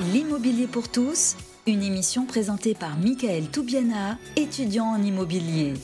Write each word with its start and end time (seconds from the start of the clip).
L'immobilier 0.00 0.68
pour 0.68 0.88
tous, 0.88 1.34
une 1.66 1.82
émission 1.82 2.24
présentée 2.24 2.74
par 2.74 2.96
Michael 2.96 3.48
Toubiana, 3.48 4.16
étudiant 4.36 4.84
en 4.84 5.02
immobilier. 5.02 5.74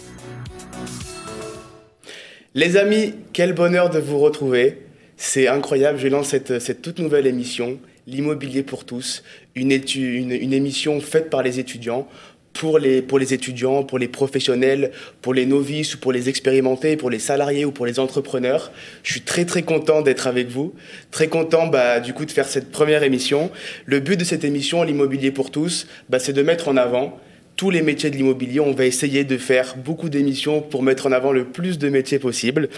Les 2.54 2.77
amis, 2.77 3.14
quel 3.32 3.54
bonheur 3.54 3.90
de 3.90 3.98
vous 3.98 4.21
retrouver. 4.21 4.87
C'est 5.16 5.48
incroyable, 5.48 5.98
je 5.98 6.06
lance 6.06 6.29
cette, 6.29 6.80
toute 6.80 7.00
nouvelle 7.00 7.27
émission, 7.27 7.81
L'immobilier 8.06 8.63
pour 8.63 8.85
tous, 8.85 9.22
une 9.54 9.72
émission 9.72 11.01
faite 11.01 11.31
par 11.31 11.42
les 11.42 11.58
étudiants 11.58 12.06
pour 12.54 12.78
les, 12.78 13.02
pour 13.02 13.18
les 13.18 13.34
étudiants, 13.34 13.82
pour 13.82 13.98
les 13.98 14.08
professionnels, 14.08 14.92
pour 15.21 15.34
les 15.34 15.44
novices 15.44 15.94
ou 15.94 15.98
pour 15.98 16.12
les 16.12 16.28
expérimentés, 16.28 16.96
pour 16.96 17.10
les 17.10 17.18
salariés 17.18 17.64
ou 17.64 17.73
pour 17.73 17.84
les 17.84 17.98
entrepreneurs. 17.98 18.73
Je 19.02 19.12
suis 19.12 19.20
très 19.20 19.45
très 19.45 19.62
content 19.62 20.00
d'être 20.00 20.27
avec 20.27 20.48
vous, 20.48 20.72
très 21.10 21.28
content 21.28 21.66
bah, 21.66 22.00
du 22.00 22.14
coup 22.14 22.24
de 22.24 22.30
faire 22.30 22.48
cette 22.48 22.70
première 22.70 23.02
émission. 23.02 23.50
Le 23.84 24.00
but 24.00 24.18
de 24.18 24.24
cette 24.24 24.45
émission, 24.45 24.82
l'immobilier 24.84 25.32
pour 25.32 25.50
tous, 25.50 25.86
bah, 26.09 26.18
c'est 26.18 26.32
de 26.32 26.42
mettre 26.42 26.68
en 26.68 26.76
avant 26.76 27.18
tous 27.56 27.70
les 27.70 27.82
métiers 27.82 28.10
de 28.10 28.16
l'immobilier. 28.16 28.60
On 28.60 28.73
va 28.73 28.86
essayer 28.86 29.24
de 29.24 29.36
faire 29.36 29.76
beaucoup 29.76 30.09
d'émissions 30.09 30.60
pour 30.62 30.82
mettre 30.82 31.06
en 31.06 31.12
avant 31.12 31.32
le 31.32 31.45
plus 31.45 31.78
de 31.78 31.88
métiers 31.88 32.20
possible. 32.20 32.68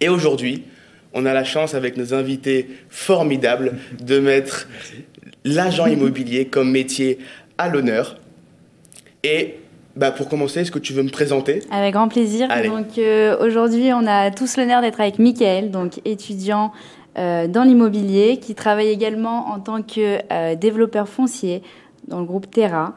Et 0.00 0.08
aujourd'hui, 0.08 0.62
on 1.12 1.26
a 1.26 1.34
la 1.34 1.44
chance 1.44 1.74
avec 1.74 1.96
nos 1.96 2.14
invités 2.14 2.68
formidables 2.88 3.74
de 4.00 4.18
mettre 4.20 4.68
l'agent 5.44 5.86
immobilier 5.86 6.46
comme 6.46 6.70
métier 6.70 7.18
à 7.58 7.68
l'honneur. 7.68 8.16
Et 9.24 9.54
bah, 9.94 10.10
pour 10.10 10.28
commencer, 10.28 10.60
est-ce 10.60 10.72
que 10.72 10.78
tu 10.78 10.92
veux 10.92 11.02
me 11.02 11.10
présenter? 11.10 11.60
Avec 11.70 11.94
grand 11.94 12.08
plaisir. 12.08 12.48
Allez. 12.50 12.68
Donc 12.68 12.98
euh, 12.98 13.36
aujourd'hui, 13.40 13.92
on 13.92 14.06
a 14.06 14.30
tous 14.30 14.56
l'honneur 14.56 14.80
d'être 14.80 15.00
avec 15.00 15.18
Mickaël, 15.18 15.70
donc 15.70 16.00
étudiant 16.04 16.72
euh, 17.18 17.46
dans 17.46 17.62
l'immobilier, 17.62 18.38
qui 18.38 18.54
travaille 18.54 18.88
également 18.88 19.50
en 19.50 19.60
tant 19.60 19.82
que 19.82 20.18
euh, 20.32 20.56
développeur 20.56 21.08
foncier 21.08 21.62
dans 22.08 22.18
le 22.18 22.24
groupe 22.24 22.50
Terra. 22.50 22.94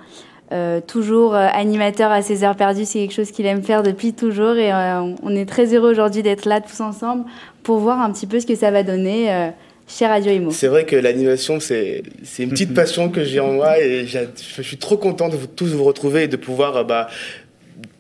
Toujours 0.88 1.34
animateur 1.34 2.12
à 2.12 2.22
ses 2.22 2.46
heures 2.46 2.56
perdues, 2.56 2.86
c'est 2.86 3.00
quelque 3.00 3.14
chose 3.14 3.32
qu'il 3.32 3.46
aime 3.46 3.62
faire 3.62 3.84
depuis 3.84 4.14
toujours 4.14 4.56
et 4.56 4.72
on 4.72 5.36
est 5.36 5.46
très 5.46 5.74
heureux 5.74 5.92
aujourd'hui 5.92 6.24
d'être 6.24 6.46
là 6.46 6.62
tous 6.62 6.80
ensemble 6.80 7.26
pour 7.62 7.80
voir 7.80 8.00
un 8.00 8.10
petit 8.12 8.26
peu 8.26 8.40
ce 8.40 8.46
que 8.46 8.56
ça 8.56 8.72
va 8.72 8.84
donner 8.84 9.52
chez 9.88 10.08
Radio 10.08 10.32
Imo. 10.32 10.52
C'est 10.52 10.68
vrai 10.68 10.86
que 10.86 10.96
l'animation, 10.96 11.60
c'est 11.60 12.04
c'est 12.24 12.44
une 12.44 12.50
petite 12.50 12.74
passion 12.74 13.10
que 13.10 13.24
j'ai 13.24 13.40
en 13.40 13.54
moi 13.54 13.80
et 13.80 14.08
je 14.08 14.62
suis 14.62 14.78
trop 14.78 14.98
content 14.98 15.30
de 15.30 15.36
vous, 15.36 15.48
tous 15.48 15.68
vous 15.68 15.84
retrouver 15.84 16.24
et 16.24 16.28
de 16.28 16.38
pouvoir 16.38 16.78
euh, 16.78 16.84
bah, 16.84 17.08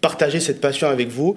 partager 0.02 0.40
cette 0.40 0.62
passion 0.62 0.88
avec 0.88 1.10
vous. 1.10 1.36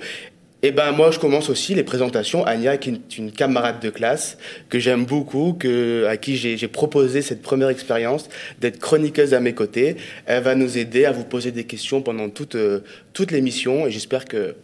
Et 0.62 0.72
ben 0.72 0.90
moi, 0.90 1.12
je 1.12 1.20
commence 1.20 1.50
aussi 1.50 1.76
les 1.76 1.84
présentations. 1.84 2.44
Anya, 2.44 2.78
qui 2.78 2.90
est 2.90 3.18
une 3.18 3.30
camarade 3.30 3.78
de 3.78 3.90
classe 3.90 4.38
que 4.68 4.80
j'aime 4.80 5.04
beaucoup, 5.04 5.52
que, 5.52 6.06
à 6.06 6.16
qui 6.16 6.36
j'ai 6.36 6.56
j'ai 6.56 6.66
proposé 6.66 7.22
cette 7.22 7.42
première 7.42 7.68
expérience 7.68 8.28
d'être 8.60 8.80
chroniqueuse 8.80 9.34
à 9.34 9.40
mes 9.40 9.54
côtés. 9.54 9.96
Elle 10.26 10.42
va 10.42 10.56
nous 10.56 10.76
aider 10.76 11.04
à 11.04 11.12
vous 11.12 11.22
poser 11.22 11.52
des 11.52 11.64
questions 11.64 12.02
pendant 12.02 12.28
toute, 12.28 12.56
euh, 12.56 12.80
toute 13.12 13.30
l'émission 13.30 13.86
et 13.86 13.92
j'espère 13.92 14.24
que 14.24 14.56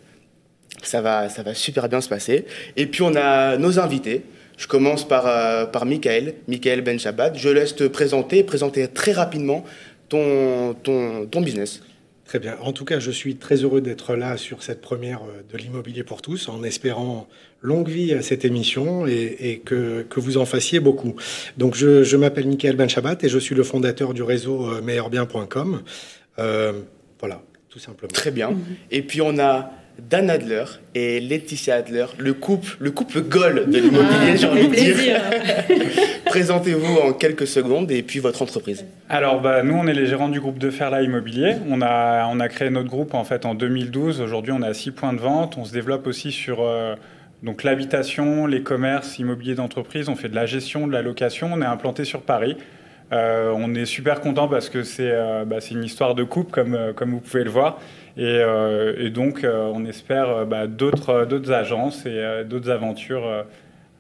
ça 0.83 1.01
va, 1.01 1.29
ça 1.29 1.45
va 1.45 1.55
super 1.55 1.89
bien 1.89 2.01
se 2.01 2.09
passer. 2.09 2.45
Et 2.77 2.87
puis 2.87 3.03
on 3.03 3.15
a 3.15 3.57
nos 3.57 3.79
invités. 3.79 4.23
Je 4.57 4.67
commence 4.67 5.07
par, 5.07 5.27
euh, 5.27 5.67
par 5.67 5.87
Michael, 5.87 6.35
Michael 6.49 6.83
Ben 6.83 6.99
Shabbat. 6.99 7.37
Je 7.37 7.49
laisse 7.49 7.75
te 7.75 7.85
présenter, 7.85 8.45
présenter 8.45 8.87
très 8.89 9.13
rapidement 9.13 9.65
ton, 10.09 10.75
ton, 10.75 11.27
ton 11.27 11.41
business. 11.41 11.83
Très 12.25 12.39
bien. 12.39 12.57
En 12.63 12.73
tout 12.73 12.87
cas, 12.87 13.01
je 13.01 13.11
suis 13.11 13.37
très 13.37 13.57
heureux 13.57 13.83
d'être 13.83 14.17
là 14.17 14.39
sur 14.39 14.63
cette 14.63 14.81
première 14.81 15.23
euh, 15.25 15.43
de 15.53 15.59
l'immobilier 15.59 16.05
pour 16.05 16.23
tous, 16.23 16.49
en 16.49 16.63
espérant 16.63 17.29
longue 17.61 17.89
vie 17.89 18.13
à 18.15 18.23
cette 18.23 18.45
émission 18.45 19.07
et, 19.07 19.37
et 19.41 19.59
que, 19.59 20.03
que 20.09 20.21
vous 20.21 20.39
en 20.39 20.47
fassiez 20.47 20.81
beaucoup. 20.81 21.15
Donc, 21.59 21.75
je, 21.75 22.03
je 22.03 22.17
m'appelle 22.17 22.47
Michael 22.47 22.77
Benchabat 22.77 23.17
et 23.23 23.29
je 23.29 23.39
suis 23.39 23.55
le 23.55 23.63
fondateur 23.63 24.15
du 24.15 24.23
réseau 24.23 24.71
euh, 24.71 24.81
meilleurbien.com. 24.81 25.83
Euh, 26.39 26.73
voilà, 27.21 27.43
tout 27.69 27.79
simplement. 27.79 28.13
Très 28.13 28.31
bien. 28.31 28.57
Et 28.91 29.03
puis 29.03 29.21
on 29.21 29.39
a 29.39 29.71
Dan 29.99 30.29
Adler 30.29 30.65
et 30.95 31.21
Laetitia 31.21 31.77
Adler, 31.77 32.07
le 32.19 32.35
couple, 32.35 32.77
le 32.81 32.91
couple 32.91 33.21
goal 33.23 33.71
de 33.71 33.79
l'immobilier, 33.79 34.37
j'ai 34.37 34.47
envie 34.49 34.69
de 34.69 34.75
dire. 34.75 35.21
Présentez-vous 36.27 36.97
en 36.97 37.13
quelques 37.13 37.47
secondes 37.47 37.91
et 37.93 38.03
puis 38.03 38.19
votre 38.19 38.43
entreprise. 38.43 38.85
Alors, 39.09 39.41
bah, 39.41 39.63
nous, 39.63 39.75
on 39.75 39.87
est 39.87 39.95
les 39.95 40.07
gérants 40.07 40.29
du 40.29 40.41
groupe 40.41 40.59
de 40.59 40.71
Ferla 40.71 41.03
Immobilier. 41.03 41.55
On 41.69 41.81
a, 41.81 42.27
on 42.29 42.41
a 42.41 42.49
créé 42.49 42.71
notre 42.71 42.89
groupe 42.89 43.15
en 43.15 43.25
fait 43.25 43.47
en 43.47 43.55
2012. 43.55 44.21
Aujourd'hui, 44.21 44.53
on 44.53 44.63
a 44.63 44.75
six 44.75 44.91
points 44.91 45.13
de 45.13 45.21
vente. 45.21 45.57
On 45.59 45.65
se 45.65 45.73
développe 45.73 46.09
aussi 46.09 46.33
sur 46.33 46.59
euh, 46.61 46.97
donc 47.45 47.63
l'habitation, 47.63 48.47
les 48.47 48.63
commerces 48.63 49.19
immobiliers 49.19 49.55
d'entreprise. 49.55 50.09
On 50.09 50.17
fait 50.17 50.29
de 50.29 50.35
la 50.35 50.47
gestion, 50.47 50.89
de 50.89 50.93
la 50.93 51.03
location. 51.03 51.51
On 51.53 51.63
est 51.63 51.67
implanté 51.67 52.05
sur 52.05 52.23
Paris. 52.23 52.57
Euh, 53.13 53.53
on 53.55 53.75
est 53.75 53.85
super 53.85 54.21
content 54.21 54.49
parce 54.49 54.69
que 54.69 54.83
c'est 54.83 55.11
euh, 55.11 55.45
bah, 55.45 55.61
c'est 55.61 55.75
une 55.75 55.85
histoire 55.85 56.15
de 56.15 56.25
couple, 56.25 56.51
comme, 56.51 56.75
euh, 56.75 56.93
comme 56.93 57.11
vous 57.11 57.21
pouvez 57.21 57.45
le 57.45 57.51
voir. 57.51 57.79
Et, 58.17 58.23
euh, 58.25 58.95
et 58.99 59.11
donc, 59.11 59.45
euh, 59.45 59.71
on 59.75 59.85
espère 59.87 60.29
euh, 60.31 60.45
bah, 60.45 60.67
d'autres 60.67 61.25
d'autres 61.25 61.53
agences 61.53 62.05
et 62.07 62.11
euh, 62.11 62.45
d'autres 62.45 62.71
aventures 62.71 63.27
euh, 63.27 63.43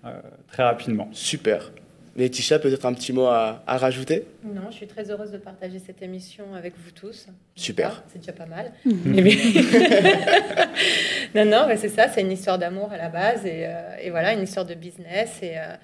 euh, 0.04 0.10
très 0.48 0.62
rapidement. 0.62 1.08
Super. 1.12 1.72
Laetitia, 2.16 2.60
peut-être 2.60 2.86
un 2.86 2.94
petit 2.94 3.12
mot 3.12 3.26
à, 3.26 3.64
à 3.66 3.76
rajouter? 3.76 4.24
Non, 4.44 4.70
je 4.70 4.76
suis 4.76 4.86
très 4.86 5.10
heureuse 5.10 5.32
de 5.32 5.38
partager 5.38 5.80
cette 5.80 6.00
émission 6.00 6.44
avec 6.56 6.74
vous 6.76 6.92
tous. 6.92 7.26
Super. 7.56 7.90
Ah, 7.98 8.02
C'est 8.12 8.20
déjà 8.20 8.32
pas 8.32 8.46
mal. 8.46 8.70
Bien- 8.84 9.34
non, 11.34 11.44
non, 11.44 11.64
mais 11.66 11.76
c'est 11.76 11.88
ça, 11.88 12.06
c'est 12.08 12.20
une 12.20 12.30
histoire 12.30 12.56
d'amour 12.58 12.92
à 12.92 12.96
la 12.98 13.08
base 13.08 13.44
et, 13.44 13.64
euh, 13.66 13.96
et 14.00 14.10
voilà, 14.10 14.32
une 14.32 14.42
histoire 14.42 14.64
de 14.66 14.74
business. 14.74 15.40
Et, 15.42 15.58
euh, 15.58 15.74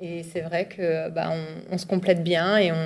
et 0.00 0.24
c'est 0.32 0.40
vrai 0.40 0.66
que 0.66 1.08
bah, 1.10 1.30
on, 1.32 1.74
on 1.74 1.78
se 1.78 1.86
complète 1.86 2.22
bien 2.22 2.56
et 2.58 2.72
on, 2.72 2.76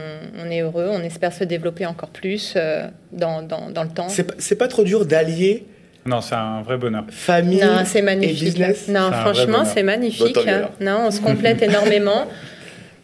on 0.45 0.51
est 0.51 0.61
heureux. 0.61 0.89
On 0.93 1.03
espère 1.03 1.33
se 1.33 1.43
développer 1.45 1.87
encore 1.87 2.11
plus 2.11 2.55
euh, 2.57 2.87
dans, 3.13 3.43
dans, 3.43 3.71
dans 3.71 3.83
le 3.83 3.89
temps. 3.91 4.09
C'est 4.09 4.25
pas- 4.25 4.35
c'est 4.39 4.57
pas 4.57 4.69
trop 4.69 4.85
dur 4.85 5.07
d'allier 5.07 5.67
Non, 6.07 6.21
c'est 6.21 6.35
un 6.35 6.63
vrai 6.63 6.77
bonheur. 6.77 7.05
famille 7.11 7.61
Non, 7.61 7.83
c'est 7.85 8.01
et 8.01 8.03
magnifique. 8.03 8.45
business 8.45 8.89
Non, 8.89 9.11
franchement, 9.13 9.65
c'est 9.65 9.83
magnifique. 9.83 10.37
Alors. 10.47 10.71
non, 10.81 11.07
on 11.07 11.11
se 11.11 11.21
complète 11.21 11.63
énormément. 11.71 12.27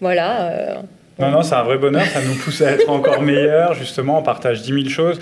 Voilà. 0.00 0.50
euh, 0.50 0.74
Non, 1.18 1.30
non, 1.30 1.42
c'est 1.42 1.54
un 1.54 1.62
vrai 1.62 1.78
bonheur. 1.78 2.04
Ça 2.04 2.20
nous 2.20 2.34
pousse 2.34 2.60
à 2.62 2.72
être 2.72 2.90
encore 2.90 3.22
meilleurs. 3.22 3.74
Justement, 3.74 4.18
on 4.18 4.22
partage 4.22 4.62
10 4.62 4.72
000 4.74 4.88
choses. 4.88 5.20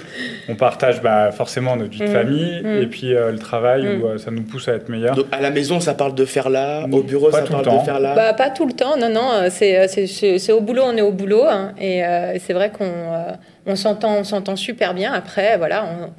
On 0.49 0.55
partage 0.55 1.03
bah, 1.03 1.31
forcément 1.33 1.77
notre 1.77 1.91
vie 1.91 1.99
de 1.99 2.05
Mm. 2.07 2.13
famille 2.13 2.63
Mm. 2.63 2.83
et 2.83 2.87
puis 2.87 3.15
euh, 3.15 3.31
le 3.31 3.39
travail 3.39 3.83
Mm. 3.85 4.01
où 4.03 4.07
euh, 4.07 4.19
ça 4.19 4.31
nous 4.31 4.43
pousse 4.43 4.69
à 4.69 4.73
être 4.75 4.89
meilleurs. 4.89 5.15
Donc, 5.15 5.27
à 5.33 5.41
la 5.41 5.51
maison, 5.51 5.81
ça 5.81 5.93
parle 5.95 6.15
de 6.15 6.25
faire 6.25 6.49
là. 6.49 6.85
Au 6.91 7.03
bureau, 7.03 7.31
Pas 7.31 7.45
ça 7.45 7.51
parle 7.51 7.65
de 7.79 7.85
faire 7.85 8.01
là. 8.01 8.15
Bah, 8.15 8.33
pas 8.33 8.49
tout 8.51 8.67
le 8.67 8.73
temps, 8.73 8.97
non, 8.99 9.11
non, 9.11 9.31
euh, 9.33 9.49
c'est, 9.51 10.53
au 10.53 10.61
boulot, 10.63 10.83
on 10.87 10.97
est 10.97 11.03
au 11.03 11.13
boulot, 11.13 11.45
hein, 11.49 11.73
et 11.79 12.05
euh, 12.05 12.37
c'est 12.39 12.53
vrai 12.55 12.71
qu'on 12.71 12.85
euh, 12.85 13.33
on 13.67 13.77
s'entend, 13.77 14.17
on 14.17 14.25
s'entend 14.25 14.57
super 14.57 14.95
bien. 14.95 15.13
Après, 15.13 15.57
voilà, 15.59 15.85
on, 15.85 16.11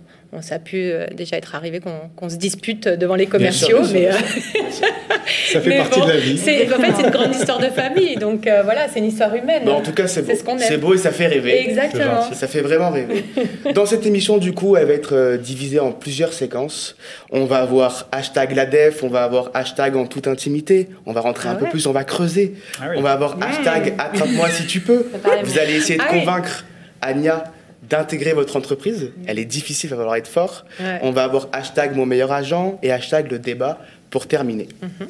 ça 0.42 0.56
a 0.56 0.60
pu 0.60 0.78
euh, 0.78 1.08
déjà 1.14 1.38
être 1.38 1.56
arrivé 1.56 1.80
qu'on, 1.80 2.30
se 2.30 2.38
dispute 2.38 2.88
devant 2.88 3.16
les 3.16 3.26
Bien 3.26 3.52
sûr, 3.52 3.78
commerciaux, 3.78 4.00
bien 4.00 4.12
sûr, 4.12 4.22
mais, 4.54 4.72
sûr. 4.72 4.88
Ça 5.54 5.62
fait 5.62 5.70
mais 5.70 5.78
partie 5.78 6.00
bon, 6.00 6.06
de 6.06 6.12
la 6.12 6.18
vie. 6.18 6.38
c'est, 6.38 6.74
en 6.74 6.78
fait, 6.78 6.94
c'est 6.98 7.04
une 7.04 7.12
grande 7.12 7.36
histoire 7.36 7.60
de 7.60 7.68
famille, 7.68 8.16
donc 8.16 8.48
euh, 8.48 8.62
voilà, 8.64 8.88
c'est 8.92 9.00
une 9.00 9.06
histoire 9.06 9.34
humaine. 9.36 9.64
Bah, 9.66 9.74
en 9.74 9.82
tout 9.82 9.92
cas, 9.94 10.08
c'est 10.08 10.22
beau. 10.22 10.58
C'est 10.58 10.80
ce 10.82 10.94
et 10.94 10.98
ça 10.98 11.12
fait 11.12 11.28
rêver. 11.28 11.62
Exactement. 11.62 12.34
Ça 12.34 12.48
fait 12.48 12.62
vraiment 12.62 12.90
rêver. 12.90 13.26
Dans 13.74 13.86
cette 13.86 14.06
émission, 14.06 14.38
du 14.38 14.54
coup, 14.54 14.76
elle 14.76 14.88
va 14.88 14.94
être 14.94 15.16
euh, 15.16 15.38
divisée 15.38 15.80
en 15.80 15.92
plusieurs 15.92 16.34
séquences. 16.34 16.96
On 17.32 17.46
va 17.46 17.58
avoir 17.58 18.08
hashtag 18.12 18.56
la 18.56 18.66
def, 18.66 19.04
on 19.04 19.10
va 19.10 19.24
avoir 19.24 19.52
hashtag 19.54 19.96
en 19.96 20.06
toute 20.06 20.28
intimité, 20.28 20.90
on 21.06 21.14
va 21.14 21.22
rentrer 21.22 21.50
Ah 21.50 21.54
un 21.54 21.56
peu 21.56 21.68
plus, 21.68 21.86
on 21.88 21.92
va 21.92 22.04
creuser. 22.04 22.56
Ah 22.80 22.86
oui. 22.90 22.96
On 22.98 23.02
va 23.02 23.12
avoir 23.12 23.38
hashtag 23.42 23.94
attrape-moi 23.98 24.50
si 24.50 24.66
tu 24.66 24.80
peux. 24.80 25.06
Vous 25.44 25.60
allez 25.60 25.76
essayer 25.76 25.98
de 25.98 26.04
Ah 26.04 26.10
oui. 26.12 26.20
convaincre 26.20 26.66
Anya 27.02 27.44
d'intégrer 27.94 28.34
votre 28.34 28.56
entreprise. 28.56 29.12
Elle 29.28 29.38
est 29.38 29.46
difficile, 29.46 29.90
il 29.90 29.92
va 29.92 29.98
falloir 29.98 30.16
être 30.16 30.28
fort. 30.28 30.66
Ouais. 30.80 31.00
On 31.04 31.12
va 31.12 31.26
avoir 31.26 31.48
hashtag 31.52 31.96
mon 31.96 32.08
meilleur 32.08 32.32
agent 32.32 32.80
et 32.82 32.92
hashtag 32.92 33.30
le 33.32 33.38
débat 33.38 33.80
pour 34.10 34.26
terminer. 34.28 34.68
Mhm. 34.82 35.08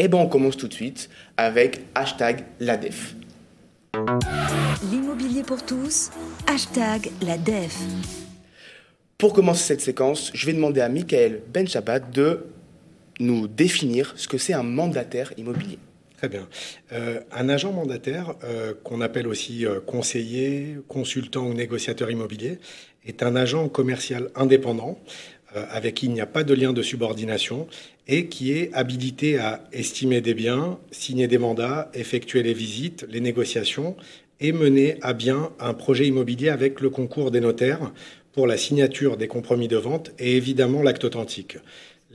Et 0.00 0.08
ben 0.08 0.18
on 0.18 0.26
commence 0.26 0.56
tout 0.56 0.66
de 0.66 0.74
suite 0.74 1.08
avec 1.36 1.82
hashtag 1.94 2.44
la 2.58 2.76
def. 2.76 3.14
L'immobilier 4.90 5.44
pour 5.44 5.64
tous, 5.64 6.10
hashtag 6.48 7.10
la 7.22 7.38
DEF. 7.38 7.78
Pour 9.16 9.32
commencer 9.32 9.62
cette 9.62 9.80
séquence, 9.80 10.32
je 10.34 10.46
vais 10.46 10.52
demander 10.52 10.80
à 10.80 10.88
Michael 10.88 11.40
Benchabat 11.52 12.00
de 12.00 12.46
nous 13.20 13.46
définir 13.46 14.12
ce 14.16 14.26
que 14.26 14.38
c'est 14.38 14.54
un 14.54 14.64
mandataire 14.64 15.32
immobilier. 15.36 15.78
Très 16.24 16.30
bien. 16.30 16.48
Euh, 16.92 17.20
un 17.32 17.50
agent 17.50 17.70
mandataire, 17.70 18.34
euh, 18.44 18.72
qu'on 18.82 19.02
appelle 19.02 19.28
aussi 19.28 19.66
euh, 19.66 19.78
conseiller, 19.78 20.78
consultant 20.88 21.46
ou 21.46 21.52
négociateur 21.52 22.10
immobilier, 22.10 22.60
est 23.04 23.22
un 23.22 23.36
agent 23.36 23.68
commercial 23.68 24.30
indépendant 24.34 24.98
avec 25.52 25.96
qui 25.96 26.06
il 26.06 26.12
n'y 26.12 26.22
a 26.22 26.26
pas 26.26 26.42
de 26.42 26.54
lien 26.54 26.72
de 26.72 26.82
subordination 26.82 27.68
et 28.08 28.26
qui 28.28 28.52
est 28.52 28.72
habilité 28.72 29.38
à 29.38 29.62
estimer 29.72 30.20
des 30.22 30.34
biens, 30.34 30.78
signer 30.90 31.28
des 31.28 31.38
mandats, 31.38 31.90
effectuer 31.94 32.42
les 32.42 32.54
visites, 32.54 33.06
les 33.08 33.20
négociations 33.20 33.94
et 34.40 34.52
mener 34.52 34.96
à 35.02 35.12
bien 35.12 35.52
un 35.60 35.74
projet 35.74 36.06
immobilier 36.06 36.48
avec 36.48 36.80
le 36.80 36.90
concours 36.90 37.30
des 37.30 37.40
notaires 37.40 37.92
pour 38.32 38.48
la 38.48 38.56
signature 38.56 39.16
des 39.16 39.28
compromis 39.28 39.68
de 39.68 39.76
vente 39.76 40.10
et 40.18 40.36
évidemment 40.36 40.82
l'acte 40.82 41.04
authentique. 41.04 41.58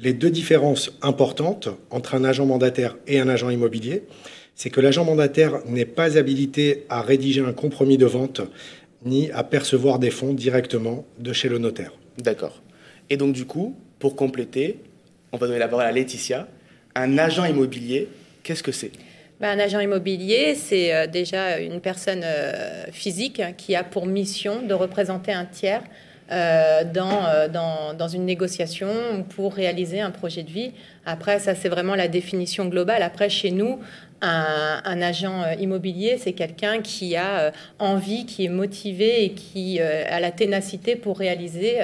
Les 0.01 0.13
deux 0.13 0.29
différences 0.29 0.91
importantes 1.01 1.67
entre 1.89 2.15
un 2.15 2.23
agent 2.23 2.45
mandataire 2.45 2.95
et 3.05 3.19
un 3.19 3.27
agent 3.27 3.49
immobilier, 3.49 4.03
c'est 4.55 4.69
que 4.69 4.79
l'agent 4.79 5.03
mandataire 5.03 5.59
n'est 5.65 5.85
pas 5.85 6.17
habilité 6.17 6.85
à 6.89 7.01
rédiger 7.01 7.41
un 7.41 7.51
compromis 7.51 7.97
de 7.97 8.05
vente 8.05 8.41
ni 9.03 9.29
à 9.31 9.43
percevoir 9.43 9.99
des 9.99 10.09
fonds 10.09 10.33
directement 10.33 11.05
de 11.17 11.33
chez 11.33 11.49
le 11.49 11.57
notaire. 11.57 11.91
D'accord. 12.17 12.61
Et 13.09 13.17
donc 13.17 13.33
du 13.33 13.45
coup, 13.45 13.75
pour 13.99 14.15
compléter, 14.15 14.79
on 15.31 15.37
va 15.37 15.47
donner 15.47 15.59
la 15.59 15.67
parole 15.67 15.85
à 15.85 15.91
Laetitia. 15.91 16.47
Un 16.95 17.17
agent 17.17 17.45
immobilier, 17.45 18.07
qu'est-ce 18.43 18.63
que 18.63 18.71
c'est? 18.71 18.91
Ben, 19.39 19.57
un 19.57 19.63
agent 19.63 19.79
immobilier, 19.79 20.55
c'est 20.55 20.93
euh, 20.93 21.07
déjà 21.07 21.59
une 21.59 21.79
personne 21.79 22.21
euh, 22.23 22.85
physique 22.91 23.41
qui 23.57 23.75
a 23.75 23.83
pour 23.85 24.05
mission 24.05 24.61
de 24.61 24.73
représenter 24.73 25.31
un 25.31 25.45
tiers 25.45 25.83
dans, 26.29 27.49
dans, 27.51 27.93
dans, 27.93 28.07
une 28.07 28.25
négociation 28.25 29.25
pour 29.35 29.53
réaliser 29.53 29.99
un 29.99 30.11
projet 30.11 30.43
de 30.43 30.51
vie. 30.51 30.71
Après, 31.05 31.39
ça, 31.39 31.55
c'est 31.55 31.69
vraiment 31.69 31.95
la 31.95 32.07
définition 32.07 32.65
globale. 32.65 33.01
Après, 33.01 33.29
chez 33.29 33.51
nous, 33.51 33.79
un, 34.21 34.81
un 34.83 35.01
agent 35.01 35.43
immobilier, 35.59 36.17
c'est 36.19 36.33
quelqu'un 36.33 36.81
qui 36.81 37.15
a 37.15 37.51
envie, 37.79 38.25
qui 38.25 38.45
est 38.45 38.49
motivé 38.49 39.23
et 39.23 39.31
qui 39.31 39.79
a 39.79 40.19
la 40.19 40.31
ténacité 40.31 40.95
pour 40.95 41.17
réaliser 41.17 41.79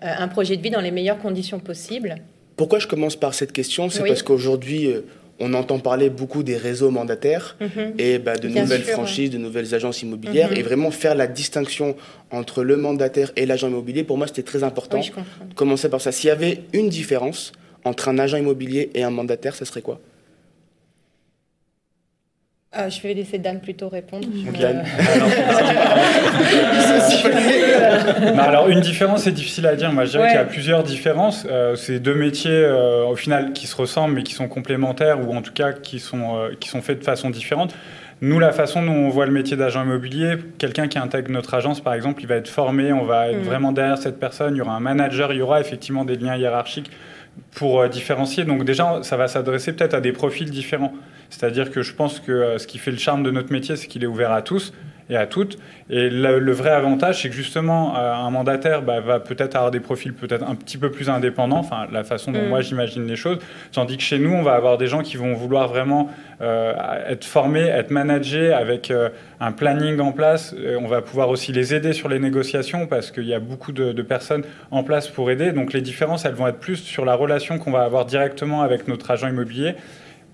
un 0.00 0.28
projet 0.28 0.56
de 0.56 0.62
vie 0.62 0.70
dans 0.70 0.80
les 0.80 0.92
meilleures 0.92 1.18
conditions 1.18 1.58
possibles. 1.58 2.16
Pourquoi 2.56 2.78
je 2.78 2.86
commence 2.86 3.16
par 3.16 3.34
cette 3.34 3.52
question? 3.52 3.90
C'est 3.90 4.04
parce 4.06 4.22
qu'aujourd'hui, 4.22 4.94
on 5.40 5.54
entend 5.54 5.78
parler 5.78 6.10
beaucoup 6.10 6.42
des 6.42 6.56
réseaux 6.56 6.90
mandataires 6.90 7.56
mhm. 7.60 7.94
et 7.98 8.18
bah, 8.18 8.36
de 8.36 8.48
nouvelles 8.48 8.82
franchises, 8.82 9.30
de 9.30 9.38
nouvelles 9.38 9.74
agences 9.74 10.02
immobilières. 10.02 10.50
Mhm. 10.50 10.58
Et 10.58 10.62
vraiment 10.62 10.90
faire 10.90 11.14
la 11.14 11.26
distinction 11.26 11.96
entre 12.30 12.62
le 12.62 12.76
mandataire 12.76 13.32
et 13.36 13.46
l'agent 13.46 13.68
immobilier, 13.68 14.04
pour 14.04 14.18
moi, 14.18 14.26
c'était 14.26 14.42
très 14.42 14.62
important. 14.62 15.00
commencer 15.56 15.88
par 15.88 16.00
ça. 16.00 16.12
S'il 16.12 16.28
y 16.28 16.30
avait 16.30 16.62
une 16.72 16.90
différence 16.90 17.52
entre 17.84 18.08
un 18.10 18.18
agent 18.18 18.36
immobilier 18.36 18.90
et 18.94 19.02
un 19.02 19.10
mandataire, 19.10 19.54
ce 19.54 19.64
serait 19.64 19.82
quoi? 19.82 20.00
Ah, 22.72 22.88
je 22.88 23.00
vais 23.00 23.14
laisser 23.14 23.38
Dan 23.38 23.60
plutôt 23.60 23.88
répondre. 23.88 24.28
alors, 28.38 28.68
une 28.68 28.78
différence, 28.78 29.24
c'est 29.24 29.32
difficile 29.32 29.66
à 29.66 29.74
dire. 29.74 29.92
Moi, 29.92 30.04
je 30.04 30.12
dirais 30.12 30.28
qu'il 30.28 30.36
y 30.36 30.40
a 30.40 30.44
plusieurs 30.44 30.84
différences. 30.84 31.44
Euh, 31.50 31.74
c'est 31.74 31.98
deux 31.98 32.14
métiers, 32.14 32.52
euh, 32.52 33.06
au 33.06 33.16
final, 33.16 33.54
qui 33.54 33.66
se 33.66 33.74
ressemblent, 33.74 34.14
mais 34.14 34.22
qui 34.22 34.34
sont 34.34 34.46
complémentaires, 34.46 35.18
ou 35.28 35.34
en 35.34 35.42
tout 35.42 35.52
cas 35.52 35.72
qui 35.72 35.98
sont, 35.98 36.36
euh, 36.36 36.50
qui 36.60 36.68
sont 36.68 36.80
faits 36.80 37.00
de 37.00 37.04
façon 37.04 37.30
différente. 37.30 37.74
Nous, 38.20 38.38
la 38.38 38.52
façon 38.52 38.84
dont 38.84 38.92
on 38.92 39.08
voit 39.08 39.26
le 39.26 39.32
métier 39.32 39.56
d'agent 39.56 39.82
immobilier, 39.82 40.36
quelqu'un 40.58 40.86
qui 40.86 41.00
intègre 41.00 41.32
notre 41.32 41.54
agence, 41.54 41.80
par 41.80 41.94
exemple, 41.94 42.22
il 42.22 42.28
va 42.28 42.36
être 42.36 42.48
formé, 42.48 42.92
on 42.92 43.04
va 43.04 43.30
être 43.30 43.40
mm. 43.40 43.46
vraiment 43.46 43.72
derrière 43.72 43.98
cette 43.98 44.20
personne, 44.20 44.54
il 44.54 44.58
y 44.58 44.60
aura 44.60 44.76
un 44.76 44.80
manager, 44.80 45.32
il 45.32 45.38
y 45.38 45.42
aura 45.42 45.60
effectivement 45.60 46.04
des 46.04 46.14
liens 46.14 46.36
hiérarchiques 46.36 46.92
pour 47.52 47.88
différencier. 47.88 48.44
Donc 48.44 48.64
déjà, 48.64 49.00
ça 49.02 49.16
va 49.16 49.26
s'adresser 49.26 49.72
peut-être 49.72 49.94
à 49.94 50.00
des 50.00 50.12
profils 50.12 50.48
différents. 50.48 50.92
C'est-à-dire 51.30 51.70
que 51.70 51.82
je 51.82 51.94
pense 51.94 52.20
que 52.20 52.32
euh, 52.32 52.58
ce 52.58 52.66
qui 52.66 52.78
fait 52.78 52.90
le 52.90 52.98
charme 52.98 53.22
de 53.22 53.30
notre 53.30 53.52
métier, 53.52 53.76
c'est 53.76 53.86
qu'il 53.86 54.02
est 54.02 54.08
ouvert 54.08 54.32
à 54.32 54.42
tous 54.42 54.74
et 55.08 55.16
à 55.16 55.26
toutes. 55.26 55.58
Et 55.88 56.08
le, 56.08 56.52
vrai 56.52 56.70
avantage, 56.70 57.22
c'est 57.22 57.30
que 57.30 57.34
justement, 57.34 57.96
euh, 57.96 58.12
un 58.12 58.30
mandataire 58.30 58.82
bah, 58.82 59.00
va 59.00 59.18
peut-être 59.18 59.56
avoir 59.56 59.72
des 59.72 59.80
profils 59.80 60.12
peut-être 60.12 60.44
un 60.48 60.54
petit 60.54 60.78
peu 60.78 60.90
plus 60.90 61.08
indépendants, 61.10 61.58
enfin 61.58 61.88
la 61.90 62.04
façon 62.04 62.30
dont 62.30 62.42
mm. 62.42 62.48
moi 62.48 62.60
j'imagine 62.60 63.06
les 63.08 63.16
choses, 63.16 63.38
tandis 63.72 63.96
que 63.96 64.04
chez 64.04 64.20
nous, 64.20 64.32
on 64.32 64.42
va 64.42 64.54
avoir 64.54 64.78
des 64.78 64.86
gens 64.86 65.02
qui 65.02 65.16
vont 65.16 65.34
vouloir 65.34 65.66
vraiment 65.66 66.10
euh, 66.40 66.74
être 67.08 67.24
formés, 67.24 67.62
être 67.62 67.90
managés 67.90 68.52
avec 68.52 68.92
un 69.40 69.52
planning 69.52 69.98
en 69.98 70.12
place. 70.12 70.54
on 70.78 70.86
va 70.86 71.02
pouvoir 71.02 71.28
aussi 71.28 71.52
les 71.52 71.74
aider 71.74 71.92
sur 71.92 72.08
les 72.08 72.20
négociations 72.20 72.86
parce 72.86 73.10
qu'il 73.10 73.26
y 73.26 73.34
a 73.34 73.40
beaucoup 73.40 73.72
de, 73.72 73.90
de, 73.92 74.02
personnes 74.02 74.44
en 74.70 74.84
place 74.84 75.08
pour 75.08 75.28
aider. 75.30 75.50
Donc 75.50 75.72
les 75.72 75.80
différences, 75.80 76.24
elles 76.24 76.34
vont 76.34 76.46
être 76.46 76.60
plus 76.60 76.76
sur 76.76 77.04
la 77.04 77.14
relation 77.14 77.58
qu'on 77.58 77.72
va 77.72 77.82
avoir 77.82 78.04
directement 78.04 78.62
avec 78.62 78.86
notre 78.86 79.10
agent 79.10 79.26
immobilier 79.26 79.74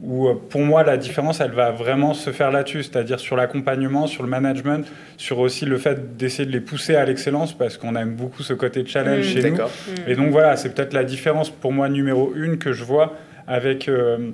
où 0.03 0.29
euh, 0.29 0.35
pour 0.35 0.61
moi 0.61 0.83
la 0.83 0.97
différence 0.97 1.41
elle 1.41 1.53
va 1.53 1.71
vraiment 1.71 2.15
se 2.15 2.31
faire 2.31 2.51
là-dessus, 2.51 2.83
c'est-à-dire 2.83 3.19
sur 3.19 3.37
l'accompagnement, 3.37 4.07
sur 4.07 4.23
le 4.23 4.29
management, 4.29 4.87
sur 5.17 5.39
aussi 5.39 5.65
le 5.65 5.79
fait 5.79 6.17
d'essayer 6.17 6.47
de 6.47 6.53
les 6.53 6.61
pousser 6.61 6.97
à 6.97 7.05
l'excellence 7.05 7.53
parce 7.53 7.79
qu'on 7.79 7.97
aime 7.97 8.15
beaucoup 8.15 8.43
ce 8.43 8.53
côté 8.53 8.85
challenge 8.87 9.27
mmh. 9.27 9.41
chez 9.41 9.51
nous. 9.51 9.57
Mmh. 9.57 10.09
Et 10.09 10.15
donc 10.15 10.31
voilà, 10.31 10.57
c'est 10.57 10.75
peut-être 10.75 10.93
la 10.93 11.05
différence 11.05 11.51
pour 11.51 11.73
moi 11.73 11.89
numéro 11.89 12.33
une 12.35 12.59
que 12.59 12.73
je 12.73 12.85
vois 12.85 13.15
avec 13.47 13.89
euh, 13.89 14.33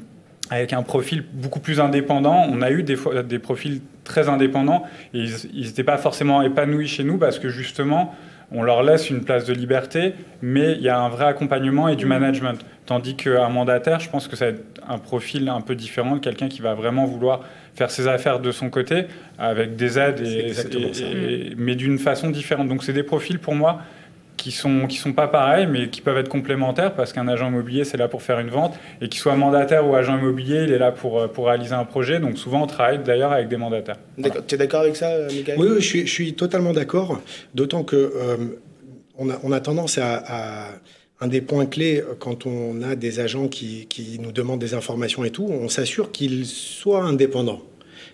avec 0.50 0.72
un 0.72 0.82
profil 0.82 1.24
beaucoup 1.32 1.60
plus 1.60 1.80
indépendant. 1.80 2.46
On 2.50 2.60
a 2.60 2.70
eu 2.70 2.82
des, 2.82 2.96
fois, 2.96 3.22
des 3.22 3.38
profils 3.38 3.80
très 4.04 4.28
indépendants 4.28 4.84
et 5.14 5.24
ils 5.54 5.66
n'étaient 5.66 5.84
pas 5.84 5.96
forcément 5.96 6.42
épanouis 6.42 6.88
chez 6.88 7.04
nous 7.04 7.16
parce 7.16 7.38
que 7.38 7.48
justement 7.48 8.14
on 8.52 8.62
leur 8.62 8.82
laisse 8.82 9.10
une 9.10 9.24
place 9.24 9.44
de 9.44 9.52
liberté, 9.52 10.14
mais 10.40 10.72
il 10.72 10.82
y 10.82 10.88
a 10.88 10.98
un 10.98 11.08
vrai 11.08 11.26
accompagnement 11.26 11.88
et 11.88 11.96
du 11.96 12.06
mmh. 12.06 12.08
management. 12.08 12.64
Tandis 12.86 13.14
qu'un 13.14 13.48
mandataire, 13.48 14.00
je 14.00 14.10
pense 14.10 14.28
que 14.28 14.36
ça 14.36 14.46
va 14.46 14.50
être 14.52 14.64
un 14.88 14.98
profil 14.98 15.48
un 15.48 15.60
peu 15.60 15.74
différent 15.74 16.16
de 16.16 16.20
quelqu'un 16.20 16.48
qui 16.48 16.60
va 16.60 16.74
vraiment 16.74 17.04
vouloir 17.06 17.40
faire 17.74 17.90
ses 17.90 18.08
affaires 18.08 18.40
de 18.40 18.50
son 18.50 18.70
côté, 18.70 19.06
avec 19.38 19.76
des 19.76 19.98
aides, 19.98 20.20
et, 20.20 21.54
mais 21.56 21.74
d'une 21.74 21.98
façon 21.98 22.30
différente. 22.30 22.68
Donc 22.68 22.84
c'est 22.84 22.92
des 22.92 23.02
profils 23.02 23.38
pour 23.38 23.54
moi 23.54 23.80
qui 24.42 24.50
sont 24.50 24.86
qui 24.86 24.96
sont 24.96 25.12
pas 25.12 25.28
pareils, 25.28 25.66
mais 25.66 25.88
qui 25.88 26.00
peuvent 26.00 26.18
être 26.18 26.28
complémentaires 26.28 26.94
parce 26.94 27.12
qu'un 27.12 27.28
agent 27.28 27.48
immobilier 27.48 27.84
c'est 27.84 27.96
là 27.96 28.08
pour 28.08 28.22
faire 28.22 28.40
une 28.40 28.50
vente 28.50 28.74
et 29.00 29.08
qu'il 29.08 29.20
soit 29.20 29.36
mandataire 29.36 29.86
ou 29.88 29.94
agent 29.94 30.18
immobilier, 30.18 30.64
il 30.64 30.72
est 30.72 30.78
là 30.78 30.90
pour 30.90 31.30
pour 31.30 31.46
réaliser 31.46 31.74
un 31.74 31.84
projet. 31.84 32.18
Donc 32.18 32.38
souvent 32.38 32.62
on 32.62 32.66
travaille 32.66 32.98
d'ailleurs 32.98 33.32
avec 33.32 33.48
des 33.48 33.56
mandataires. 33.56 33.98
Tu 34.46 34.54
es 34.54 34.58
d'accord 34.58 34.80
avec 34.80 34.96
ça, 34.96 35.10
Michael? 35.28 35.58
Oui, 35.58 35.68
je, 35.76 35.80
suis, 35.80 36.06
je, 36.06 36.12
suis, 36.12 36.34
totalement 36.34 36.72
d'accord. 36.72 37.20
D'autant 37.54 37.84
que 37.84 37.96
euh, 37.96 38.36
on, 39.16 39.30
a, 39.30 39.38
on 39.44 39.52
a 39.52 39.60
tendance 39.60 39.98
à 39.98 40.68
un 41.22 41.28
des 41.28 41.40
points 41.40 41.66
clés 41.66 42.00
euh, 42.00 42.14
quand 42.18 42.46
on 42.46 42.82
a 42.82 42.96
des 42.96 43.20
agents 43.20 43.48
qui, 43.48 43.86
nous 44.20 44.32
demandent 44.32 44.60
des 44.60 44.74
informations 44.74 45.24
et 45.24 45.30
tout, 45.30 45.46
on 45.48 45.68
s'assure 45.68 46.10
qu'ils 46.10 46.46
soient 46.46 47.04
indépendants, 47.04 47.62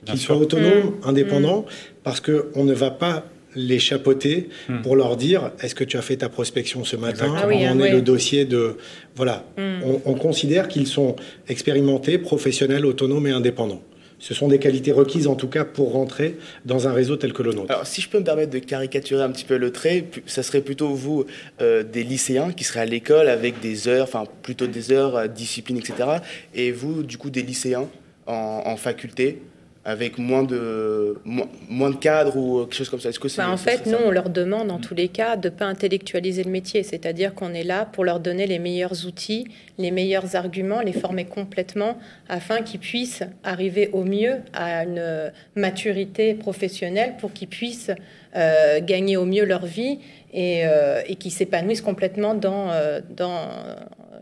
qu'ils 0.05 0.19
soient 0.19 0.37
autonomes, 0.37 0.91
mmh. 0.91 1.09
indépendants, 1.09 1.61
mmh. 1.63 1.95
parce 2.05 2.21
qu'on 2.21 2.65
ne 2.65 2.75
va 2.75 2.91
pas 2.91 3.25
les 3.59 3.79
chapeauter 3.79 4.49
mmh. 4.69 4.83
pour 4.83 4.97
leur 4.97 5.17
dire 5.17 5.51
est-ce 5.61 5.75
que 5.75 5.85
tu 5.85 5.97
as 5.97 6.03
fait 6.03 6.17
ta 6.17 6.29
prospection 6.29 6.85
ce 6.85 6.97
matin 6.97 7.35
ah 7.37 7.47
on 7.47 7.81
est 7.81 7.91
le 7.91 8.03
dossier 8.03 8.45
de 8.45 8.77
voilà 9.17 9.45
on, 9.57 10.01
on 10.05 10.15
considère 10.15 10.69
qu'ils 10.69 10.87
sont 10.87 11.17
expérimentés 11.49 12.19
professionnels 12.19 12.87
autonomes 12.87 13.27
et 13.27 13.33
indépendants 13.33 13.83
ce 14.19 14.35
sont 14.35 14.49
des 14.49 14.59
qualités 14.59 14.93
requises 14.93 15.27
en 15.27 15.37
tout 15.37 15.49
cas 15.49 15.65
pour 15.65 15.93
rentrer 15.93 16.37
dans 16.65 16.89
un 16.89 16.93
réseau 16.93 17.17
tel 17.17 17.33
que 17.33 17.43
le 17.43 17.53
nôtre. 17.53 17.71
Alors 17.71 17.87
si 17.87 18.01
je 18.01 18.09
peux 18.09 18.19
me 18.19 18.25
permettre 18.25 18.51
de 18.51 18.59
caricaturer 18.59 19.23
un 19.23 19.31
petit 19.31 19.45
peu 19.45 19.57
le 19.57 19.71
trait, 19.71 20.07
ça 20.27 20.43
serait 20.43 20.61
plutôt 20.61 20.89
vous 20.89 21.25
euh, 21.61 21.83
des 21.83 22.03
lycéens 22.03 22.53
qui 22.53 22.65
seraient 22.65 22.81
à 22.81 22.87
l'école 22.87 23.29
avec 23.29 23.61
des 23.61 23.87
heures, 23.87 24.05
enfin 24.05 24.25
plutôt 24.43 24.67
des 24.67 24.91
heures, 24.93 25.17
euh, 25.17 25.27
discipline, 25.29 25.79
etc. 25.79 25.95
Et 26.55 26.73
vous 26.73 27.03
du 27.03 27.17
coup 27.17 27.31
des 27.31 27.43
lycéens 27.43 27.89
en 28.27 28.77
faculté 28.77 29.41
avec 29.89 30.19
moins 30.19 30.43
de, 30.43 31.17
moins, 31.25 31.89
de 31.89 31.97
cadres 31.97 32.37
ou 32.37 32.61
quelque 32.65 32.75
chose 32.75 32.91
comme 32.91 33.01
ça. 33.01 33.09
Est-ce 33.09 33.19
que 33.19 33.35
bah, 33.39 33.51
En 33.51 33.57
fait, 33.57 33.87
nous, 33.87 33.97
on 34.05 34.11
leur 34.11 34.29
demande 34.29 34.71
en 34.71 34.79
tous 34.79 34.95
les 34.95 35.09
cas 35.09 35.37
de 35.37 35.49
ne 35.49 35.55
pas 35.55 35.65
intellectualiser 35.65 36.45
le 36.45 36.51
métier, 36.51 36.83
c'est-à-dire 36.83 37.33
qu'on 37.35 37.55
est 37.55 37.65
là 37.65 37.87
pour 37.87 38.05
leur 38.05 38.21
donner 38.21 38.47
les 38.47 38.59
meilleurs 38.59 39.07
outils, 39.07 39.47
les 39.79 39.91
meilleurs 39.91 40.37
arguments, 40.37 40.83
les 40.83 40.93
former 40.93 41.25
complètement 41.25 41.97
afin 42.29 42.61
qu'ils 42.61 42.81
puissent 42.81 43.23
arriver 43.45 43.89
au 43.95 44.05
mieux 44.05 44.37
à 44.53 44.85
une 44.85 45.33
maturité 45.57 46.35
professionnelle 46.35 47.15
pour 47.19 47.33
qu'ils 47.33 47.49
puissent 47.49 47.91
euh, 48.37 48.81
gagner 48.83 49.17
au 49.17 49.25
mieux 49.25 49.47
leur 49.47 49.65
vie 49.65 50.01
et, 50.35 50.67
euh, 50.67 51.01
et 51.07 51.15
qu'ils 51.15 51.33
s'épanouissent 51.33 51.81
complètement 51.81 52.35
dans, 52.35 52.71
euh, 52.73 53.01
dans, 53.09 53.49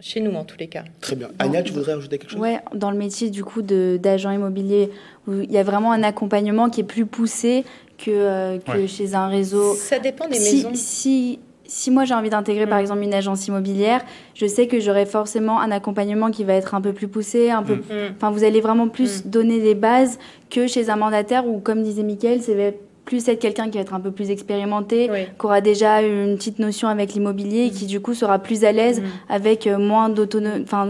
chez 0.01 0.21
nous 0.21 0.35
en 0.35 0.45
tous 0.45 0.59
les 0.59 0.69
cas. 0.69 0.85
Très 1.01 1.17
bien. 1.17 1.29
Anya, 1.39 1.63
tu 1.63 1.73
voudrais 1.73 1.93
ajouter 1.93 2.19
quelque 2.19 2.31
chose? 2.31 2.41
Oui, 2.41 2.57
dans 2.75 2.91
le 2.91 2.97
métier 2.97 3.31
du 3.31 3.45
coup 3.45 3.63
d'agent 3.63 4.31
immobilier, 4.31 4.91
où 5.27 5.41
il 5.41 5.51
y 5.51 5.59
a 5.59 5.63
vraiment 5.63 5.93
un 5.93 6.03
accompagnement 6.03 6.71
qui 6.71 6.81
est 6.81 6.85
plus 6.85 7.07
poussé 7.07 7.65
que, 7.99 8.11
euh, 8.11 8.59
que 8.59 8.87
chez 8.87 9.15
un 9.15 9.29
réseau. 9.29 9.75
Ça 9.75 9.99
dépend 9.99 10.29
des 10.29 10.39
maisons. 10.39 10.71
Si, 10.75 11.39
si 11.65 11.91
moi 11.91 12.05
j'ai 12.05 12.15
envie 12.15 12.31
d'intégrer 12.31 12.67
par 12.67 12.79
mm. 12.79 12.83
exemple 12.83 13.03
une 13.03 13.15
agence 13.15 13.47
immobilière, 13.47 14.05
je 14.35 14.47
sais 14.47 14.67
que 14.67 14.81
j'aurai 14.81 15.07
forcément 15.07 15.61
un 15.61 15.71
accompagnement 15.71 16.31
qui 16.31 16.45
va 16.45 16.55
être 16.55 16.75
un 16.75 16.81
peu 16.81 16.93
plus 16.93 17.09
poussé, 17.09 17.51
un 17.51 17.63
peu. 17.63 17.77
Mm. 17.77 18.15
Enfin, 18.17 18.31
vous 18.31 18.45
allez 18.45 18.61
vraiment 18.61 18.89
plus 18.89 19.25
mm. 19.25 19.31
donner 19.31 19.61
des 19.61 19.75
bases 19.75 20.19
que 20.51 20.67
chez 20.67 20.91
un 20.91 20.97
mandataire 20.97 21.47
où, 21.47 21.61
comme 21.61 21.83
disait 21.83 22.03
Mickaël, 22.03 22.43
c'est 22.43 22.75
plus 23.07 23.27
être 23.29 23.39
quelqu'un 23.39 23.71
qui 23.71 23.79
va 23.79 23.83
être 23.83 23.95
un 23.95 24.01
peu 24.01 24.11
plus 24.11 24.31
expérimenté, 24.31 25.09
qui 25.39 25.47
aura 25.47 25.63
déjà 25.63 26.03
une 26.03 26.37
petite 26.37 26.59
notion 26.59 26.89
avec 26.89 27.15
l'immobilier 27.15 27.67
et 27.67 27.71
qui 27.71 27.87
du 27.87 28.01
coup 28.01 28.13
sera 28.13 28.41
plus 28.41 28.65
à 28.65 28.73
l'aise 28.73 29.01
mm. 29.01 29.05
avec 29.29 29.67
euh, 29.67 29.79
moins 29.79 30.11
d'autorité. 30.11 30.85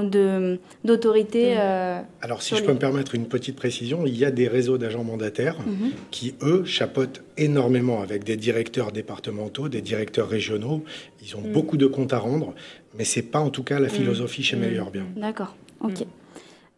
Mm. 1.54 1.58
Euh, 1.58 2.00
Alors 2.22 2.42
si 2.42 2.56
je 2.56 2.64
peux 2.64 2.72
me 2.72 2.78
permettre 2.78 3.14
une 3.14 3.26
petite 3.26 3.54
précision, 3.54 4.06
il 4.06 4.16
y 4.16 4.24
a 4.24 4.30
des 4.30 4.48
réseaux 4.48 4.78
d'agents 4.78 5.04
mandataires 5.04 5.58
mm-hmm. 5.60 5.90
qui, 6.10 6.34
eux, 6.42 6.64
chapeautent 6.64 7.22
énormément 7.36 8.00
avec 8.00 8.24
des 8.24 8.36
directeurs 8.36 8.92
départementaux, 8.92 9.68
des 9.68 9.82
directeurs 9.82 10.28
régionaux. 10.28 10.82
Ils 11.22 11.36
ont 11.36 11.42
mm. 11.42 11.52
beaucoup 11.52 11.76
de 11.76 11.86
comptes 11.86 12.14
à 12.14 12.18
rendre, 12.18 12.54
mais 12.96 13.04
c'est 13.04 13.22
pas 13.22 13.40
en 13.40 13.50
tout 13.50 13.62
cas 13.62 13.78
la 13.78 13.90
philosophie 13.90 14.42
chez 14.42 14.56
Meilleur 14.56 14.90
Bien. 14.90 15.04
D'accord, 15.16 15.54
ok. 15.82 16.06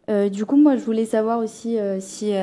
Euh, 0.09 0.27
du 0.27 0.45
coup, 0.45 0.57
moi, 0.57 0.75
je 0.75 0.81
voulais 0.81 1.05
savoir 1.05 1.39
aussi 1.39 1.77
si 1.99 2.33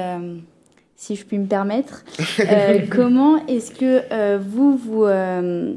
si 0.96 1.14
je 1.14 1.24
puis 1.24 1.38
me 1.38 1.46
permettre. 1.46 2.04
Euh, 2.40 2.80
comment 2.90 3.46
est-ce 3.46 3.70
que 3.70 4.02
euh, 4.10 4.38
vous, 4.42 4.76
vous 4.76 5.04
euh, 5.04 5.74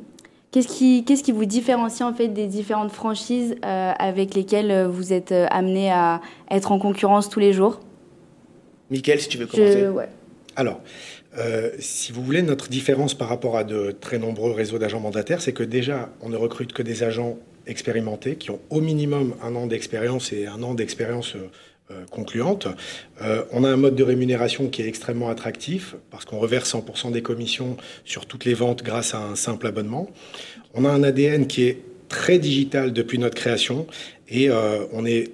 qu'est-ce 0.52 0.68
qui, 0.68 1.04
qu'est-ce 1.04 1.24
qui 1.24 1.34
vous 1.34 1.46
différencie 1.46 2.08
en 2.08 2.14
fait 2.14 2.30
des 2.30 2.48
différentes 2.48 2.92
franchises 2.92 3.56
avec 3.62 4.34
lesquelles 4.34 4.88
vous 4.88 5.14
êtes 5.14 5.32
amené 5.32 5.92
à 5.92 6.22
être 6.50 6.72
en 6.72 6.80
concurrence 6.80 7.30
tous 7.30 7.40
les 7.40 7.54
jours? 7.54 7.82
Mickaël, 8.90 9.20
si 9.20 9.28
tu 9.28 9.38
veux 9.38 9.46
commencer. 9.46 9.86
Alors, 10.56 10.82
si 11.80 12.12
vous 12.12 12.24
voulez, 12.24 12.42
notre 12.42 12.70
différence 12.70 13.14
par 13.14 13.28
rapport 13.28 13.58
à 13.58 13.64
de 13.64 13.92
très 13.92 14.18
nombreux 14.18 14.52
réseaux 14.52 14.80
d'agents 14.80 15.00
mandataires, 15.00 15.42
c'est 15.42 15.54
que 15.54 15.64
déjà, 15.64 16.10
on 16.22 16.30
ne 16.30 16.38
recrute 16.38 16.74
que 16.74 16.82
des 16.82 17.04
agents 17.04 17.38
expérimentés 17.68 18.36
qui 18.36 18.50
ont 18.50 18.60
au 18.72 18.82
minimum 18.82 19.36
un 19.44 19.56
an 19.56 19.68
d'expérience 19.68 20.34
et 20.34 20.48
un 20.48 20.64
an 20.64 20.74
d'expérience 20.74 21.36
euh, 21.92 21.94
euh, 22.00 22.06
concluante. 22.10 22.68
on 23.52 23.64
a 23.64 23.70
un 23.70 23.76
mode 23.78 23.96
de 23.96 24.04
rémunération 24.04 24.70
qui 24.70 24.82
est 24.82 24.88
extrêmement 24.88 25.30
attractif 25.30 25.96
parce 26.12 26.26
qu'on 26.26 26.40
reverse 26.40 26.74
100% 26.74 27.12
des 27.12 27.22
commissions 27.22 27.78
sur 28.06 28.26
toutes 28.26 28.46
les 28.46 28.54
ventes 28.54 28.84
grâce 28.84 29.14
à 29.14 29.20
un 29.20 29.36
simple 29.36 29.68
abonnement. 29.68 30.10
On 30.74 30.86
a 30.86 30.90
un 30.90 31.04
ADN 31.04 31.48
qui 31.48 31.64
est 31.64 31.82
très 32.08 32.40
digital 32.40 32.94
depuis 32.94 33.18
notre 33.18 33.36
création 33.36 33.88
et 34.30 34.50
on 34.52 35.06
est 35.06 35.32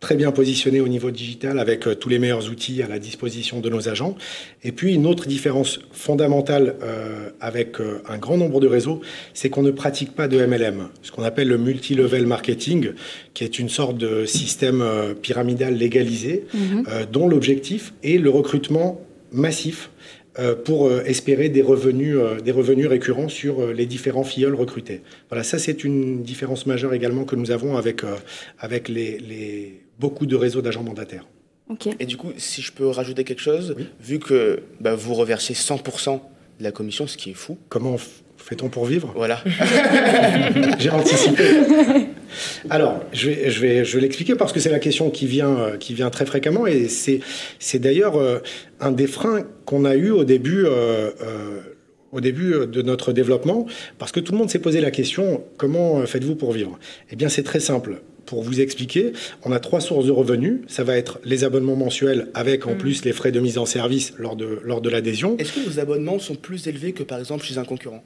très 0.00 0.14
bien 0.14 0.30
positionné 0.30 0.80
au 0.80 0.88
niveau 0.88 1.10
digital 1.10 1.58
avec 1.58 1.86
euh, 1.86 1.94
tous 1.94 2.08
les 2.08 2.18
meilleurs 2.18 2.50
outils 2.50 2.82
à 2.82 2.88
la 2.88 2.98
disposition 2.98 3.60
de 3.60 3.70
nos 3.70 3.88
agents. 3.88 4.14
Et 4.62 4.72
puis 4.72 4.94
une 4.94 5.06
autre 5.06 5.26
différence 5.26 5.80
fondamentale 5.92 6.76
euh, 6.82 7.30
avec 7.40 7.80
euh, 7.80 8.02
un 8.08 8.18
grand 8.18 8.36
nombre 8.36 8.60
de 8.60 8.66
réseaux, 8.66 9.00
c'est 9.32 9.48
qu'on 9.48 9.62
ne 9.62 9.70
pratique 9.70 10.12
pas 10.12 10.28
de 10.28 10.44
MLM, 10.44 10.88
ce 11.02 11.12
qu'on 11.12 11.22
appelle 11.22 11.48
le 11.48 11.58
multi-level 11.58 12.26
marketing, 12.26 12.92
qui 13.32 13.44
est 13.44 13.58
une 13.58 13.68
sorte 13.68 13.96
de 13.96 14.26
système 14.26 14.84
pyramidal 15.22 15.74
légalisé, 15.74 16.46
mhm. 16.54 16.84
dont 17.12 17.28
l'objectif 17.28 17.92
est 18.02 18.18
le 18.18 18.30
recrutement 18.30 19.00
massif 19.32 19.90
pour 20.64 20.90
espérer 20.92 21.48
des 21.48 21.62
revenus, 21.62 22.16
des 22.44 22.52
revenus 22.52 22.86
récurrents 22.86 23.28
sur 23.28 23.72
les 23.72 23.86
différents 23.86 24.24
filleuls 24.24 24.54
recrutés. 24.54 25.02
Voilà, 25.28 25.44
ça 25.44 25.58
c'est 25.58 25.84
une 25.84 26.22
différence 26.22 26.66
majeure 26.66 26.94
également 26.94 27.24
que 27.24 27.36
nous 27.36 27.50
avons 27.50 27.76
avec, 27.76 28.02
avec 28.58 28.88
les, 28.88 29.18
les 29.18 29.85
beaucoup 29.98 30.26
de 30.26 30.36
réseaux 30.36 30.62
d'agents 30.62 30.82
mandataires. 30.82 31.26
Et 31.98 32.06
du 32.06 32.16
coup, 32.16 32.32
si 32.36 32.62
je 32.62 32.72
peux 32.72 32.86
rajouter 32.86 33.24
quelque 33.24 33.42
chose, 33.42 33.74
vu 34.00 34.18
que 34.18 34.62
bah, 34.80 34.94
vous 34.94 35.14
reversez 35.14 35.54
100% 35.54 36.20
de 36.58 36.64
la 36.64 36.70
commission, 36.70 37.06
ce 37.06 37.16
qui 37.16 37.30
est 37.30 37.34
fou. 37.34 37.58
Comment 37.68 37.96
fait-on 38.36 38.68
pour 38.68 38.86
vivre? 38.86 39.12
Voilà. 39.16 39.42
J'ai 40.78 40.90
anticipé. 40.90 41.42
Alors, 42.70 43.00
je 43.12 43.30
vais, 43.30 43.50
je 43.50 43.60
vais, 43.60 43.84
je 43.84 43.96
vais 43.96 44.02
l'expliquer 44.02 44.36
parce 44.36 44.52
que 44.52 44.60
c'est 44.60 44.70
la 44.70 44.78
question 44.78 45.10
qui 45.10 45.26
vient, 45.26 45.58
euh, 45.58 45.76
qui 45.76 45.92
vient 45.94 46.10
très 46.10 46.26
fréquemment 46.26 46.66
et 46.66 46.86
c'est, 46.86 47.20
c'est 47.58 47.80
d'ailleurs 47.80 48.16
euh, 48.16 48.38
un 48.80 48.92
des 48.92 49.08
freins 49.08 49.42
qu'on 49.64 49.84
a 49.84 49.96
eu 49.96 50.10
au 50.10 50.24
début. 50.24 50.64
Euh, 50.66 51.10
au 52.12 52.20
début 52.20 52.66
de 52.66 52.82
notre 52.82 53.12
développement, 53.12 53.66
parce 53.98 54.10
que 54.10 54.20
tout 54.20 54.32
le 54.32 54.38
monde 54.38 54.48
s'est 54.48 54.60
posé 54.60 54.80
la 54.80 54.92
question 54.92 55.44
comment 55.58 56.06
faites-vous 56.06 56.36
pour 56.36 56.52
vivre? 56.52 56.78
Eh 57.10 57.16
bien, 57.16 57.28
c'est 57.28 57.42
très 57.42 57.60
simple 57.60 58.00
pour 58.26 58.42
vous 58.42 58.60
expliquer, 58.60 59.12
on 59.44 59.52
a 59.52 59.60
trois 59.60 59.80
sources 59.80 60.06
de 60.06 60.10
revenus. 60.10 60.60
Ça 60.66 60.84
va 60.84 60.96
être 60.96 61.18
les 61.24 61.44
abonnements 61.44 61.76
mensuels 61.76 62.28
avec 62.34 62.66
en 62.66 62.74
mm. 62.74 62.78
plus 62.78 63.04
les 63.04 63.12
frais 63.12 63.32
de 63.32 63.40
mise 63.40 63.58
en 63.58 63.66
service 63.66 64.12
lors 64.18 64.36
de, 64.36 64.60
lors 64.64 64.80
de 64.80 64.90
l'adhésion. 64.90 65.36
Est-ce 65.38 65.52
que 65.52 65.60
vos 65.60 65.78
abonnements 65.78 66.18
sont 66.18 66.34
plus 66.34 66.66
élevés 66.66 66.92
que 66.92 67.02
par 67.02 67.18
exemple 67.18 67.44
chez 67.44 67.58
un 67.58 67.64
concurrent? 67.64 68.04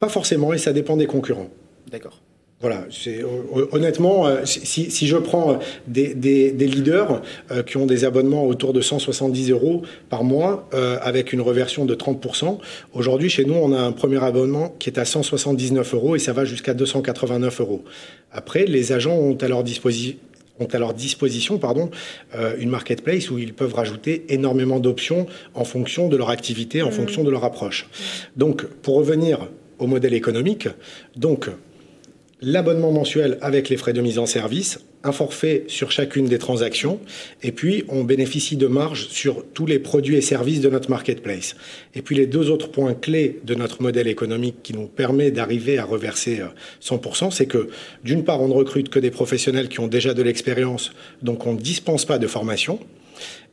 Pas 0.00 0.08
forcément 0.08 0.52
et 0.52 0.58
ça 0.58 0.72
dépend 0.72 0.96
des 0.96 1.06
concurrents. 1.06 1.50
D'accord. 1.90 2.20
Voilà, 2.62 2.86
c'est 2.92 3.24
honnêtement, 3.72 4.28
euh, 4.28 4.42
si, 4.44 4.88
si, 4.88 5.06
je 5.08 5.16
prends 5.16 5.58
des, 5.88 6.14
des, 6.14 6.52
des 6.52 6.68
leaders 6.68 7.20
euh, 7.50 7.64
qui 7.64 7.76
ont 7.76 7.86
des 7.86 8.04
abonnements 8.04 8.46
autour 8.46 8.72
de 8.72 8.80
170 8.80 9.50
euros 9.50 9.82
par 10.08 10.22
mois 10.22 10.68
euh, 10.72 10.96
avec 11.02 11.32
une 11.32 11.40
reversion 11.40 11.84
de 11.84 11.94
30%, 11.96 12.58
aujourd'hui 12.94 13.28
chez 13.28 13.44
nous 13.44 13.54
on 13.54 13.72
a 13.72 13.80
un 13.80 13.90
premier 13.90 14.22
abonnement 14.22 14.76
qui 14.78 14.90
est 14.90 14.98
à 15.00 15.04
179 15.04 15.92
euros 15.94 16.14
et 16.14 16.20
ça 16.20 16.32
va 16.32 16.44
jusqu'à 16.44 16.72
289 16.72 17.60
euros. 17.60 17.82
Après, 18.30 18.64
les 18.64 18.92
agents 18.92 19.16
ont 19.16 19.36
à 19.40 19.48
leur 19.48 19.64
disposition 19.64 20.16
ont 20.60 20.66
à 20.66 20.78
leur 20.78 20.94
disposition 20.94 21.58
pardon, 21.58 21.90
une 22.58 22.68
marketplace 22.68 23.30
où 23.30 23.38
ils 23.38 23.54
peuvent 23.54 23.74
rajouter 23.74 24.26
énormément 24.28 24.78
d'options 24.78 25.26
en 25.54 25.64
fonction 25.64 26.08
de 26.08 26.16
leur 26.16 26.28
activité, 26.30 26.82
en 26.82 26.90
mmh. 26.90 26.92
fonction 26.92 27.24
de 27.24 27.30
leur 27.30 27.42
approche. 27.42 27.88
Donc, 28.36 28.66
pour 28.82 28.96
revenir 28.96 29.48
au 29.78 29.86
modèle 29.86 30.12
économique, 30.12 30.68
donc 31.16 31.48
l'abonnement 32.42 32.90
mensuel 32.90 33.38
avec 33.40 33.68
les 33.68 33.76
frais 33.76 33.92
de 33.92 34.00
mise 34.00 34.18
en 34.18 34.26
service, 34.26 34.80
un 35.04 35.12
forfait 35.12 35.64
sur 35.68 35.90
chacune 35.90 36.26
des 36.26 36.38
transactions, 36.38 37.00
et 37.42 37.52
puis 37.52 37.84
on 37.88 38.04
bénéficie 38.04 38.56
de 38.56 38.66
marge 38.66 39.08
sur 39.08 39.44
tous 39.54 39.66
les 39.66 39.78
produits 39.78 40.16
et 40.16 40.20
services 40.20 40.60
de 40.60 40.68
notre 40.68 40.90
marketplace. 40.90 41.56
Et 41.94 42.02
puis 42.02 42.16
les 42.16 42.26
deux 42.26 42.50
autres 42.50 42.68
points 42.68 42.94
clés 42.94 43.40
de 43.44 43.54
notre 43.54 43.80
modèle 43.82 44.08
économique 44.08 44.56
qui 44.62 44.74
nous 44.74 44.86
permet 44.86 45.30
d'arriver 45.30 45.78
à 45.78 45.84
reverser 45.84 46.40
100%, 46.82 47.26
euh, 47.26 47.30
c'est 47.30 47.46
que 47.46 47.68
d'une 48.04 48.24
part, 48.24 48.40
on 48.42 48.48
ne 48.48 48.54
recrute 48.54 48.88
que 48.88 48.98
des 48.98 49.10
professionnels 49.10 49.68
qui 49.68 49.80
ont 49.80 49.88
déjà 49.88 50.12
de 50.12 50.22
l'expérience, 50.22 50.92
donc 51.22 51.46
on 51.46 51.54
ne 51.54 51.60
dispense 51.60 52.04
pas 52.04 52.18
de 52.18 52.26
formation, 52.26 52.80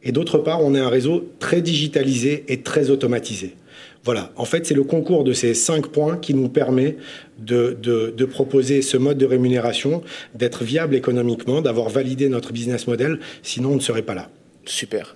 et 0.03 0.11
d'autre 0.11 0.37
part, 0.37 0.63
on 0.63 0.73
est 0.75 0.79
un 0.79 0.89
réseau 0.89 1.29
très 1.39 1.61
digitalisé 1.61 2.45
et 2.47 2.61
très 2.61 2.89
automatisé. 2.89 3.55
Voilà, 4.03 4.31
en 4.37 4.45
fait, 4.45 4.65
c'est 4.65 4.73
le 4.73 4.83
concours 4.83 5.23
de 5.23 5.33
ces 5.33 5.53
cinq 5.53 5.87
points 5.87 6.17
qui 6.17 6.33
nous 6.33 6.49
permet 6.49 6.95
de, 7.37 7.77
de, 7.81 8.25
proposer 8.25 8.81
ce 8.81 8.97
mode 8.97 9.17
de 9.17 9.25
rémunération, 9.25 10.01
d'être 10.35 10.63
viable 10.63 10.95
économiquement, 10.95 11.61
d'avoir 11.61 11.89
validé 11.89 12.29
notre 12.29 12.53
business 12.53 12.87
model, 12.87 13.19
sinon 13.43 13.71
on 13.71 13.75
ne 13.75 13.81
serait 13.81 14.03
pas 14.03 14.15
là. 14.15 14.29
Super. 14.65 15.15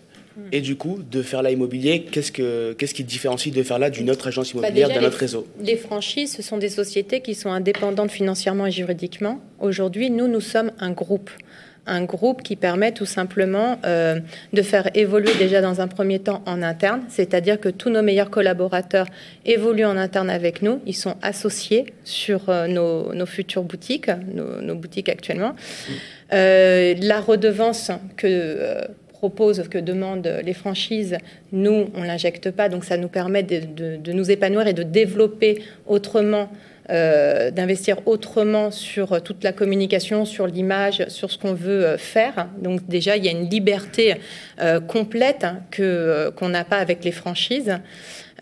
Et 0.51 0.61
du 0.61 0.75
coup, 0.75 0.99
de 1.11 1.21
faire 1.21 1.43
là 1.43 1.51
immobilier, 1.51 2.03
qu'est-ce, 2.03 2.31
que, 2.31 2.73
qu'est-ce 2.73 2.95
qui 2.95 3.03
différencie 3.03 3.53
de 3.53 3.61
faire 3.61 3.77
là 3.77 3.89
d'une 3.91 4.09
autre 4.09 4.27
agence 4.27 4.53
bah, 4.53 4.61
immobilière, 4.67 4.89
d'un 4.89 5.05
autre 5.05 5.17
réseau? 5.17 5.45
Les 5.61 5.75
franchises, 5.75 6.35
ce 6.35 6.41
sont 6.41 6.57
des 6.57 6.69
sociétés 6.69 7.21
qui 7.21 7.35
sont 7.35 7.51
indépendantes 7.51 8.11
financièrement 8.11 8.65
et 8.65 8.71
juridiquement. 8.71 9.41
Aujourd'hui, 9.59 10.09
nous, 10.09 10.27
nous 10.27 10.41
sommes 10.41 10.71
un 10.79 10.91
groupe 10.91 11.29
un 11.85 12.03
groupe 12.03 12.41
qui 12.43 12.55
permet 12.55 12.91
tout 12.91 13.05
simplement 13.05 13.77
euh, 13.85 14.19
de 14.53 14.61
faire 14.61 14.89
évoluer 14.95 15.33
déjà 15.37 15.61
dans 15.61 15.81
un 15.81 15.87
premier 15.87 16.19
temps 16.19 16.41
en 16.45 16.61
interne, 16.61 17.03
c'est-à-dire 17.09 17.59
que 17.59 17.69
tous 17.69 17.89
nos 17.89 18.01
meilleurs 18.01 18.29
collaborateurs 18.29 19.07
évoluent 19.45 19.85
en 19.85 19.97
interne 19.97 20.29
avec 20.29 20.61
nous, 20.61 20.81
ils 20.85 20.95
sont 20.95 21.15
associés 21.21 21.93
sur 22.03 22.49
euh, 22.49 22.67
nos, 22.67 23.25
futures 23.25 23.63
boutiques, 23.63 24.09
nos, 24.33 24.75
boutiques 24.75 25.09
actuellement. 25.09 25.55
Euh, 26.33 26.95
la 26.99 27.19
redevance 27.19 27.91
que 28.17 28.87
propose, 29.11 29.67
que 29.69 29.77
demandent 29.77 30.41
les 30.43 30.53
franchises, 30.53 31.17
nous, 31.51 31.89
on 31.95 32.03
l'injecte 32.03 32.51
pas, 32.51 32.67
donc 32.69 32.83
ça 32.83 32.97
nous 32.97 33.07
permet 33.07 33.43
de 33.43 34.11
nous 34.11 34.31
épanouir 34.31 34.67
et 34.67 34.73
de 34.73 34.83
développer 34.83 35.61
autrement 35.87 36.49
euh, 36.89 37.49
d'investir 37.49 38.05
autrement 38.05 38.69
sur 38.69 39.21
toute 39.23 39.41
la 39.41 39.53
communication, 39.53 40.25
sur 40.25 40.47
l'image, 40.47 41.05
sur 41.07 41.31
ce 41.31 41.37
qu'on 41.37 41.53
veut 41.53 41.85
euh, 41.85 41.97
faire. 41.97 42.49
Donc 42.61 42.85
déjà, 42.89 43.15
il 43.15 43.23
y 43.23 43.29
a 43.29 43.31
une 43.31 43.49
liberté 43.49 44.15
euh, 44.59 44.81
complète 44.81 45.45
hein, 45.45 45.61
que 45.71 46.33
qu'on 46.35 46.49
n'a 46.49 46.65
pas 46.65 46.77
avec 46.77 47.05
les 47.05 47.13
franchises. 47.13 47.77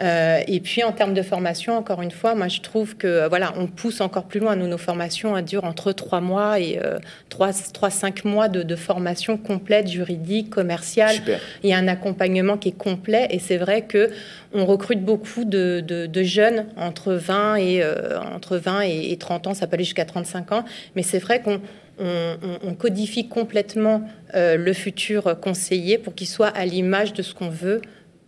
Euh, 0.01 0.41
et 0.48 0.60
puis 0.60 0.84
en 0.84 0.91
termes 0.91 1.13
de 1.13 1.22
formation, 1.22 1.77
encore 1.77 2.01
une 2.01 2.12
fois, 2.12 2.34
moi 2.34 2.48
je 2.48 2.62
trouve 2.62 2.98
que 2.98 3.27
voilà, 3.27 3.53
on 3.58 3.67
pousse 3.67 4.01
encore 4.01 4.25
plus 4.25 4.39
loin. 4.39 4.55
Nous, 4.55 4.67
nos 4.67 4.77
formations 4.77 5.38
elles 5.38 5.46
durent 5.46 5.65
entre 5.65 5.91
trois 5.91 6.22
mois 6.22 6.60
et 6.60 6.79
euh, 6.84 6.98
trois, 7.29 7.51
trois, 7.74 7.89
cinq 7.89 8.25
mois 8.25 8.48
de, 8.48 8.75
formation 8.75 9.38
complète, 9.38 9.88
juridique, 9.88 10.50
commerciale. 10.50 11.15
Il 11.63 11.70
y 11.70 11.74
a 11.74 11.77
un 11.77 11.88
accompagnement 11.88 12.58
qui 12.58 12.70
est 12.70 12.77
complet 12.77 13.27
et 13.29 13.39
c'est 13.39 13.58
vrai 13.58 13.84
que 13.84 14.10
on 14.53 14.65
recrute 14.65 15.03
beaucoup 15.03 15.46
de, 15.46 15.81
de, 15.81 16.24
jeunes 16.24 16.65
entre 16.77 17.13
20 17.13 17.55
et 17.55 17.84
euh, 17.84 18.20
entre 18.20 18.58
20 18.58 18.81
et, 18.81 19.17
30 19.17 19.48
ans, 19.48 19.53
ça 19.53 19.67
peut 19.67 19.75
aller 19.75 19.84
jusqu'à 19.84 20.05
35 20.05 20.51
ans, 20.51 20.65
mais 20.96 21.03
c'est 21.03 21.20
vrai 21.20 21.41
qu'on 21.41 21.62
on, 22.00 22.74
codifie 22.74 23.27
complètement 23.27 24.01
le 24.34 24.74
futur 24.74 25.39
conseiller 25.39 25.98
pour 25.98 26.15
qu'il 26.15 26.27
soit 26.27 26.48
à 26.48 26.65
l'image 26.65 27.13
de 27.13 27.22
ce 27.22 27.36
qu'on 27.36 27.50
veut 27.50 27.81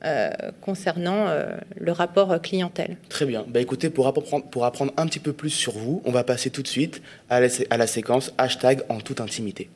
euh, 0.06 0.30
concernant 0.62 1.28
euh, 1.28 1.46
le 1.78 1.92
rapport 1.92 2.42
clientèle. 2.42 2.98
Très 3.10 3.26
bien. 3.26 3.46
Bah, 3.48 3.60
écoutez, 3.62 3.90
pour 3.90 4.08
apprendre, 4.08 4.46
pour 4.46 4.66
apprendre 4.66 4.94
un 4.98 5.06
petit 5.08 5.20
peu 5.20 5.34
plus 5.34 5.50
sur 5.50 5.74
vous, 5.74 6.02
on 6.06 6.12
va 6.12 6.24
passer 6.24 6.50
tout 6.50 6.62
de 6.62 6.68
suite 6.68 7.02
à 7.30 7.40
la, 7.40 7.48
à 7.70 7.78
la 7.78 7.88
séquence 7.88 8.34
hashtag 8.38 8.84
en 8.90 9.00
toute 9.00 9.22
intimité. 9.22 9.70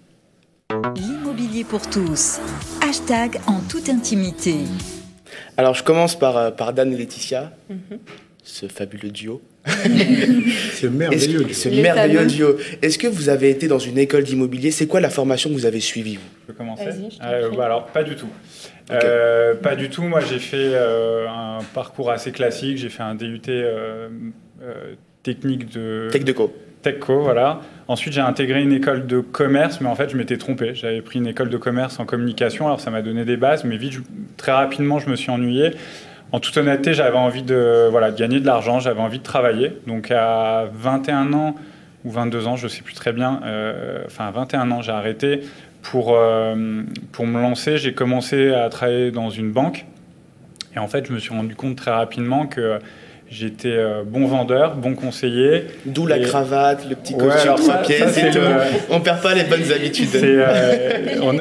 L'immobilier 0.95 1.63
pour 1.63 1.89
tous. 1.89 2.39
Hashtag 2.81 3.39
en 3.47 3.61
toute 3.69 3.87
intimité. 3.87 4.55
Alors, 5.55 5.73
je 5.73 5.83
commence 5.83 6.17
par, 6.17 6.37
euh, 6.37 6.51
par 6.51 6.73
Dan 6.73 6.91
et 6.93 6.97
Laetitia, 6.97 7.51
mhm. 7.69 7.99
ce 8.43 8.67
fabuleux 8.67 9.11
duo. 9.11 9.41
ce 10.73 10.87
merveilleux 10.87 11.43
duo. 11.43 11.53
Ce 11.53 11.69
merveilleux 11.69 12.25
duo. 12.25 12.57
Est-ce 12.81 12.97
que 12.97 13.07
vous 13.07 13.29
avez 13.29 13.49
été 13.49 13.67
dans 13.67 13.79
une 13.79 13.97
école 13.97 14.23
d'immobilier? 14.23 14.71
C'est 14.71 14.87
quoi 14.87 14.99
la 14.99 15.09
formation 15.09 15.49
que 15.49 15.55
vous 15.55 15.65
avez 15.65 15.79
suivie, 15.79 16.15
vous? 16.15 16.21
Je 16.41 16.53
peux 16.53 16.57
commencer 16.57 16.85
bah, 17.19 17.65
Alors, 17.65 17.87
pas 17.87 18.03
du 18.03 18.15
tout. 18.15 18.29
Euh, 18.91 19.55
pas 19.55 19.75
du 19.75 19.89
tout. 19.89 20.03
Moi, 20.03 20.21
j'ai 20.21 20.39
fait 20.39 20.71
euh, 20.73 21.27
un 21.27 21.59
parcours 21.73 22.11
assez 22.11 22.31
classique. 22.31 22.77
J'ai 22.77 22.89
fait 22.89 23.03
un 23.03 23.15
DUT 23.15 23.41
euh, 23.49 24.09
technique 25.23 25.71
de. 25.71 26.09
Tech 26.11 26.23
de 26.23 26.31
co. 26.31 26.53
Techco, 26.81 27.21
voilà. 27.21 27.61
Ensuite, 27.87 28.13
j'ai 28.13 28.21
intégré 28.21 28.61
une 28.61 28.71
école 28.71 29.07
de 29.07 29.19
commerce, 29.19 29.81
mais 29.81 29.89
en 29.89 29.95
fait, 29.95 30.09
je 30.09 30.17
m'étais 30.17 30.37
trompé. 30.37 30.75
J'avais 30.75 31.01
pris 31.01 31.19
une 31.19 31.27
école 31.27 31.49
de 31.49 31.57
commerce 31.57 31.99
en 31.99 32.05
communication, 32.05 32.67
alors 32.67 32.79
ça 32.79 32.91
m'a 32.91 33.01
donné 33.01 33.25
des 33.25 33.35
bases, 33.35 33.63
mais 33.63 33.77
vite, 33.77 33.99
très 34.37 34.51
rapidement, 34.51 34.99
je 34.99 35.09
me 35.09 35.15
suis 35.15 35.31
ennuyé. 35.31 35.71
En 36.31 36.39
toute 36.39 36.57
honnêteté, 36.57 36.93
j'avais 36.93 37.17
envie 37.17 37.43
de, 37.43 37.87
voilà, 37.89 38.11
de 38.11 38.17
gagner 38.17 38.39
de 38.39 38.45
l'argent, 38.45 38.79
j'avais 38.79 38.99
envie 38.99 39.19
de 39.19 39.23
travailler. 39.23 39.77
Donc, 39.87 40.11
à 40.11 40.65
21 40.73 41.33
ans 41.33 41.55
ou 42.03 42.11
22 42.11 42.47
ans, 42.47 42.55
je 42.55 42.65
ne 42.65 42.69
sais 42.69 42.81
plus 42.81 42.93
très 42.93 43.13
bien, 43.13 43.39
enfin, 44.05 44.27
à 44.27 44.31
21 44.31 44.71
ans, 44.71 44.81
j'ai 44.81 44.91
arrêté 44.91 45.41
pour, 45.91 46.15
euh, 46.15 46.83
pour 47.11 47.25
me 47.25 47.41
lancer, 47.41 47.77
j'ai 47.77 47.93
commencé 47.93 48.53
à 48.53 48.69
travailler 48.69 49.11
dans 49.11 49.29
une 49.29 49.51
banque. 49.51 49.85
Et 50.75 50.79
en 50.79 50.87
fait, 50.87 51.07
je 51.07 51.13
me 51.13 51.19
suis 51.19 51.33
rendu 51.33 51.55
compte 51.55 51.75
très 51.75 51.91
rapidement 51.91 52.45
que 52.45 52.79
J'étais 53.29 53.73
euh, 53.73 54.03
bon 54.05 54.25
vendeur, 54.25 54.75
bon 54.75 54.95
conseiller. 54.95 55.65
D'où 55.85 56.07
la 56.07 56.17
cravate, 56.19 56.87
le 56.89 56.95
petit 56.95 57.13
costume 57.15 57.51
ouais, 57.51 57.81
pièces 57.85 58.17
et 58.17 58.29
tout. 58.29 58.39
On 58.89 59.01
perd 59.01 59.21
pas 59.21 59.33
les 59.33 59.43
bonnes 59.43 59.69
habitudes. 59.69 60.07
Euh, 60.15 61.19
on... 61.21 61.33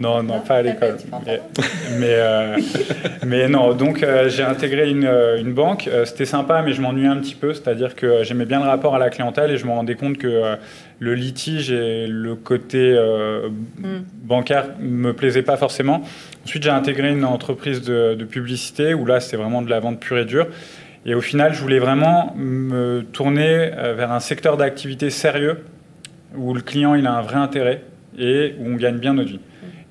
Non, 0.00 0.24
non, 0.24 0.40
pas 0.40 0.56
à 0.56 0.62
l'école. 0.62 0.96
Mais, 1.98 2.06
euh, 2.08 2.56
mais, 3.26 3.48
non, 3.48 3.74
donc 3.74 4.02
euh, 4.02 4.28
j'ai 4.28 4.42
intégré 4.42 4.90
une, 4.90 5.08
une 5.38 5.52
banque. 5.52 5.88
C'était 6.04 6.24
sympa, 6.24 6.62
mais 6.62 6.72
je 6.72 6.80
m'ennuyais 6.80 7.08
un 7.08 7.18
petit 7.18 7.34
peu. 7.34 7.54
C'est-à-dire 7.54 7.94
que 7.94 8.24
j'aimais 8.24 8.46
bien 8.46 8.60
le 8.60 8.66
rapport 8.66 8.94
à 8.96 8.98
la 8.98 9.10
clientèle 9.10 9.52
et 9.52 9.58
je 9.58 9.66
me 9.66 9.70
rendais 9.70 9.94
compte 9.94 10.18
que 10.18 10.56
le 10.98 11.14
litige 11.14 11.70
et 11.70 12.06
le 12.06 12.34
côté 12.34 12.96
mm. 13.78 13.86
bancaire 14.24 14.66
me 14.80 15.12
plaisaient 15.12 15.42
pas 15.42 15.56
forcément. 15.56 16.02
Ensuite, 16.44 16.64
j'ai 16.64 16.70
intégré 16.70 17.12
une 17.12 17.24
entreprise 17.24 17.82
de, 17.82 18.24
publicité 18.24 18.94
où 18.94 19.06
là, 19.06 19.20
c'était 19.20 19.36
vraiment 19.36 19.62
de 19.62 19.70
la 19.70 19.80
vente 19.80 20.00
pure 20.00 20.18
et 20.18 20.24
dure. 20.24 20.46
Et 21.04 21.14
au 21.14 21.20
final, 21.20 21.52
je 21.52 21.60
voulais 21.60 21.78
vraiment 21.78 22.34
me 22.36 23.02
tourner 23.12 23.70
euh, 23.76 23.94
vers 23.94 24.12
un 24.12 24.20
secteur 24.20 24.56
d'activité 24.56 25.10
sérieux 25.10 25.58
où 26.36 26.54
le 26.54 26.60
client 26.60 26.94
il 26.94 27.06
a 27.06 27.12
un 27.12 27.22
vrai 27.22 27.36
intérêt 27.36 27.82
et 28.18 28.54
où 28.58 28.68
on 28.68 28.76
gagne 28.76 28.98
bien 28.98 29.14
notre 29.14 29.30
vie. 29.30 29.40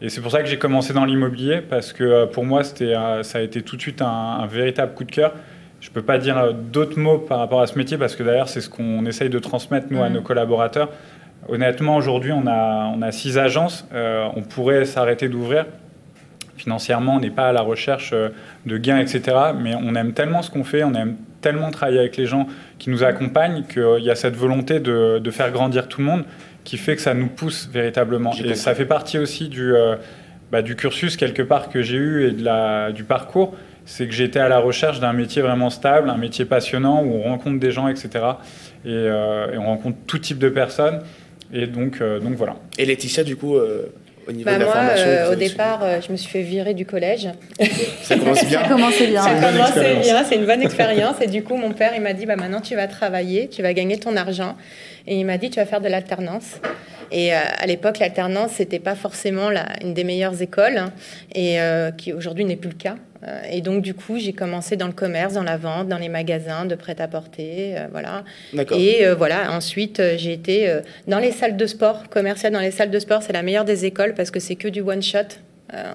Et 0.01 0.10
c'est 0.10 0.22
pour 0.22 0.31
ça 0.31 0.41
que 0.41 0.50
j'ai 0.50 0.58
commencé 0.58 0.93
dans 0.93 1.05
l'immobilier 1.05 1.62
parce 1.62 1.93
que 1.93 2.03
euh, 2.03 2.25
pour 2.25 2.46
moi, 2.46 2.63
c'était, 2.63 2.96
euh, 2.96 3.24
ça 3.24 3.39
a 3.39 3.41
été 3.41 3.62
tout 3.62 3.75
de 3.75 3.81
suite 3.81 4.01
un, 4.01 4.46
véritable 4.48 4.93
coup 4.93 5.03
de 5.03 5.12
cœur. 5.12 5.34
Je 5.82 5.90
ne 5.90 5.94
peux 5.94 6.02
pas 6.02 6.18
dire 6.18 6.54
d'autres 6.54 7.00
mots 7.00 7.18
par 7.18 7.40
rapport 7.40 7.62
à 7.62 7.68
ce 7.68 7.78
métier 7.78 7.98
parce 7.98 8.16
que 8.16 8.24
d'ailleurs, 8.24 8.48
c'est 8.48 8.62
ce 8.62 8.70
qu'on 8.70 9.06
essaye 9.06 9.30
de 9.30 9.40
transmettre, 9.40 9.88
nous, 9.90 10.02
à 10.02 10.10
nos 10.10 10.22
collaborateurs. 10.22 10.90
Honnêtement, 11.50 11.98
aujourd'hui, 11.98 12.32
on 12.32 12.46
a, 12.48 12.92
on 12.96 13.02
a 13.02 13.12
six 13.12 13.38
agences. 13.38 13.86
on 13.92 14.42
pourrait 14.44 14.86
s'arrêter 14.86 15.28
d'ouvrir 15.28 15.66
financièrement, 16.62 17.16
on 17.16 17.20
n'est 17.20 17.32
pas 17.32 17.50
à 17.50 17.52
la 17.52 17.62
recherche 17.62 18.12
euh, 18.14 18.30
de 18.66 18.78
gains, 18.78 19.00
etc. 19.00 19.38
Mais 19.60 19.74
on 19.76 19.96
aime 19.96 20.14
tellement 20.14 20.42
ce 20.42 20.52
qu'on 20.52 20.64
fait, 20.64 20.84
on 20.84 20.94
aime 20.94 21.16
tellement 21.42 21.72
travailler 21.72 22.00
avec 22.00 22.18
les 22.18 22.28
gens 22.28 22.48
qui 22.78 22.90
nous 22.90 23.04
accompagnent 23.04 23.64
qu'il 23.64 24.04
y 24.04 24.12
a 24.12 24.16
cette 24.16 24.36
volonté 24.36 24.80
de, 24.80 25.32
faire 25.32 25.52
grandir 25.52 25.88
tout 25.88 26.02
le 26.02 26.06
monde 26.06 26.24
qui 26.64 26.78
fait 26.78 26.96
que 26.96 27.02
ça 27.02 27.16
nous 27.16 27.28
pousse 27.28 27.68
véritablement. 27.72 28.32
Et 28.44 28.54
ça 28.54 28.76
fait 28.76 28.86
partie 28.86 29.18
aussi 29.18 29.50
du, 29.50 29.74
euh, 29.74 29.96
bah, 30.52 30.62
du 30.62 30.76
cursus 30.76 31.18
quelque 31.18 31.42
part 31.42 31.70
que 31.70 31.82
j'ai 31.82 31.98
eu 31.98 32.28
et 32.28 32.32
de 32.32 32.44
la, 32.44 32.92
du 32.92 33.04
parcours. 33.04 33.56
C'est 33.86 34.08
que 34.08 34.14
j'étais 34.14 34.40
à 34.40 34.48
la 34.48 34.60
recherche 34.60 35.00
d'un 35.00 35.14
métier 35.14 35.42
vraiment 35.42 35.70
stable, 35.70 36.10
un 36.10 36.18
métier 36.18 36.46
passionnant 36.46 37.04
où 37.04 37.14
on 37.14 37.24
rencontre 37.24 37.60
des 37.60 37.72
gens, 37.72 37.88
etc. 37.88 38.10
Euh, 38.86 39.54
et, 39.54 39.58
on 39.58 39.66
rencontre 39.66 39.98
tout 40.08 40.20
type 40.20 40.38
de 40.38 40.50
personnes. 40.50 41.02
Et 41.54 41.68
donc, 41.68 42.02
donc 42.02 42.36
voilà. 42.36 42.56
Et 42.78 42.86
Laetitia, 42.86 43.24
du 43.24 43.36
coup, 43.36 43.58
au 44.28 44.32
niveau 44.32 44.46
bah, 44.46 44.56
de 44.56 44.60
la 44.60 44.66
moi, 44.66 44.74
formation 44.74 45.08
euh, 45.08 45.32
au 45.32 45.36
départ, 45.36 45.84
euh, 45.84 46.00
je 46.06 46.12
me 46.12 46.18
suis 46.18 46.30
fait 46.30 46.42
virer 46.42 46.74
du 46.74 46.86
collège. 46.86 47.30
Ça 48.04 48.18
commence 48.18 48.46
bien. 48.46 48.62
Ça 48.62 48.68
commençait 48.68 49.08
bien. 49.08 49.22
Ça 49.22 49.34
commençait 49.34 49.96
bien, 49.96 50.24
c'est 50.24 50.36
une 50.36 50.46
bonne 50.46 50.62
expérience. 50.62 51.16
Et 51.22 51.28
du 51.28 51.44
coup, 51.44 51.56
mon 51.56 51.72
père, 51.72 51.92
il 51.96 52.02
m'a 52.02 52.14
dit, 52.14 52.26
bah, 52.26 52.36
maintenant, 52.36 52.62
tu 52.62 52.76
vas 52.76 52.88
travailler, 52.88 53.48
tu 53.48 53.62
vas 53.62 53.74
gagner 53.74 53.98
ton 53.98 54.16
argent. 54.16 54.56
Et 55.08 55.16
il 55.20 55.26
m'a 55.26 55.38
dit, 55.38 55.50
tu 55.50 55.60
vas 55.60 55.66
faire 55.66 55.82
de 55.82 55.88
l'alternance. 55.88 56.60
Et 57.12 57.34
euh, 57.34 57.40
à 57.58 57.66
l'époque, 57.66 58.00
l'alternance, 58.00 58.52
c'était 58.54 58.80
pas 58.80 58.96
forcément 58.96 59.50
la, 59.50 59.66
une 59.82 59.94
des 59.94 60.04
meilleures 60.04 60.42
écoles, 60.42 60.78
hein, 60.78 60.94
et 61.36 61.58
qui 61.98 62.14
aujourd'hui 62.14 62.46
n'est 62.46 62.56
plus 62.56 62.70
le 62.70 62.76
cas. 62.76 62.96
Euh, 63.28 63.42
et 63.51 63.62
donc, 63.62 63.82
du 63.82 63.94
coup, 63.94 64.18
j'ai 64.18 64.34
commencé 64.34 64.75
dans 64.75 64.88
le 64.88 64.94
commerce, 64.94 65.34
dans 65.34 65.44
la 65.44 65.58
vente, 65.58 65.88
dans 65.88 65.98
les 65.98 66.10
magasins 66.10 66.66
de 66.66 66.75
prêt-à-porter. 66.75 67.78
Euh, 67.78 67.88
voilà. 67.92 68.24
Et 68.72 69.06
euh, 69.06 69.16
voilà, 69.16 69.51
ensuite, 69.51 70.01
j'ai 70.18 70.34
été 70.34 70.80
dans 71.08 71.20
les 71.20 71.32
salles 71.32 71.58
de 71.58 71.66
sport, 71.66 72.10
commercial 72.10 72.51
dans 72.51 72.60
les 72.60 72.72
salles 72.72 72.92
de 72.92 73.00
sport. 73.00 73.22
C'est 73.24 73.34
la 73.34 73.44
meilleure 73.44 73.66
des 73.66 73.86
écoles 73.86 74.13
parce 74.16 74.32
que 74.32 74.40
c'est 74.40 74.56
que 74.56 74.68
du 74.68 74.82
one-shot. 74.82 75.38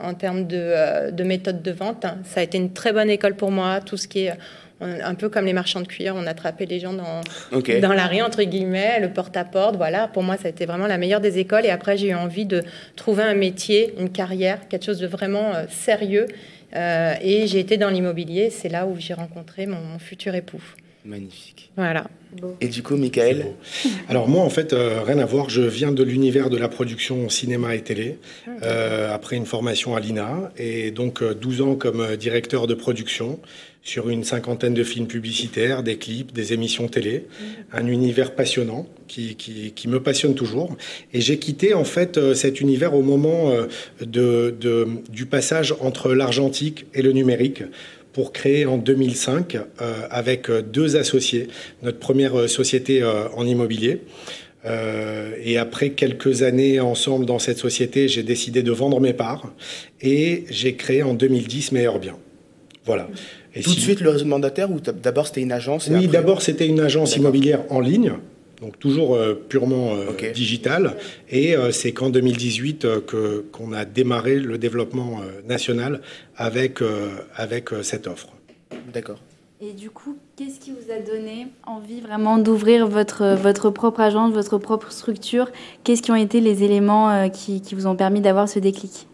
en 0.02 0.14
termes 0.14 0.46
de, 0.46 1.10
de, 1.10 1.24
méthode 1.24 1.62
de 1.62 1.72
vente. 1.72 2.06
Ça 2.24 2.40
a 2.40 2.42
été 2.42 2.56
une 2.58 2.72
très 2.72 2.92
bonne 2.92 3.10
école 3.10 3.34
pour 3.34 3.50
moi. 3.50 3.80
Tout 3.84 3.96
ce 3.96 4.08
qui 4.08 4.20
est 4.26 4.32
un 4.80 5.14
peu 5.14 5.28
comme 5.28 5.46
les 5.46 5.52
marchands 5.52 5.80
de 5.80 5.86
cuir, 5.86 6.14
on 6.16 6.26
attrapait 6.26 6.66
les 6.66 6.80
gens 6.80 6.92
dans, 6.92 7.22
dans 7.80 7.92
la 7.92 8.06
rue, 8.06 8.22
entre 8.22 8.42
guillemets, 8.42 9.00
le 9.00 9.10
porte-à-porte. 9.10 9.76
Voilà, 9.76 10.08
pour 10.08 10.22
moi, 10.22 10.36
ça 10.36 10.46
a 10.46 10.50
été 10.50 10.66
vraiment 10.66 10.86
la 10.86 10.98
meilleure 10.98 11.20
des 11.20 11.38
écoles. 11.38 11.64
Et 11.66 11.70
après, 11.70 11.96
j'ai 11.96 12.08
eu 12.08 12.14
envie 12.14 12.46
de 12.46 12.62
trouver 12.94 13.22
un 13.22 13.34
métier, 13.34 13.94
une 13.98 14.10
carrière, 14.10 14.68
quelque 14.68 14.84
chose 14.84 14.98
de 14.98 15.06
vraiment 15.06 15.52
sérieux 15.68 16.26
euh, 16.26 16.55
et 16.76 17.46
j'ai 17.46 17.58
été 17.58 17.76
dans 17.76 17.90
l'immobilier, 17.90 18.50
c'est 18.50 18.68
là 18.68 18.86
où 18.86 18.96
j'ai 18.98 19.14
rencontré 19.14 19.66
mon, 19.66 19.98
futur 19.98 20.34
époux. 20.34 20.62
Magnifique. 21.06 21.70
Voilà. 21.76 22.08
Et 22.60 22.68
du 22.68 22.82
coup, 22.82 22.96
Michael 22.96 23.54
Alors 24.08 24.28
moi, 24.28 24.42
en 24.42 24.50
fait, 24.50 24.72
euh, 24.72 25.02
rien 25.02 25.18
à 25.18 25.24
voir. 25.24 25.48
Je 25.48 25.62
viens 25.62 25.92
de 25.92 26.02
l'univers 26.02 26.50
de 26.50 26.56
la 26.56 26.68
production 26.68 27.28
cinéma 27.28 27.74
et 27.74 27.82
télé, 27.82 28.18
euh, 28.62 29.14
après 29.14 29.36
une 29.36 29.46
formation 29.46 29.94
à 29.94 30.00
l'INA, 30.00 30.52
et 30.56 30.90
donc 30.90 31.22
12 31.22 31.60
ans 31.62 31.74
comme 31.76 32.16
directeur 32.16 32.66
de 32.66 32.74
production 32.74 33.38
sur 33.86 34.08
une 34.10 34.24
cinquantaine 34.24 34.74
de 34.74 34.82
films 34.82 35.06
publicitaires, 35.06 35.84
des 35.84 35.96
clips, 35.96 36.32
des 36.32 36.52
émissions 36.52 36.88
télé. 36.88 37.26
Un 37.72 37.86
univers 37.86 38.34
passionnant 38.34 38.84
qui, 39.06 39.36
qui, 39.36 39.88
me 39.88 40.02
passionne 40.02 40.34
toujours. 40.34 40.76
Et 41.14 41.20
j'ai 41.20 41.38
quitté 41.38 41.72
en 41.72 41.84
fait 41.84 42.18
euh, 42.18 42.34
cet 42.34 42.60
univers 42.60 42.94
au 42.94 43.02
moment 43.02 43.50
euh, 43.50 43.66
de, 44.00 44.52
de, 44.58 44.88
du 45.08 45.26
passage 45.26 45.72
entre 45.78 46.12
l'argentique 46.12 46.86
et 46.94 47.02
le 47.02 47.12
numérique 47.12 47.62
pour 48.16 48.32
créer 48.32 48.64
en 48.64 48.78
2005 48.78 49.56
euh, 49.56 49.60
avec 50.10 50.50
deux 50.50 50.96
associés 50.96 51.48
notre 51.82 51.98
première 51.98 52.48
société 52.48 53.04
en 53.04 53.46
immobilier. 53.46 54.00
et 55.44 55.58
après 55.58 55.90
quelques 55.90 56.42
années 56.42 56.80
ensemble 56.80 57.26
dans 57.26 57.38
cette 57.38 57.58
société, 57.58 58.08
j'ai 58.08 58.22
décidé 58.22 58.62
de 58.62 58.72
vendre 58.72 59.00
mes 59.00 59.12
parts 59.12 59.52
et 60.00 60.44
j'ai 60.50 60.74
créé 60.76 61.02
en 61.02 61.12
2010 61.12 61.72
Meilleur 61.72 61.98
Bien. 61.98 62.16
Voilà. 62.86 63.06
Tout 63.62 63.74
de 63.74 63.80
suite 63.80 64.00
le 64.00 64.08
réseau 64.10 64.24
de 64.24 64.30
mandataires 64.30 64.70
ou 64.70 64.80
d'abord 64.80 65.26
c'était 65.26 65.42
une 65.42 65.52
agence 65.52 65.88
Oui, 65.92 66.08
d'abord 66.08 66.40
c'était 66.40 66.66
une 66.66 66.80
agence 66.80 67.16
immobilière 67.16 67.64
en 67.68 67.80
ligne. 67.80 68.14
Donc 68.60 68.78
toujours 68.78 69.14
euh, 69.14 69.34
purement 69.34 69.94
euh, 69.94 70.32
digital. 70.32 70.96
Et 71.28 71.56
euh, 71.56 71.70
c'est 71.72 71.92
qu'en 71.92 72.10
2018 72.10 73.04
que, 73.06 73.44
qu'on 73.52 73.72
a 73.72 73.84
démarré 73.84 74.38
le 74.38 74.58
développement 74.58 75.20
national 75.46 76.00
avec, 76.36 76.80
avec 77.34 77.70
cette 77.82 78.06
offre. 78.06 78.28
D'accord. 78.92 79.18
Et 79.60 79.72
du 79.72 79.88
coup, 79.88 80.18
qu'est-ce 80.36 80.60
qui 80.60 80.70
vous 80.70 80.92
a 80.92 80.98
donné 80.98 81.46
envie 81.66 82.00
vraiment 82.00 82.36
d'ouvrir 82.36 82.86
votre, 82.86 83.34
votre 83.34 83.70
propre 83.70 84.00
agence, 84.00 84.32
votre 84.32 84.58
propre 84.58 84.92
structure? 84.92 85.50
Qu'est-ce 85.82 86.02
qui 86.02 86.10
ont 86.10 86.16
été 86.16 86.40
les 86.40 86.62
éléments 86.62 87.30
qui, 87.30 87.62
qui 87.62 87.74
vous 87.74 87.86
ont 87.86 87.96
permis 87.96 88.20
d'avoir 88.20 88.48
ce 88.48 88.58
déclic? 88.58 89.06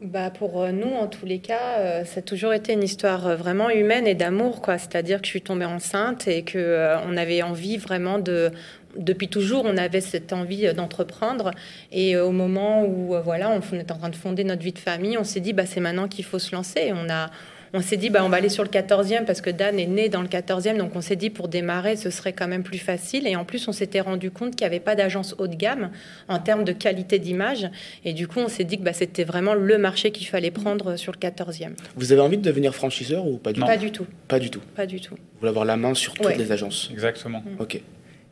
Bah 0.00 0.30
pour 0.30 0.64
nous, 0.68 0.94
en 0.94 1.08
tous 1.08 1.26
les 1.26 1.40
cas, 1.40 2.04
ça 2.04 2.20
a 2.20 2.22
toujours 2.22 2.52
été 2.52 2.72
une 2.72 2.84
histoire 2.84 3.36
vraiment 3.36 3.70
humaine 3.70 4.06
et 4.06 4.14
d'amour, 4.14 4.62
quoi. 4.62 4.78
C'est-à-dire 4.78 5.20
que 5.20 5.26
je 5.26 5.30
suis 5.30 5.42
tombée 5.42 5.64
enceinte 5.64 6.28
et 6.28 6.44
que 6.44 6.96
on 7.08 7.16
avait 7.16 7.42
envie 7.42 7.76
vraiment 7.78 8.20
de, 8.20 8.52
depuis 8.98 9.28
toujours, 9.28 9.64
on 9.64 9.76
avait 9.76 10.00
cette 10.00 10.32
envie 10.32 10.72
d'entreprendre. 10.74 11.52
Et 11.92 12.16
au 12.16 12.32
moment 12.32 12.84
où, 12.84 13.14
voilà, 13.22 13.50
on 13.50 13.76
est 13.76 13.90
en 13.90 13.98
train 13.98 14.08
de 14.10 14.16
fonder 14.16 14.44
notre 14.44 14.62
vie 14.62 14.72
de 14.72 14.78
famille, 14.78 15.16
on 15.18 15.24
s'est 15.24 15.40
dit, 15.40 15.52
bah 15.52 15.66
c'est 15.66 15.80
maintenant 15.80 16.08
qu'il 16.08 16.24
faut 16.24 16.38
se 16.38 16.54
lancer. 16.54 16.92
On 16.92 17.08
a 17.08 17.30
on 17.72 17.80
s'est 17.80 17.96
dit, 17.96 18.10
bah, 18.10 18.24
on 18.24 18.28
va 18.28 18.38
aller 18.38 18.48
sur 18.48 18.64
le 18.64 18.70
14e 18.70 19.24
parce 19.24 19.40
que 19.40 19.50
Dan 19.50 19.78
est 19.78 19.86
né 19.86 20.08
dans 20.08 20.22
le 20.22 20.28
14e. 20.28 20.76
Donc, 20.78 20.96
on 20.96 21.00
s'est 21.00 21.16
dit, 21.16 21.30
pour 21.30 21.48
démarrer, 21.48 21.96
ce 21.96 22.10
serait 22.10 22.32
quand 22.32 22.48
même 22.48 22.62
plus 22.62 22.78
facile. 22.78 23.26
Et 23.26 23.36
en 23.36 23.44
plus, 23.44 23.68
on 23.68 23.72
s'était 23.72 24.00
rendu 24.00 24.30
compte 24.30 24.56
qu'il 24.56 24.66
n'y 24.66 24.66
avait 24.66 24.80
pas 24.80 24.94
d'agence 24.94 25.34
haut 25.38 25.46
de 25.46 25.54
gamme 25.54 25.90
en 26.28 26.38
termes 26.38 26.64
de 26.64 26.72
qualité 26.72 27.18
d'image. 27.18 27.68
Et 28.04 28.12
du 28.12 28.26
coup, 28.26 28.40
on 28.40 28.48
s'est 28.48 28.64
dit 28.64 28.78
que 28.78 28.82
bah, 28.82 28.92
c'était 28.92 29.24
vraiment 29.24 29.54
le 29.54 29.78
marché 29.78 30.10
qu'il 30.10 30.26
fallait 30.26 30.50
prendre 30.50 30.96
sur 30.96 31.12
le 31.12 31.18
14e. 31.18 31.72
Vous 31.96 32.12
avez 32.12 32.20
envie 32.20 32.38
de 32.38 32.42
devenir 32.42 32.74
franchiseur 32.74 33.26
ou 33.26 33.36
pas 33.36 33.52
du 33.52 33.60
tout? 33.60 33.66
Pas 33.66 33.76
du 33.76 33.92
tout. 33.92 34.06
Pas 34.28 34.38
du 34.38 34.50
tout. 34.50 34.60
Pas 34.74 34.86
du 34.86 35.00
tout. 35.00 35.14
Vous 35.14 35.40
voulez 35.40 35.50
avoir 35.50 35.64
la 35.64 35.76
main 35.76 35.94
sur 35.94 36.14
toutes 36.14 36.36
les 36.36 36.52
agences? 36.52 36.88
Exactement. 36.92 37.42
Ok. 37.58 37.80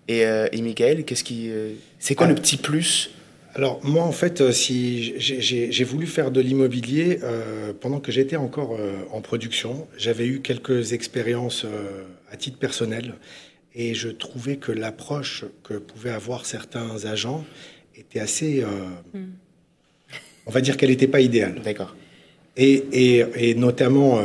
Et, 0.09 0.25
euh, 0.25 0.49
et 0.53 0.63
Michael, 0.63 1.05
qu'est-ce 1.05 1.25
qui, 1.25 1.51
euh, 1.51 1.73
c'est 1.99 2.15
quoi 2.15 2.27
le 2.27 2.35
petit 2.35 2.57
plus? 2.57 3.11
Alors 3.57 3.81
moi 3.83 4.05
en 4.05 4.13
fait, 4.13 4.43
euh, 4.43 4.53
si 4.53 5.15
j'ai 5.19 5.85
voulu 5.85 6.07
faire 6.07 6.31
de 6.31 6.43
l'immobilier 6.43 7.21
euh, 7.23 7.73
pendant 7.73 8.01
que 8.01 8.13
j'étais 8.13 8.37
encore 8.37 8.77
euh, 8.79 8.99
en 9.11 9.23
production, 9.23 9.89
j'avais 9.97 10.27
eu 10.27 10.41
quelques 10.41 10.93
expériences 10.93 11.65
à 12.31 12.37
titre 12.37 12.59
personnel 12.59 13.15
et 13.75 13.95
je 13.95 14.11
trouvais 14.11 14.57
que 14.57 14.73
l'approche 14.73 15.47
que 15.65 15.73
pouvaient 15.73 16.11
avoir 16.11 16.45
certains 16.45 17.07
agents 17.07 17.47
était 17.97 18.21
assez, 18.21 18.63
hmm. 18.63 19.25
on 20.45 20.51
va 20.51 20.61
dire 20.61 20.77
qu'elle 20.77 20.91
n'était 20.91 21.09
pas 21.09 21.23
idéale. 21.23 21.63
D'accord. 21.65 21.97
Et, 22.59 22.85
et, 22.93 23.25
et, 23.37 23.55
notamment, 23.55 24.23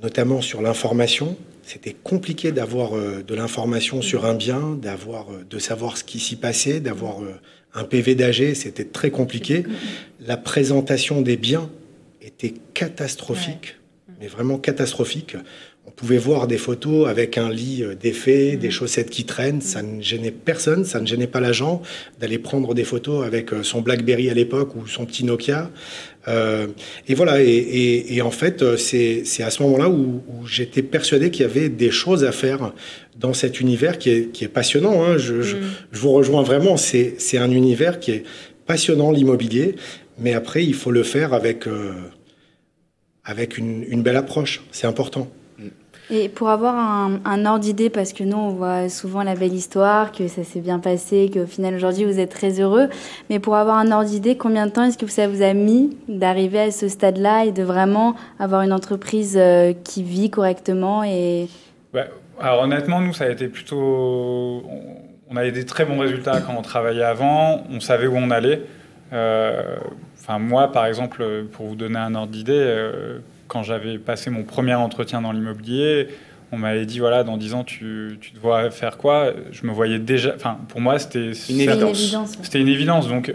notamment 0.00 0.40
sur 0.40 0.62
l'information, 0.62 1.36
c'était 1.66 1.94
compliqué 1.94 2.52
d'avoir 2.52 2.92
de 2.92 3.34
l'information 3.34 4.02
sur 4.02 4.24
un 4.26 4.34
bien, 4.34 4.78
d'avoir, 4.80 5.26
de 5.48 5.58
savoir 5.58 5.96
ce 5.96 6.04
qui 6.04 6.18
s'y 6.18 6.36
passait, 6.36 6.80
d'avoir 6.80 7.18
un 7.74 7.84
PV 7.84 8.14
d'AG, 8.14 8.54
c'était 8.54 8.84
très 8.84 9.10
compliqué. 9.10 9.64
La 10.20 10.36
présentation 10.36 11.22
des 11.22 11.36
biens 11.36 11.68
était 12.22 12.54
catastrophique. 12.72 13.76
mais 14.20 14.28
vraiment 14.28 14.58
catastrophique. 14.58 15.36
On 15.86 15.90
pouvait 15.90 16.18
voir 16.18 16.46
des 16.46 16.56
photos 16.56 17.08
avec 17.08 17.36
un 17.36 17.50
lit 17.50 17.82
euh, 17.82 17.94
défait, 17.94 18.56
des 18.56 18.70
chaussettes 18.70 19.10
qui 19.10 19.24
traînent. 19.24 19.60
Ça 19.60 19.82
ne 19.82 20.00
gênait 20.00 20.30
personne, 20.30 20.84
ça 20.84 21.00
ne 21.00 21.06
gênait 21.06 21.26
pas 21.26 21.40
l'agent 21.40 21.82
d'aller 22.20 22.38
prendre 22.38 22.74
des 22.74 22.84
photos 22.84 23.26
avec 23.26 23.52
euh, 23.52 23.62
son 23.62 23.82
BlackBerry 23.82 24.30
à 24.30 24.34
l'époque 24.34 24.74
ou 24.76 24.86
son 24.86 25.04
petit 25.04 25.24
Nokia. 25.24 25.70
Euh, 26.26 26.68
et 27.06 27.14
voilà, 27.14 27.42
et, 27.42 27.46
et, 27.46 28.14
et 28.14 28.22
en 28.22 28.30
fait, 28.30 28.62
euh, 28.62 28.76
c'est 28.76 29.24
c'est 29.24 29.42
à 29.42 29.50
ce 29.50 29.62
moment-là 29.62 29.90
où, 29.90 30.22
où 30.28 30.46
j'étais 30.46 30.82
persuadé 30.82 31.30
qu'il 31.30 31.42
y 31.42 31.44
avait 31.44 31.68
des 31.68 31.90
choses 31.90 32.24
à 32.24 32.32
faire 32.32 32.72
dans 33.18 33.34
cet 33.34 33.60
univers 33.60 33.98
qui 33.98 34.10
est, 34.10 34.32
qui 34.32 34.44
est 34.44 34.48
passionnant. 34.48 35.04
Hein. 35.04 35.18
Je, 35.18 35.42
je, 35.42 35.56
je 35.92 35.98
vous 35.98 36.12
rejoins 36.12 36.42
vraiment, 36.42 36.76
c'est 36.76 37.16
c'est 37.18 37.38
un 37.38 37.50
univers 37.50 38.00
qui 38.00 38.12
est 38.12 38.24
passionnant, 38.66 39.10
l'immobilier, 39.10 39.76
mais 40.18 40.32
après, 40.32 40.64
il 40.64 40.74
faut 40.74 40.90
le 40.90 41.02
faire 41.02 41.34
avec, 41.34 41.66
euh, 41.66 41.92
avec 43.24 43.58
une, 43.58 43.84
une 43.88 44.02
belle 44.02 44.16
approche, 44.16 44.62
c'est 44.72 44.86
important. 44.86 45.30
Et 46.10 46.28
pour 46.28 46.50
avoir 46.50 46.74
un, 46.76 47.46
ordre 47.46 47.60
d'idée, 47.60 47.90
parce 47.90 48.12
que 48.12 48.24
nous, 48.24 48.36
on 48.36 48.50
voit 48.50 48.88
souvent 48.88 49.22
la 49.22 49.34
belle 49.34 49.54
histoire, 49.54 50.12
que 50.12 50.28
ça 50.28 50.44
s'est 50.44 50.60
bien 50.60 50.78
passé, 50.78 51.30
qu'au 51.32 51.46
final, 51.46 51.74
aujourd'hui, 51.74 52.04
vous 52.04 52.18
êtes 52.18 52.30
très 52.30 52.60
heureux. 52.60 52.88
Mais 53.30 53.38
pour 53.38 53.56
avoir 53.56 53.78
un 53.78 53.90
ordre 53.90 54.08
d'idée, 54.08 54.36
combien 54.36 54.66
de 54.66 54.72
temps 54.72 54.84
est-ce 54.84 54.98
que 54.98 55.06
ça 55.06 55.28
vous 55.28 55.42
a 55.42 55.54
mis 55.54 55.96
d'arriver 56.08 56.60
à 56.60 56.70
ce 56.70 56.88
stade-là 56.88 57.46
et 57.46 57.52
de 57.52 57.62
vraiment 57.62 58.14
avoir 58.38 58.62
une 58.62 58.72
entreprise 58.72 59.36
euh, 59.38 59.72
qui 59.84 60.02
vit 60.02 60.30
correctement 60.30 61.04
et... 61.04 61.48
Ouais. 61.94 62.10
Alors 62.40 62.62
honnêtement, 62.62 63.00
nous, 63.00 63.14
ça 63.14 63.24
a 63.24 63.28
été 63.30 63.48
plutôt... 63.48 64.62
On 65.30 65.36
avait 65.36 65.52
des 65.52 65.64
très 65.64 65.84
bons 65.84 65.98
résultats 65.98 66.40
quand 66.40 66.54
on 66.56 66.62
travaillait 66.62 67.04
avant, 67.04 67.62
on 67.70 67.80
savait 67.80 68.06
où 68.06 68.16
on 68.16 68.30
allait. 68.30 68.62
Euh, 69.12 69.76
Enfin, 70.26 70.38
moi, 70.38 70.72
par 70.72 70.86
exemple, 70.86 71.44
pour 71.52 71.66
vous 71.66 71.76
donner 71.76 71.98
un 71.98 72.14
ordre 72.14 72.32
d'idée, 72.32 72.52
euh, 72.54 73.18
quand 73.48 73.62
j'avais 73.62 73.98
passé 73.98 74.30
mon 74.30 74.42
premier 74.42 74.74
entretien 74.74 75.20
dans 75.22 75.32
l'immobilier, 75.32 76.08
on 76.52 76.56
m'avait 76.58 76.86
dit 76.86 76.98
voilà, 77.00 77.24
dans 77.24 77.36
10 77.36 77.54
ans, 77.54 77.64
tu, 77.64 78.18
tu 78.20 78.32
dois 78.32 78.70
faire 78.70 78.96
quoi? 78.96 79.32
Je 79.52 79.66
me 79.66 79.72
voyais 79.72 79.98
déjà. 79.98 80.32
Enfin, 80.36 80.58
pour 80.68 80.80
moi, 80.80 80.98
c'était 80.98 81.32
Une 81.50 81.60
évidence. 81.60 81.98
C'était 82.42 82.60
une 82.60 82.68
évidence. 82.68 83.08
Donc, 83.08 83.34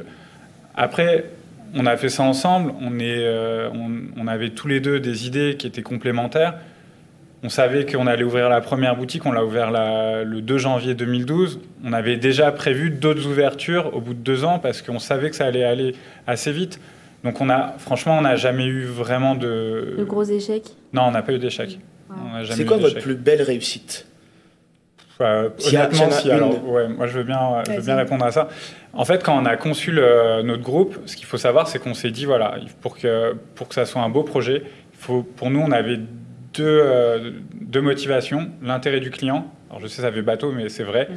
après, 0.76 1.26
on 1.76 1.86
a 1.86 1.98
fait 1.98 2.10
ça 2.10 2.24
ensemble. 2.24 2.74
On, 2.82 3.00
est, 3.00 3.24
euh, 3.26 3.70
on, 3.74 3.92
on 4.18 4.28
avait 4.28 4.50
tous 4.52 4.68
les 4.68 4.80
deux 4.80 5.00
des 5.00 5.28
idées 5.28 5.56
qui 5.58 5.68
étaient 5.68 5.82
complémentaires. 5.82 6.56
On 7.44 7.50
savait 7.50 7.86
qu'on 7.86 8.06
allait 8.08 8.24
ouvrir 8.24 8.50
la 8.50 8.60
première 8.62 8.96
boutique. 8.96 9.26
On 9.26 9.32
l'a 9.32 9.46
ouvert 9.46 9.72
la- 9.72 10.24
le 10.24 10.42
2 10.42 10.58
janvier 10.58 10.94
2012. 10.94 11.60
On 11.86 11.94
avait 11.94 12.18
déjà 12.18 12.52
prévu 12.52 12.90
d'autres 12.90 13.28
ouvertures 13.28 13.96
au 13.96 14.02
bout 14.02 14.14
de 14.14 14.20
deux 14.20 14.44
ans 14.44 14.60
parce 14.60 14.82
qu'on 14.82 15.00
savait 15.00 15.30
que 15.30 15.36
ça 15.38 15.46
allait 15.46 15.64
aller 15.64 15.96
assez 16.28 16.52
vite. 16.52 16.80
Donc, 17.24 17.42
on 17.42 17.50
a, 17.50 17.74
franchement, 17.78 18.18
on 18.18 18.22
n'a 18.22 18.36
jamais 18.36 18.66
eu 18.66 18.84
vraiment 18.86 19.36
de. 19.36 19.96
Le 19.98 20.06
gros 20.06 20.24
échec 20.24 20.64
Non, 20.94 21.04
on 21.04 21.12
n'a 21.12 21.22
pas 21.22 21.34
eu 21.34 21.40
d'échec. 21.40 21.80
Ouais. 22.10 22.16
On 22.20 22.34
n'a 22.34 22.44
jamais 22.44 22.56
C'est 22.56 22.64
eu 22.64 22.66
quoi 22.66 22.78
votre 22.78 23.00
plus 23.00 23.16
belle 23.16 23.42
réussite? 23.42 24.06
Euh, 25.22 25.50
honnêtement, 25.68 26.10
si, 26.12 26.32
alors, 26.32 26.66
ouais, 26.70 26.88
moi 26.88 27.06
je 27.06 27.18
veux 27.18 27.26
bien, 27.26 27.62
je 27.68 27.74
veux 27.74 27.82
bien 27.82 27.98
répondre 27.98 28.24
à 28.24 28.32
ça. 28.32 28.48
En 28.94 29.04
fait, 29.04 29.22
quand 29.22 29.38
on 29.38 29.46
a 29.46 29.58
conçu 29.58 29.92
le- 29.92 30.42
notre 30.44 30.64
groupe, 30.64 30.98
ce 31.06 31.18
qu'il 31.18 31.26
faut 31.26 31.38
savoir, 31.38 31.68
c'est 31.68 31.78
qu'on 31.78 31.94
s'est 31.94 32.12
dit, 32.12 32.24
voilà, 32.24 32.56
il- 32.62 32.70
pour 32.70 32.98
que, 32.98 33.36
pour 33.54 33.68
que 33.68 33.76
ça 33.76 33.86
soit 33.86 34.02
un 34.02 34.08
beau 34.08 34.24
projet, 34.24 34.64
il 34.94 34.98
faut, 34.98 35.24
pour 35.24 35.50
nous, 35.52 35.60
on 35.60 35.72
avait 35.72 35.98
deux, 36.54 36.64
euh, 36.66 37.32
deux 37.60 37.82
motivations. 37.82 38.50
L'intérêt 38.64 39.02
du 39.02 39.12
client, 39.12 39.52
alors 39.70 39.82
je 39.82 39.88
sais, 39.88 40.02
ça 40.02 40.10
fait 40.12 40.22
bateau, 40.22 40.54
mais 40.54 40.70
c'est 40.70 40.84
vrai, 40.86 41.10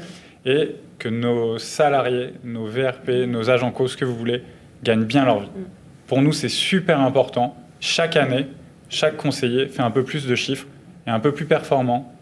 et 0.45 0.75
que 0.99 1.09
nos 1.09 1.59
salariés, 1.59 2.33
nos 2.43 2.67
VRP, 2.67 3.27
nos 3.29 3.51
agents 3.51 3.71
co, 3.71 3.87
ce 3.87 3.97
que 3.97 4.05
vous 4.05 4.17
voulez, 4.17 4.43
gagnent 4.83 5.05
bien 5.05 5.25
leur 5.25 5.41
vie. 5.43 5.49
Pour 6.13 6.21
nous, 6.21 6.33
c'est 6.35 6.51
super 6.51 7.01
important. 7.01 7.57
Chaque 7.81 8.19
année, 8.19 8.47
chaque 8.91 9.17
conseiller 9.17 9.67
fait 9.69 9.81
un 9.81 9.91
peu 9.91 10.05
plus 10.05 10.27
de 10.27 10.35
chiffres 10.35 10.67
et 11.07 11.11
un 11.11 11.21
peu 11.21 11.33
plus 11.33 11.47
performant. 11.47 12.13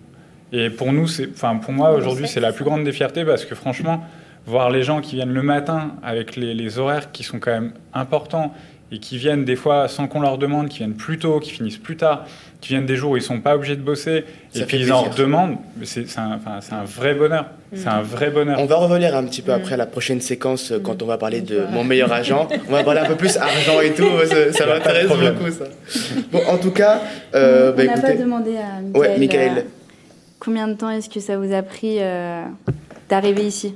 Et 0.53 0.70
pour 0.70 0.92
nous, 0.92 1.09
c'est, 1.09 1.29
enfin 1.33 1.57
pour 1.57 1.72
moi 1.72 1.90
aujourd'hui, 1.90 2.29
c'est 2.29 2.38
la 2.38 2.53
plus 2.53 2.64
grande 2.64 2.85
des 2.85 2.92
fiertés 2.92 3.24
parce 3.24 3.44
que 3.44 3.57
franchement, 3.57 4.07
voir 4.46 4.70
les 4.70 4.85
gens 4.85 5.00
qui 5.00 5.16
viennent 5.16 5.33
le 5.33 5.42
matin 5.42 5.96
avec 6.05 6.37
les, 6.37 6.55
les 6.55 6.79
horaires 6.79 7.11
qui 7.11 7.24
sont 7.24 7.40
quand 7.40 7.50
même 7.50 7.72
importants 7.92 8.55
et 8.92 8.98
qui 8.98 9.18
viennent 9.18 9.44
des 9.44 9.57
fois 9.57 9.88
sans 9.88 10.09
qu'on 10.09 10.20
leur 10.20 10.38
demande, 10.38 10.68
qui 10.68 10.79
viennent 10.79 10.94
plus 10.94 11.18
tôt, 11.18 11.38
qui 11.38 11.50
finissent 11.50 11.79
plus 11.79 11.96
tard, 11.96 12.24
qui 12.61 12.70
viennent 12.70 12.87
des 12.87 12.96
jours 12.96 13.12
où 13.12 13.16
ils 13.16 13.22
sont 13.22 13.40
pas 13.40 13.55
obligés 13.55 13.76
de 13.76 13.83
bosser 13.83 14.24
Ça 14.53 14.62
et 14.62 14.64
puis 14.64 14.79
ils 14.81 14.92
en 14.92 15.03
redemandent, 15.03 15.59
c'est, 15.85 16.07
un, 16.18 16.85
vrai 16.85 17.14
bonheur. 17.14 17.46
C'est 17.72 17.88
un 17.88 18.03
vrai 18.03 18.31
bonheur. 18.31 18.59
On 18.59 18.66
va 18.66 18.76
revenir 18.76 19.16
un 19.16 19.24
petit 19.24 19.42
peu 19.42 19.50
Mm. 19.50 19.55
après 19.55 19.76
la 19.76 19.87
prochaine 19.87 20.20
séquence 20.20 20.72
euh, 20.72 20.81
quand 20.81 21.03
on 21.03 21.07
va 21.07 21.18
parler 21.18 21.40
de 21.40 21.64
mon 21.70 21.85
meilleur 21.85 22.12
agent. 22.12 22.48
On 22.68 22.72
va 22.72 22.85
parler 22.85 23.00
un 23.00 23.07
peu 23.07 23.16
plus 23.16 23.37
argent 23.37 23.81
et 23.81 23.92
tout, 23.92 24.05
ça, 24.53 24.66
m'intéresse 24.66 25.09
beaucoup 25.09 25.50
ça. 25.50 25.64
Bon, 26.31 26.40
en 26.48 26.59
tout 26.59 26.70
cas, 26.70 27.00
euh, 27.35 27.72
On 27.72 27.76
bah, 27.76 27.85
n'a 27.85 28.00
pas 28.00 28.14
demandé 28.14 28.57
à 28.57 28.81
Michael, 28.81 29.00
ouais, 29.00 29.18
Michael, 29.18 29.59
euh, 29.59 29.62
combien 30.38 30.68
de 30.68 30.74
temps 30.74 30.90
est-ce 30.90 31.09
que 31.09 31.20
ça 31.20 31.37
vous 31.37 31.53
a 31.53 31.62
pris 31.62 31.96
euh, 32.00 32.42
d'arriver 33.09 33.42
ici? 33.42 33.74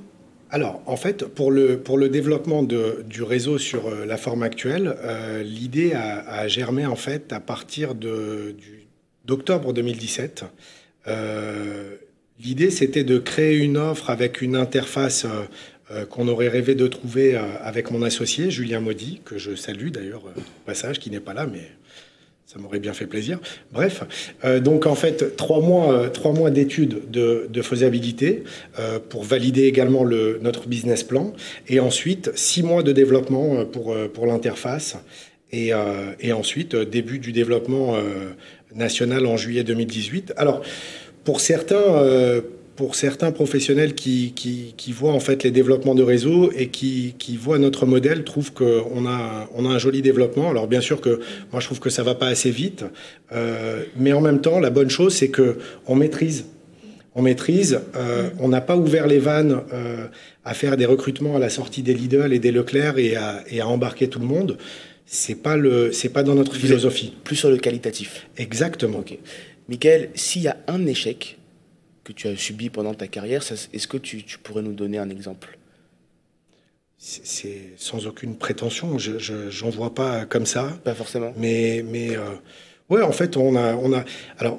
Alors, 0.54 0.82
en 0.86 0.94
fait, 0.94 1.24
pour 1.24 1.50
le, 1.50 1.80
pour 1.80 1.98
développement 1.98 2.62
du 2.62 3.22
réseau 3.24 3.58
sur 3.58 3.88
euh, 3.88 4.06
la 4.06 4.16
forme 4.16 4.44
actuelle, 4.44 4.94
euh, 5.02 5.42
l'idée 5.42 5.94
a, 5.94 6.46
germé 6.46 6.86
en 6.86 6.94
fait 6.94 7.32
à 7.32 7.40
partir 7.40 7.96
d'octobre 9.24 9.72
2017. 9.72 10.44
Euh, 11.08 11.96
l'idée, 12.38 12.70
c'était 12.70 13.02
de 13.02 13.18
créer 13.18 13.56
une 13.56 13.76
offre 13.76 14.10
avec 14.10 14.42
une 14.42 14.54
interface 14.54 15.26
qu'on 16.08 16.28
aurait 16.28 16.48
rêvé 16.48 16.76
de 16.76 16.86
trouver 16.86 17.36
avec 17.36 17.90
mon 17.90 18.02
associé, 18.02 18.52
Julien 18.52 18.78
Maudy, 18.78 19.22
que 19.24 19.38
je 19.38 19.56
salue 19.56 19.88
d'ailleurs 19.88 20.24
au 20.24 20.40
passage, 20.66 21.00
qui 21.00 21.10
n'est 21.10 21.18
pas 21.18 21.34
là, 21.34 21.48
mais 21.50 21.68
ça 22.54 22.60
m'aurait 22.60 22.78
bien 22.78 22.92
fait 22.92 23.06
plaisir. 23.06 23.40
Bref, 23.72 24.04
euh, 24.44 24.60
donc 24.60 24.86
en 24.86 24.94
fait, 24.94 25.36
trois 25.36 25.60
mois, 25.60 25.92
euh, 25.92 26.32
mois 26.32 26.50
d'études 26.50 27.10
de, 27.10 27.62
faisabilité 27.62 28.44
euh, 28.78 29.00
pour 29.00 29.24
valider 29.24 29.64
également 29.64 30.04
le, 30.04 30.38
notre 30.40 30.68
business 30.68 31.02
plan, 31.02 31.32
et 31.66 31.80
ensuite 31.80 32.30
six 32.36 32.62
mois 32.62 32.84
de 32.84 32.92
développement 32.92 33.64
pour, 33.64 33.96
pour 34.12 34.26
l'interface, 34.26 34.96
et, 35.50 35.70
et 36.20 36.32
ensuite 36.32 36.74
début 36.74 37.20
du 37.20 37.30
développement 37.30 37.96
national 38.74 39.24
en 39.26 39.36
juillet 39.36 39.62
2018. 39.62 40.34
Alors, 40.36 40.62
pour 41.22 41.40
certains, 41.40 42.42
pour 42.76 42.94
certains 42.94 43.32
professionnels 43.32 43.94
qui, 43.94 44.32
qui, 44.34 44.74
qui 44.76 44.92
voient 44.92 45.12
en 45.12 45.20
fait 45.20 45.42
les 45.44 45.50
développements 45.50 45.94
de 45.94 46.02
réseau 46.02 46.50
et 46.56 46.68
qui, 46.68 47.14
qui 47.18 47.36
voient 47.36 47.58
notre 47.58 47.86
modèle, 47.86 48.24
trouvent 48.24 48.52
qu'on 48.52 49.06
a, 49.06 49.48
on 49.54 49.64
a 49.64 49.68
un 49.68 49.78
joli 49.78 50.02
développement. 50.02 50.50
Alors 50.50 50.66
bien 50.66 50.80
sûr 50.80 51.00
que 51.00 51.20
moi 51.52 51.60
je 51.60 51.66
trouve 51.66 51.80
que 51.80 51.90
ça 51.90 52.02
va 52.02 52.14
pas 52.14 52.26
assez 52.28 52.50
vite, 52.50 52.84
euh, 53.32 53.84
mais 53.96 54.12
en 54.12 54.20
même 54.20 54.40
temps 54.40 54.58
la 54.60 54.70
bonne 54.70 54.90
chose 54.90 55.14
c'est 55.14 55.28
que 55.28 55.58
on 55.86 55.94
maîtrise. 55.94 56.46
On 57.16 57.22
maîtrise. 57.22 57.80
euh, 57.94 58.30
on 58.40 58.48
n'a 58.48 58.60
pas 58.60 58.76
ouvert 58.76 59.06
les 59.06 59.20
vannes 59.20 59.60
euh, 59.72 60.06
à 60.44 60.52
faire 60.52 60.76
des 60.76 60.84
recrutements 60.84 61.36
à 61.36 61.38
la 61.38 61.48
sortie 61.48 61.82
des 61.82 61.94
Lidl 61.94 62.32
et 62.32 62.40
des 62.40 62.50
Leclerc 62.50 62.98
et 62.98 63.14
à, 63.14 63.44
et 63.48 63.60
à 63.60 63.68
embarquer 63.68 64.08
tout 64.08 64.18
le 64.18 64.26
monde. 64.26 64.58
C'est 65.06 65.36
pas 65.36 65.56
le, 65.56 65.92
c'est 65.92 66.08
pas 66.08 66.24
dans 66.24 66.34
notre 66.34 66.56
philosophie. 66.56 67.12
plus 67.22 67.36
sur 67.36 67.50
le 67.50 67.58
qualitatif. 67.58 68.26
Exactement. 68.36 68.98
Ok. 68.98 69.16
Michael, 69.68 70.10
s'il 70.14 70.42
y 70.42 70.48
a 70.48 70.56
un 70.66 70.86
échec 70.86 71.38
que 72.04 72.12
tu 72.12 72.28
as 72.28 72.36
subi 72.36 72.70
pendant 72.70 72.94
ta 72.94 73.08
carrière, 73.08 73.42
est-ce 73.42 73.88
que 73.88 73.96
tu, 73.96 74.22
tu 74.22 74.38
pourrais 74.38 74.62
nous 74.62 74.72
donner 74.74 74.98
un 74.98 75.10
exemple? 75.10 75.58
C'est 76.98 77.72
sans 77.76 78.06
aucune 78.06 78.36
prétention. 78.36 78.98
Je, 78.98 79.12
j'en 79.50 79.68
vois 79.70 79.94
pas 79.94 80.24
comme 80.24 80.46
ça. 80.46 80.68
Pas 80.84 80.94
forcément. 80.94 81.32
Mais, 81.36 81.84
mais 81.86 82.16
euh, 82.16 82.20
ouais, 82.88 83.02
en 83.02 83.12
fait, 83.12 83.36
on 83.36 83.56
a, 83.56 83.74
on 83.74 83.92
a. 83.92 84.04
Alors, 84.38 84.58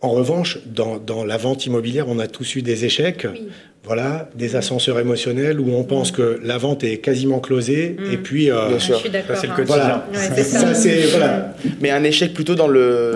en 0.00 0.10
revanche, 0.10 0.58
dans, 0.66 0.98
dans 0.98 1.24
la 1.24 1.38
vente 1.38 1.64
immobilière, 1.66 2.06
on 2.08 2.18
a 2.18 2.26
tous 2.26 2.56
eu 2.56 2.62
des 2.62 2.84
échecs. 2.84 3.26
Oui. 3.30 3.48
Voilà, 3.84 4.28
des 4.34 4.54
ascenseurs 4.54 4.98
émotionnels 4.98 5.60
où 5.60 5.70
on 5.72 5.84
pense 5.84 6.10
que 6.10 6.38
la 6.42 6.58
vente 6.58 6.84
est 6.84 6.98
quasiment 6.98 7.40
closée. 7.40 7.96
Mm. 7.98 8.12
Et 8.12 8.16
puis, 8.18 8.50
euh, 8.50 8.66
Bien 8.68 8.76
Ah, 8.76 8.80
sûr. 8.80 8.96
Je 8.96 9.00
suis 9.00 9.10
d'accord. 9.10 9.36
Ça, 9.36 9.40
c'est 9.40 9.46
le 9.46 9.52
hein. 9.54 9.56
quotidien. 9.56 9.76
voilà. 9.78 10.08
Ouais, 10.12 10.34
c'est 10.34 10.44
ça. 10.44 10.60
ça, 10.60 10.74
c'est. 10.74 11.06
Voilà. 11.06 11.54
Mais 11.80 11.90
un 11.90 12.04
échec 12.04 12.34
plutôt 12.34 12.54
dans 12.54 12.68
le 12.68 13.12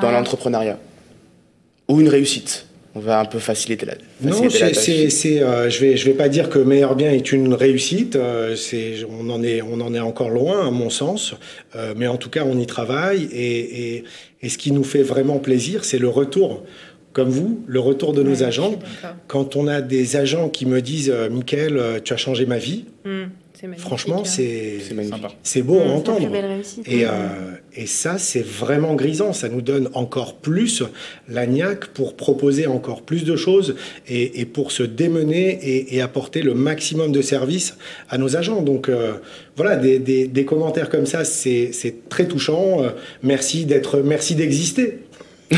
dans 0.00 0.10
l'entrepreneuriat. 0.10 0.78
Ou 1.88 2.00
une 2.00 2.08
réussite. 2.08 2.66
On 2.98 3.00
va 3.00 3.20
un 3.20 3.24
peu 3.26 3.38
faciliter 3.38 3.86
la. 3.86 3.94
Non, 4.20 4.42
la 4.42 4.50
c'est, 4.50 4.58
tâche. 4.58 4.74
c'est, 4.76 5.08
c'est, 5.10 5.40
euh, 5.40 5.70
je 5.70 5.78
vais, 5.78 5.96
je 5.96 6.04
vais 6.04 6.14
pas 6.16 6.28
dire 6.28 6.50
que 6.50 6.58
meilleur 6.58 6.96
bien 6.96 7.12
est 7.12 7.30
une 7.30 7.54
réussite. 7.54 8.16
euh, 8.16 8.56
c'est, 8.56 8.94
on 9.08 9.30
en 9.30 9.40
est, 9.44 9.62
on 9.62 9.80
en 9.80 9.94
est 9.94 10.00
encore 10.00 10.30
loin, 10.30 10.66
à 10.66 10.70
mon 10.72 10.90
sens. 10.90 11.34
Euh, 11.76 11.94
mais 11.96 12.08
en 12.08 12.16
tout 12.16 12.28
cas, 12.28 12.42
on 12.44 12.58
y 12.58 12.66
travaille. 12.66 13.28
Et, 13.32 13.94
et, 13.96 14.04
et 14.42 14.48
ce 14.48 14.58
qui 14.58 14.72
nous 14.72 14.82
fait 14.84 15.02
vraiment 15.04 15.38
plaisir, 15.38 15.84
c'est 15.84 15.98
le 15.98 16.08
retour, 16.08 16.64
comme 17.12 17.28
vous, 17.28 17.62
le 17.68 17.78
retour 17.78 18.12
de 18.14 18.22
nos 18.24 18.40
Ouais, 18.40 18.42
agents. 18.42 18.78
Quand 19.28 19.54
on 19.54 19.68
a 19.68 19.80
des 19.80 20.16
agents 20.16 20.48
qui 20.48 20.66
me 20.66 20.82
disent, 20.82 21.10
euh, 21.14 21.30
Michael, 21.30 21.80
tu 22.04 22.12
as 22.12 22.16
changé 22.16 22.46
ma 22.46 22.58
vie. 22.58 22.84
C'est 23.54 23.66
magnifique, 23.66 23.86
Franchement, 23.86 24.20
hein. 24.20 24.24
c'est, 24.24 24.78
C'est 24.80 24.94
magnifique. 24.94 25.16
Sympa. 25.20 25.34
c'est 25.42 25.62
beau 25.62 25.80
à 25.80 25.84
Mm, 25.84 25.86
C'est 25.86 25.86
la 25.86 25.90
plus 25.90 25.98
entendre. 26.12 26.30
belle 26.30 26.44
réussite. 26.46 26.88
Et, 26.88 27.04
euh, 27.04 27.08
Et 27.80 27.86
ça, 27.86 28.18
c'est 28.18 28.44
vraiment 28.44 28.96
grisant. 28.96 29.32
Ça 29.32 29.48
nous 29.48 29.62
donne 29.62 29.88
encore 29.94 30.34
plus 30.34 30.82
la 31.28 31.46
niaque 31.46 31.86
pour 31.86 32.16
proposer 32.16 32.66
encore 32.66 33.02
plus 33.02 33.22
de 33.22 33.36
choses 33.36 33.76
et, 34.08 34.44
pour 34.46 34.72
se 34.72 34.82
démener 34.82 35.94
et, 35.94 36.02
apporter 36.02 36.42
le 36.42 36.54
maximum 36.54 37.12
de 37.12 37.22
services 37.22 37.76
à 38.10 38.18
nos 38.18 38.36
agents. 38.36 38.62
Donc 38.62 38.88
euh, 38.88 39.12
voilà, 39.54 39.76
des, 39.76 40.44
commentaires 40.44 40.90
comme 40.90 41.06
ça, 41.06 41.24
c'est 41.24 41.94
très 42.08 42.26
touchant. 42.26 42.82
Euh, 42.82 42.88
merci 43.22 43.64
d'être, 43.64 44.00
merci 44.00 44.34
d'exister. 44.34 44.98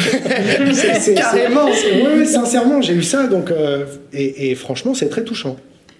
Carrément. 1.16 1.68
Oui, 1.68 2.26
sincèrement, 2.26 2.82
j'ai 2.82 2.92
eu 2.92 3.02
ça. 3.02 3.28
Donc, 3.28 3.50
euh, 3.50 3.86
et, 4.12 4.54
franchement, 4.56 4.92
c'est 4.92 5.08
très 5.08 5.24
touchant. 5.24 5.56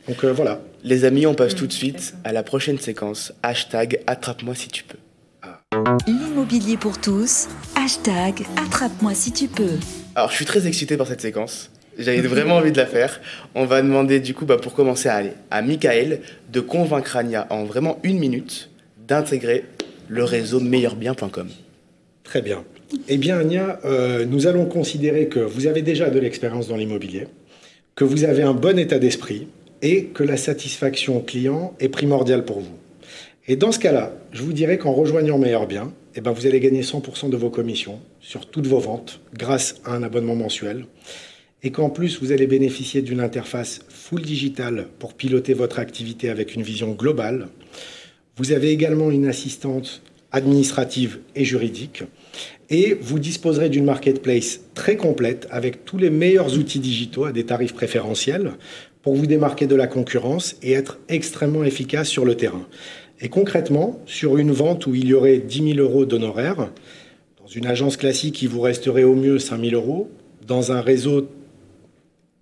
Donc 0.07 0.23
voilà. 0.23 0.61
Les 0.85 1.07
amis, 1.07 1.25
on 1.25 1.35
passe 1.35 1.55
tout 1.55 1.67
de 1.67 1.73
suite 1.73 2.13
à 2.25 2.33
la 2.35 2.43
prochaine 2.43 2.79
séquence. 2.79 3.33
Hashtag 3.43 4.01
attrape-moi 4.07 4.55
si 4.55 4.69
tu 4.69 4.85
peux. 4.85 4.99
L'immobilier 6.09 6.77
pour 6.77 7.01
tous, 7.01 7.47
hashtag 7.77 8.45
attrape-moi 8.57 9.15
si 9.15 9.31
tu 9.31 9.47
peux. 9.47 9.79
Alors 10.17 10.29
je 10.29 10.35
suis 10.35 10.45
très 10.45 10.67
excité 10.67 10.97
par 10.97 11.07
cette 11.07 11.21
séquence. 11.21 11.71
J'avais 11.97 12.23
vraiment 12.23 12.57
envie 12.57 12.73
de 12.73 12.77
la 12.77 12.87
faire. 12.87 13.21
On 13.55 13.67
va 13.67 13.81
demander 13.81 14.19
du 14.19 14.35
coup, 14.35 14.47
bah, 14.47 14.57
pour 14.57 14.75
commencer 14.75 15.09
à 15.09 15.15
aller, 15.15 15.31
à 15.53 15.63
Michael 15.63 16.23
de 16.53 16.59
convaincre 16.59 17.17
Ania 17.17 17.47
en 17.51 17.63
vraiment 17.63 18.01
une 18.03 18.19
minute 18.19 18.69
d'intégrer 19.07 19.65
le 20.09 20.25
réseau 20.25 20.59
meilleurbien.com. 20.59 21.49
Très 22.25 22.43
bien. 22.43 22.65
Eh 23.07 23.17
bien 23.17 23.39
Ania, 23.39 23.79
euh, 23.85 24.25
nous 24.27 24.49
allons 24.49 24.67
considérer 24.67 25.29
que 25.29 25.39
vous 25.39 25.69
avez 25.69 25.83
déjà 25.83 26.11
de 26.11 26.19
l'expérience 26.19 26.67
dans 26.67 26.77
l'immobilier, 26.77 27.29
que 27.95 28.03
vous 28.03 28.25
avez 28.25 28.43
un 28.43 28.55
bon 28.55 28.77
état 28.77 28.99
d'esprit 28.99 29.47
et 29.83 30.07
que 30.07 30.25
la 30.25 30.37
satisfaction 30.37 31.21
client 31.21 31.77
est 31.79 31.91
primordiale 31.91 32.45
pour 32.45 32.59
vous. 32.59 32.80
Et 33.51 33.57
dans 33.57 33.73
ce 33.73 33.81
cas-là, 33.81 34.13
je 34.31 34.45
vous 34.45 34.53
dirais 34.53 34.79
qu'en 34.79 34.93
rejoignant 34.93 35.37
Meilleur 35.37 35.67
Bien, 35.67 35.93
eh 36.15 36.21
ben 36.21 36.31
vous 36.31 36.47
allez 36.47 36.61
gagner 36.61 36.83
100% 36.83 37.31
de 37.31 37.37
vos 37.37 37.51
commissions 37.51 37.99
sur 38.21 38.47
toutes 38.47 38.69
vos 38.69 38.79
ventes 38.79 39.19
grâce 39.37 39.81
à 39.85 39.93
un 39.93 40.05
abonnement 40.05 40.37
mensuel. 40.37 40.85
Et 41.65 41.73
qu'en 41.73 41.91
plus, 41.91 42.21
vous 42.21 42.31
allez 42.31 42.47
bénéficier 42.47 43.03
d'une 43.03 43.19
interface 43.19 43.81
full 43.89 44.23
digital 44.23 44.87
pour 45.01 45.15
piloter 45.15 45.53
votre 45.53 45.81
activité 45.81 46.31
avec 46.31 46.55
une 46.55 46.63
vision 46.63 46.93
globale. 46.93 47.49
Vous 48.37 48.53
avez 48.53 48.71
également 48.71 49.11
une 49.11 49.27
assistante 49.27 50.01
administrative 50.31 51.19
et 51.35 51.45
juridique. 51.45 52.05
Et 52.69 52.97
vous 53.01 53.19
disposerez 53.19 53.69
d'une 53.69 53.85
marketplace 53.85 54.61
très 54.75 54.97
complète 54.97 55.49
avec 55.51 55.85
tous 55.85 55.99
les 55.99 56.11
meilleurs 56.11 56.57
outils 56.57 56.79
digitaux 56.79 57.25
à 57.25 57.33
des 57.33 57.47
tarifs 57.47 57.75
préférentiels 57.75 58.53
pour 59.03 59.17
vous 59.17 59.27
démarquer 59.27 59.67
de 59.67 59.75
la 59.75 59.89
concurrence 59.89 60.55
et 60.63 60.71
être 60.73 60.99
extrêmement 61.09 61.65
efficace 61.65 62.09
sur 62.09 62.25
le 62.25 62.37
terrain. 62.37 62.67
Et 63.21 63.29
concrètement, 63.29 64.01
sur 64.07 64.39
une 64.39 64.51
vente 64.51 64.87
où 64.87 64.95
il 64.95 65.07
y 65.07 65.15
aurait 65.15 65.39
10 65.39 65.75
000 65.75 65.79
euros 65.79 66.07
d'honoraires, 66.07 66.71
dans 67.41 67.47
une 67.47 67.67
agence 67.67 67.97
classique, 67.97 68.41
il 68.43 68.49
vous 68.49 68.61
resterait 68.61 69.05
au 69.05 69.15
mieux 69.15 69.39
5 69.39 69.61
000 69.61 69.75
euros. 69.75 70.11
Dans 70.47 70.73
un 70.73 70.81
réseau, 70.81 71.29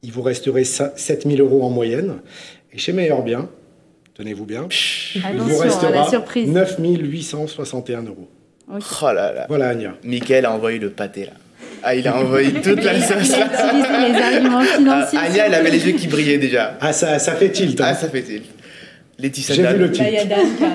il 0.02 0.12
vous 0.12 0.22
resterait 0.22 0.64
7 0.64 1.26
000 1.26 1.36
euros 1.38 1.64
en 1.64 1.70
moyenne. 1.70 2.18
Et 2.72 2.78
chez 2.78 2.92
Meilleur 2.92 3.22
Bien, 3.22 3.48
tenez-vous 4.14 4.44
bien, 4.44 4.68
il 5.14 5.38
vous 5.38 5.58
restera 5.58 6.08
9 6.36 6.76
861 6.78 8.02
euros. 8.02 8.28
Oh 8.70 8.78
là 9.06 9.32
là. 9.32 9.46
Voilà, 9.48 9.70
Anya. 9.70 9.94
Mickaël 10.04 10.44
a 10.44 10.52
envoyé 10.52 10.78
le 10.78 10.90
pâté 10.90 11.24
là. 11.24 11.32
Ah, 11.82 11.94
il 11.94 12.06
a 12.06 12.16
envoyé 12.16 12.52
toute 12.62 12.84
la 12.84 13.00
sauce 13.00 13.30
là. 13.30 13.48
les 14.08 14.14
arguments 14.14 14.60
financiers. 14.60 15.18
Ah, 15.20 15.26
Anya, 15.26 15.46
elle 15.46 15.54
avait 15.54 15.70
les 15.70 15.86
yeux 15.86 15.92
qui 15.92 16.06
brillaient 16.06 16.38
déjà. 16.38 16.76
Ah, 16.80 16.92
ça, 16.92 17.18
ça 17.18 17.34
fait 17.34 17.50
tilt. 17.50 17.80
Hein. 17.80 17.86
Ah, 17.88 17.94
ça 17.94 18.08
fait 18.08 18.22
tilt. 18.22 18.44
Laetitia 19.20 19.54
J'ai 19.54 19.66
vu 19.66 19.78
le 19.78 19.90
titre. 19.90 20.04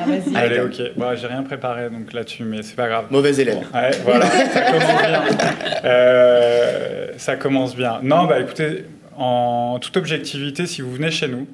vas-y. 0.05 0.35
Allez, 0.35 0.59
ok. 0.59 0.97
Bon, 0.97 1.15
j'ai 1.15 1.27
rien 1.27 1.43
préparé 1.43 1.89
donc 1.89 2.11
là-dessus, 2.11 2.43
mais 2.43 2.61
c'est 2.61 2.75
pas 2.75 2.87
grave. 2.87 3.05
Mauvais 3.09 3.33
élève. 3.35 3.59
Ouais, 3.73 3.91
voilà, 4.03 4.25
ça 4.53 4.61
commence 4.71 5.07
bien. 5.07 5.23
Euh, 5.85 7.07
ça 7.17 7.35
commence 7.37 7.75
bien. 7.75 7.99
Non, 8.03 8.25
bah 8.25 8.41
écoutez, 8.41 8.85
en 9.15 9.79
toute 9.79 9.95
objectivité, 9.95 10.65
si 10.65 10.81
vous 10.81 10.91
venez 10.91 11.09
chez 11.09 11.29
nous, 11.29 11.47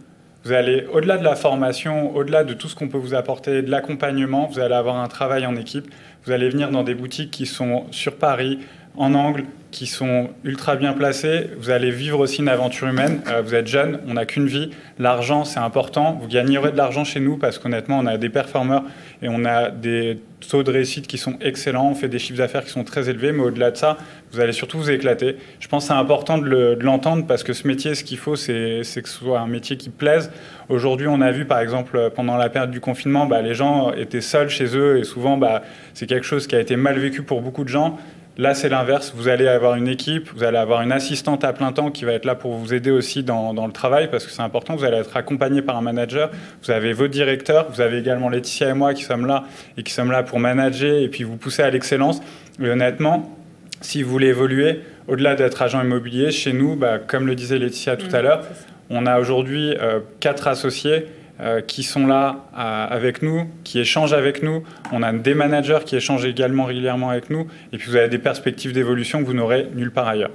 vous 0.45 0.53
allez, 0.53 0.87
au-delà 0.91 1.17
de 1.17 1.23
la 1.23 1.35
formation, 1.35 2.15
au-delà 2.15 2.43
de 2.43 2.53
tout 2.53 2.67
ce 2.67 2.75
qu'on 2.75 2.87
peut 2.87 2.97
vous 2.97 3.13
apporter, 3.13 3.61
de 3.61 3.69
l'accompagnement, 3.69 4.47
vous 4.51 4.59
allez 4.59 4.73
avoir 4.73 4.97
un 4.97 5.07
travail 5.07 5.45
en 5.45 5.55
équipe. 5.55 5.93
Vous 6.25 6.31
allez 6.31 6.49
venir 6.49 6.71
dans 6.71 6.83
des 6.83 6.95
boutiques 6.95 7.29
qui 7.29 7.45
sont 7.45 7.85
sur 7.91 8.15
Paris, 8.15 8.59
en 8.97 9.13
angle, 9.13 9.43
qui 9.71 9.85
sont 9.85 10.29
ultra 10.43 10.75
bien 10.75 10.93
placés. 10.93 11.49
Vous 11.57 11.69
allez 11.69 11.91
vivre 11.91 12.19
aussi 12.19 12.41
une 12.41 12.49
aventure 12.49 12.87
humaine. 12.87 13.21
Euh, 13.27 13.41
vous 13.41 13.53
êtes 13.53 13.67
jeune, 13.67 13.99
on 14.07 14.15
n'a 14.15 14.25
qu'une 14.25 14.47
vie. 14.47 14.71
L'argent, 14.97 15.45
c'est 15.45 15.59
important. 15.59 16.17
Vous 16.21 16.27
gagnerez 16.27 16.71
de 16.71 16.77
l'argent 16.77 17.03
chez 17.03 17.19
nous 17.19 17.37
parce 17.37 17.59
qu'honnêtement, 17.59 17.99
on 17.99 18.05
a 18.07 18.17
des 18.17 18.29
performeurs 18.29 18.83
et 19.21 19.27
on 19.29 19.45
a 19.45 19.69
des 19.69 20.19
taux 20.49 20.63
de 20.63 20.71
réussite 20.71 21.05
qui 21.05 21.17
sont 21.17 21.37
excellents. 21.41 21.89
On 21.89 21.95
fait 21.95 22.07
des 22.07 22.17
chiffres 22.17 22.37
d'affaires 22.37 22.63
qui 22.63 22.71
sont 22.71 22.83
très 22.83 23.09
élevés, 23.09 23.31
mais 23.31 23.43
au-delà 23.43 23.71
de 23.71 23.77
ça, 23.77 23.97
vous 24.31 24.39
allez 24.39 24.53
surtout 24.53 24.77
vous 24.77 24.89
éclater. 24.89 25.37
Je 25.59 25.67
pense 25.67 25.83
que 25.83 25.87
c'est 25.93 25.99
important 25.99 26.37
de 26.37 26.77
l'entendre 26.81 27.27
parce 27.27 27.43
que 27.43 27.53
ce 27.53 27.67
métier, 27.67 27.93
ce 27.93 28.03
qu'il 28.03 28.17
faut, 28.17 28.35
c'est 28.35 28.81
que 28.83 29.09
ce 29.09 29.19
soit 29.19 29.39
un 29.39 29.47
métier 29.47 29.77
qui 29.77 29.89
plaise. 29.89 30.31
Aujourd'hui, 30.69 31.07
on 31.07 31.21
a 31.21 31.31
vu, 31.31 31.45
par 31.45 31.59
exemple, 31.59 32.11
pendant 32.15 32.37
la 32.37 32.49
période 32.49 32.71
du 32.71 32.79
confinement, 32.79 33.25
bah, 33.25 33.41
les 33.41 33.53
gens 33.53 33.91
étaient 33.93 34.21
seuls 34.21 34.49
chez 34.49 34.75
eux 34.77 34.97
et 34.97 35.03
souvent, 35.03 35.37
bah, 35.37 35.61
c'est 35.93 36.07
quelque 36.07 36.25
chose 36.25 36.47
qui 36.47 36.55
a 36.55 36.59
été 36.59 36.75
mal 36.75 36.97
vécu 36.97 37.21
pour 37.21 37.41
beaucoup 37.41 37.63
de 37.63 37.69
gens. 37.69 37.99
Là, 38.39 38.53
c'est 38.53 38.69
l'inverse. 38.69 39.11
Vous 39.13 39.27
allez 39.27 39.49
avoir 39.49 39.75
une 39.75 39.89
équipe, 39.89 40.29
vous 40.33 40.45
allez 40.45 40.57
avoir 40.57 40.81
une 40.81 40.93
assistante 40.93 41.43
à 41.43 41.51
plein 41.51 41.73
temps 41.73 41.91
qui 41.91 42.05
va 42.05 42.13
être 42.13 42.23
là 42.23 42.35
pour 42.35 42.53
vous 42.53 42.73
aider 42.73 42.89
aussi 42.89 43.21
dans, 43.21 43.51
le 43.51 43.73
travail 43.73 44.09
parce 44.09 44.25
que 44.25 44.31
c'est 44.31 44.41
important. 44.41 44.77
Vous 44.77 44.85
allez 44.85 44.95
être 44.95 45.17
accompagné 45.17 45.61
par 45.61 45.75
un 45.75 45.81
manager. 45.81 46.31
Vous 46.63 46.71
avez 46.71 46.93
vos 46.93 47.09
directeurs. 47.09 47.69
Vous 47.69 47.81
avez 47.81 47.97
également 47.97 48.29
Laetitia 48.29 48.69
et 48.69 48.73
moi 48.73 48.93
qui 48.93 49.03
sommes 49.03 49.25
là 49.25 49.43
et 49.75 49.83
qui 49.83 49.91
sommes 49.91 50.09
là 50.09 50.23
pour 50.23 50.39
manager 50.39 50.95
et 51.01 51.09
puis 51.09 51.25
vous 51.25 51.35
pousser 51.35 51.63
à 51.63 51.69
l'excellence. 51.69 52.21
Et 52.63 52.69
honnêtement, 52.69 53.37
si 53.81 54.03
vous 54.03 54.09
voulez 54.09 54.27
évoluer, 54.27 54.83
au-delà 55.09 55.35
d'être 55.35 55.61
agent 55.61 55.83
immobilier, 55.83 56.31
chez 56.31 56.53
nous, 56.53 56.77
bah, 56.77 56.97
comme 56.97 57.27
le 57.27 57.35
disait 57.35 57.59
Laetitia 57.59 57.97
tout 57.97 58.15
à 58.15 58.21
mmh, 58.21 58.23
l'heure, 58.23 58.45
on 58.89 59.05
a 59.05 59.19
aujourd'hui 59.19 59.75
euh, 59.81 59.99
quatre 60.21 60.47
associés 60.47 61.07
euh, 61.41 61.61
qui 61.61 61.83
sont 61.83 62.05
là 62.05 62.43
euh, 62.57 62.87
avec 62.89 63.21
nous, 63.21 63.45
qui 63.63 63.79
échangent 63.79 64.11
avec 64.11 64.43
nous. 64.43 64.63
On 64.91 65.01
a 65.03 65.13
des 65.13 65.33
managers 65.33 65.79
qui 65.85 65.95
échangent 65.95 66.25
également 66.25 66.65
régulièrement 66.65 67.11
avec 67.11 67.29
nous. 67.29 67.47
Et 67.71 67.77
puis 67.77 67.89
vous 67.89 67.95
avez 67.95 68.09
des 68.09 68.17
perspectives 68.17 68.73
d'évolution 68.73 69.19
que 69.21 69.25
vous 69.25 69.33
n'auvez 69.33 69.67
nulle 69.73 69.91
part 69.91 70.09
ailleurs. 70.09 70.31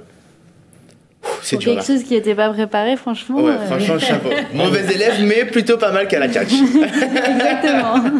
C'est 1.43 1.57
quelque 1.57 1.83
chose 1.83 2.03
qui 2.03 2.13
n'était 2.13 2.33
pas 2.33 2.49
préparé, 2.49 2.95
franchement. 2.97 3.37
Ouais, 3.39 3.51
euh, 3.51 3.65
franchement, 3.67 3.99
chapeau. 3.99 4.29
Mauvais 4.53 4.91
élève, 4.93 5.23
mais 5.23 5.45
plutôt 5.45 5.77
pas 5.77 5.91
mal 5.91 6.07
qu'à 6.07 6.19
la 6.19 6.27
catch. 6.27 6.51
Exactement. 6.51 8.19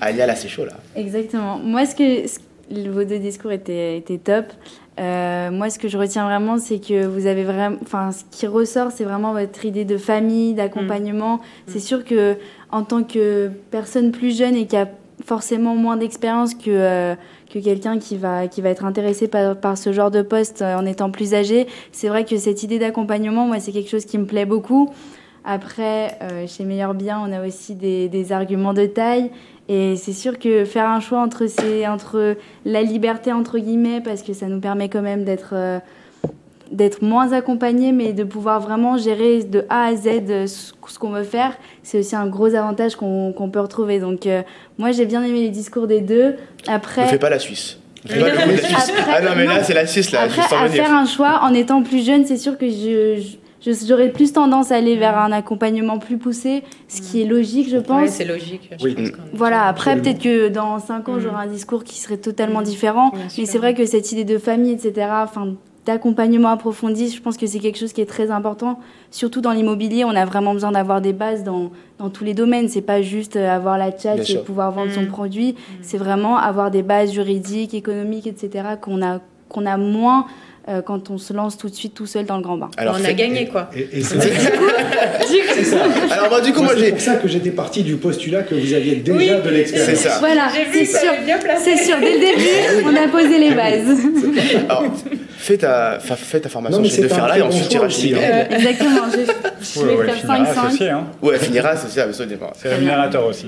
Alia, 0.00 0.26
là, 0.26 0.34
c'est 0.34 0.48
chaud, 0.48 0.66
là. 0.66 0.72
Exactement. 0.94 1.58
Moi, 1.58 1.86
ce 1.86 1.94
que, 1.94 2.90
vos 2.90 3.04
deux 3.04 3.20
discours 3.20 3.52
étaient, 3.52 3.96
étaient 3.96 4.18
top. 4.18 4.46
Euh, 5.00 5.50
moi, 5.50 5.70
ce 5.70 5.78
que 5.78 5.88
je 5.88 5.96
retiens 5.96 6.24
vraiment, 6.24 6.58
c'est 6.58 6.78
que 6.78 7.06
vous 7.06 7.26
avez 7.26 7.44
vraiment, 7.44 7.76
enfin, 7.82 8.12
ce 8.12 8.24
qui 8.30 8.46
ressort, 8.46 8.90
c'est 8.90 9.04
vraiment 9.04 9.32
votre 9.32 9.64
idée 9.64 9.84
de 9.84 9.96
famille, 9.96 10.54
d'accompagnement. 10.54 11.36
Mm. 11.36 11.40
C'est 11.68 11.80
sûr 11.80 12.04
que 12.04 12.36
en 12.70 12.82
tant 12.82 13.02
que 13.02 13.50
personne 13.70 14.12
plus 14.12 14.36
jeune 14.36 14.54
et 14.54 14.66
qui 14.66 14.76
a 14.76 14.88
forcément 15.24 15.76
moins 15.76 15.96
d'expérience 15.96 16.54
que 16.54 16.68
euh, 16.68 17.14
que 17.52 17.58
quelqu'un 17.58 17.98
qui 17.98 18.16
va 18.16 18.48
qui 18.48 18.60
va 18.60 18.70
être 18.70 18.84
intéressé 18.84 19.28
par, 19.28 19.56
par 19.56 19.78
ce 19.78 19.92
genre 19.92 20.10
de 20.10 20.20
poste 20.20 20.62
euh, 20.62 20.76
en 20.76 20.84
étant 20.84 21.10
plus 21.10 21.32
âgé, 21.32 21.66
c'est 21.92 22.08
vrai 22.08 22.24
que 22.24 22.36
cette 22.36 22.62
idée 22.62 22.78
d'accompagnement, 22.78 23.46
moi, 23.46 23.60
c'est 23.60 23.72
quelque 23.72 23.90
chose 23.90 24.04
qui 24.04 24.18
me 24.18 24.26
plaît 24.26 24.46
beaucoup. 24.46 24.90
Après, 25.44 26.18
chez 26.46 26.62
Meilleur 26.62 26.94
Bien, 26.94 27.20
on 27.20 27.32
a 27.32 27.44
aussi 27.44 27.74
des, 27.74 28.08
des 28.08 28.30
arguments 28.30 28.74
de 28.74 28.86
taille 28.86 29.32
et 29.68 29.96
c'est 29.96 30.12
sûr 30.12 30.38
que 30.38 30.64
faire 30.64 30.88
un 30.88 31.00
choix 31.00 31.20
entre, 31.20 31.46
ces, 31.46 31.86
entre 31.86 32.36
la 32.64 32.82
liberté, 32.82 33.32
entre 33.32 33.58
guillemets, 33.58 34.00
parce 34.00 34.22
que 34.22 34.32
ça 34.32 34.46
nous 34.46 34.60
permet 34.60 34.88
quand 34.88 35.02
même 35.02 35.24
d'être 35.24 35.50
euh, 35.52 35.78
d'être 36.72 37.02
moins 37.02 37.32
accompagné, 37.32 37.92
mais 37.92 38.12
de 38.14 38.24
pouvoir 38.24 38.60
vraiment 38.60 38.96
gérer 38.96 39.44
de 39.44 39.66
A 39.68 39.88
à 39.88 39.94
Z 39.94 40.46
ce 40.46 40.98
qu'on 40.98 41.10
veut 41.10 41.22
faire, 41.22 41.54
c'est 41.82 41.98
aussi 41.98 42.16
un 42.16 42.26
gros 42.26 42.54
avantage 42.54 42.96
qu'on 42.96 43.50
peut 43.52 43.60
retrouver. 43.60 44.00
Donc 44.00 44.26
euh, 44.26 44.42
moi, 44.78 44.90
j'ai 44.90 45.04
bien 45.04 45.22
aimé 45.22 45.42
les 45.42 45.50
discours 45.50 45.86
des 45.86 46.00
deux. 46.00 46.36
Après... 46.66 47.02
Ne 47.02 47.08
fais 47.08 47.18
pas 47.18 47.30
la 47.30 47.38
Suisse. 47.38 47.78
Ne 48.04 48.10
fais 48.10 48.20
pas 48.20 48.30
le 48.30 48.36
coup 48.36 48.48
de 48.48 48.52
la 48.52 48.58
Suisse. 48.58 48.92
ah 49.06 49.20
non, 49.20 49.30
mais 49.36 49.44
là, 49.44 49.62
c'est 49.62 49.74
la 49.74 49.86
Suisse. 49.86 50.12
Là, 50.12 50.22
Après, 50.22 50.40
à 50.40 50.68
faire 50.68 50.94
un 50.94 51.06
choix 51.06 51.40
en 51.42 51.52
étant 51.52 51.82
plus 51.82 52.04
jeune, 52.04 52.24
c'est 52.24 52.38
sûr 52.38 52.56
que 52.56 52.68
je 52.68 53.36
j'aurais 53.64 54.10
plus 54.10 54.32
tendance 54.32 54.72
à 54.72 54.76
aller 54.76 54.96
vers 54.96 55.18
un 55.18 55.32
accompagnement 55.32 55.98
plus 55.98 56.18
poussé, 56.18 56.62
ce 56.88 57.00
qui 57.00 57.22
est 57.22 57.24
logique, 57.24 57.68
je 57.70 57.78
pense. 57.78 58.02
Oui, 58.02 58.08
c'est 58.08 58.24
logique. 58.24 58.70
Oui. 58.82 59.12
Voilà, 59.32 59.66
après, 59.66 60.00
peut-être 60.00 60.20
que 60.20 60.48
dans 60.48 60.78
5 60.78 61.08
ans, 61.08 61.20
j'aurai 61.20 61.44
un 61.44 61.46
discours 61.46 61.84
qui 61.84 61.98
serait 61.98 62.16
totalement 62.16 62.62
différent. 62.62 63.12
mais 63.38 63.46
c'est 63.46 63.58
vrai 63.58 63.74
que 63.74 63.86
cette 63.86 64.12
idée 64.12 64.24
de 64.24 64.38
famille, 64.38 64.72
etc., 64.72 65.08
enfin, 65.22 65.54
d'accompagnement 65.84 66.50
approfondi, 66.50 67.08
je 67.08 67.20
pense 67.20 67.36
que 67.36 67.46
c'est 67.46 67.58
quelque 67.58 67.78
chose 67.78 67.92
qui 67.92 68.00
est 68.00 68.06
très 68.06 68.30
important. 68.30 68.78
Surtout 69.10 69.40
dans 69.40 69.52
l'immobilier, 69.52 70.04
on 70.04 70.14
a 70.14 70.24
vraiment 70.24 70.52
besoin 70.52 70.72
d'avoir 70.72 71.00
des 71.00 71.12
bases 71.12 71.42
dans, 71.42 71.72
dans 71.98 72.08
tous 72.08 72.24
les 72.24 72.34
domaines. 72.34 72.68
C'est 72.68 72.82
pas 72.82 73.02
juste 73.02 73.34
euh, 73.36 73.50
avoir 73.50 73.78
la 73.78 73.96
chat 73.96 74.16
et 74.16 74.38
pouvoir 74.38 74.70
vendre 74.70 74.92
son 74.92 75.02
mm. 75.02 75.08
produit. 75.08 75.52
Mm. 75.52 75.56
C'est 75.82 75.98
vraiment 75.98 76.36
avoir 76.36 76.70
des 76.70 76.82
bases 76.82 77.12
juridiques, 77.12 77.74
économiques, 77.74 78.26
etc., 78.26 78.76
qu'on 78.80 79.02
a 79.02 79.20
qu'on 79.48 79.66
a 79.66 79.76
moins 79.76 80.26
euh, 80.68 80.80
quand 80.80 81.10
on 81.10 81.18
se 81.18 81.32
lance 81.32 81.58
tout 81.58 81.68
de 81.68 81.74
suite 81.74 81.94
tout 81.94 82.06
seul 82.06 82.24
dans 82.24 82.36
le 82.36 82.42
grand 82.42 82.56
bain. 82.56 82.70
Alors, 82.76 82.96
on 83.00 83.04
a 83.04 83.12
gagné 83.12 83.48
quoi. 83.48 83.68
Et, 83.74 83.98
et 83.98 84.02
c'est 84.02 85.64
ça. 85.64 85.76
Alors 86.10 86.28
moi 86.30 86.40
du 86.40 86.52
coup 86.52 86.62
moi, 86.62 86.72
c'est 86.78 86.90
pour 86.92 87.00
ça 87.00 87.16
que 87.16 87.28
j'étais 87.28 87.50
parti 87.50 87.82
du 87.82 87.96
postulat 87.96 88.42
que 88.42 88.54
vous 88.54 88.72
aviez 88.72 88.96
déjà 88.96 89.40
de 89.40 89.50
l'expérience. 89.50 89.90
C'est 89.90 90.08
ça. 90.08 90.18
Voilà, 90.20 90.48
c'est 90.72 90.84
sûr. 90.84 91.10
C'est 91.64 91.76
sûr. 91.76 91.96
Dès 92.00 92.14
le 92.14 92.20
début, 92.20 92.86
on 92.86 92.96
a 92.96 93.08
posé 93.08 93.38
les 93.38 93.54
bases. 93.54 93.98
Alors, 94.68 94.84
fais 95.36 95.56
ta, 95.56 95.98
fais 95.98 96.40
ta 96.40 96.48
formation 96.48 96.84
chez 96.84 97.02
De 97.02 97.08
Ferla 97.08 97.38
et 97.38 97.42
ensuite 97.42 97.68
tu 97.68 97.76
iras 97.76 97.88
chez 97.88 98.14
euh, 98.14 98.44
Exactement. 98.50 99.06
Je, 99.60 99.80
ouais, 99.80 100.06
vais 100.06 100.12
faire 100.12 100.44
5-5. 100.44 100.90
Hein. 100.90 101.06
Ouais, 101.22 101.38
finira 101.38 101.70
associé, 101.70 102.02
absolument. 102.02 102.52
C'est 102.54 102.68
rémunérateur 102.68 103.26
aussi. 103.26 103.46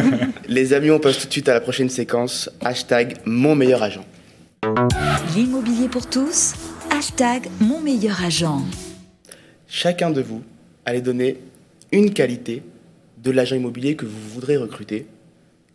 Les 0.48 0.72
amis, 0.72 0.90
on 0.90 0.98
passe 0.98 1.18
tout 1.18 1.26
de 1.26 1.32
suite 1.32 1.48
à 1.48 1.54
la 1.54 1.60
prochaine 1.60 1.88
séquence. 1.88 2.50
Hashtag 2.64 3.14
mon 3.24 3.54
meilleur 3.54 3.82
agent. 3.82 4.04
L'immobilier 5.34 5.88
pour 5.88 6.08
tous, 6.08 6.54
hashtag 6.90 7.48
mon 7.60 7.80
meilleur 7.80 8.24
agent. 8.24 8.62
Chacun 9.68 10.10
de 10.10 10.20
vous 10.20 10.42
allez 10.84 11.00
donner 11.00 11.36
une 11.92 12.12
qualité 12.12 12.62
de 13.22 13.30
l'agent 13.30 13.56
immobilier 13.56 13.94
que 13.94 14.04
vous 14.04 14.28
voudrez 14.30 14.56
recruter 14.56 15.06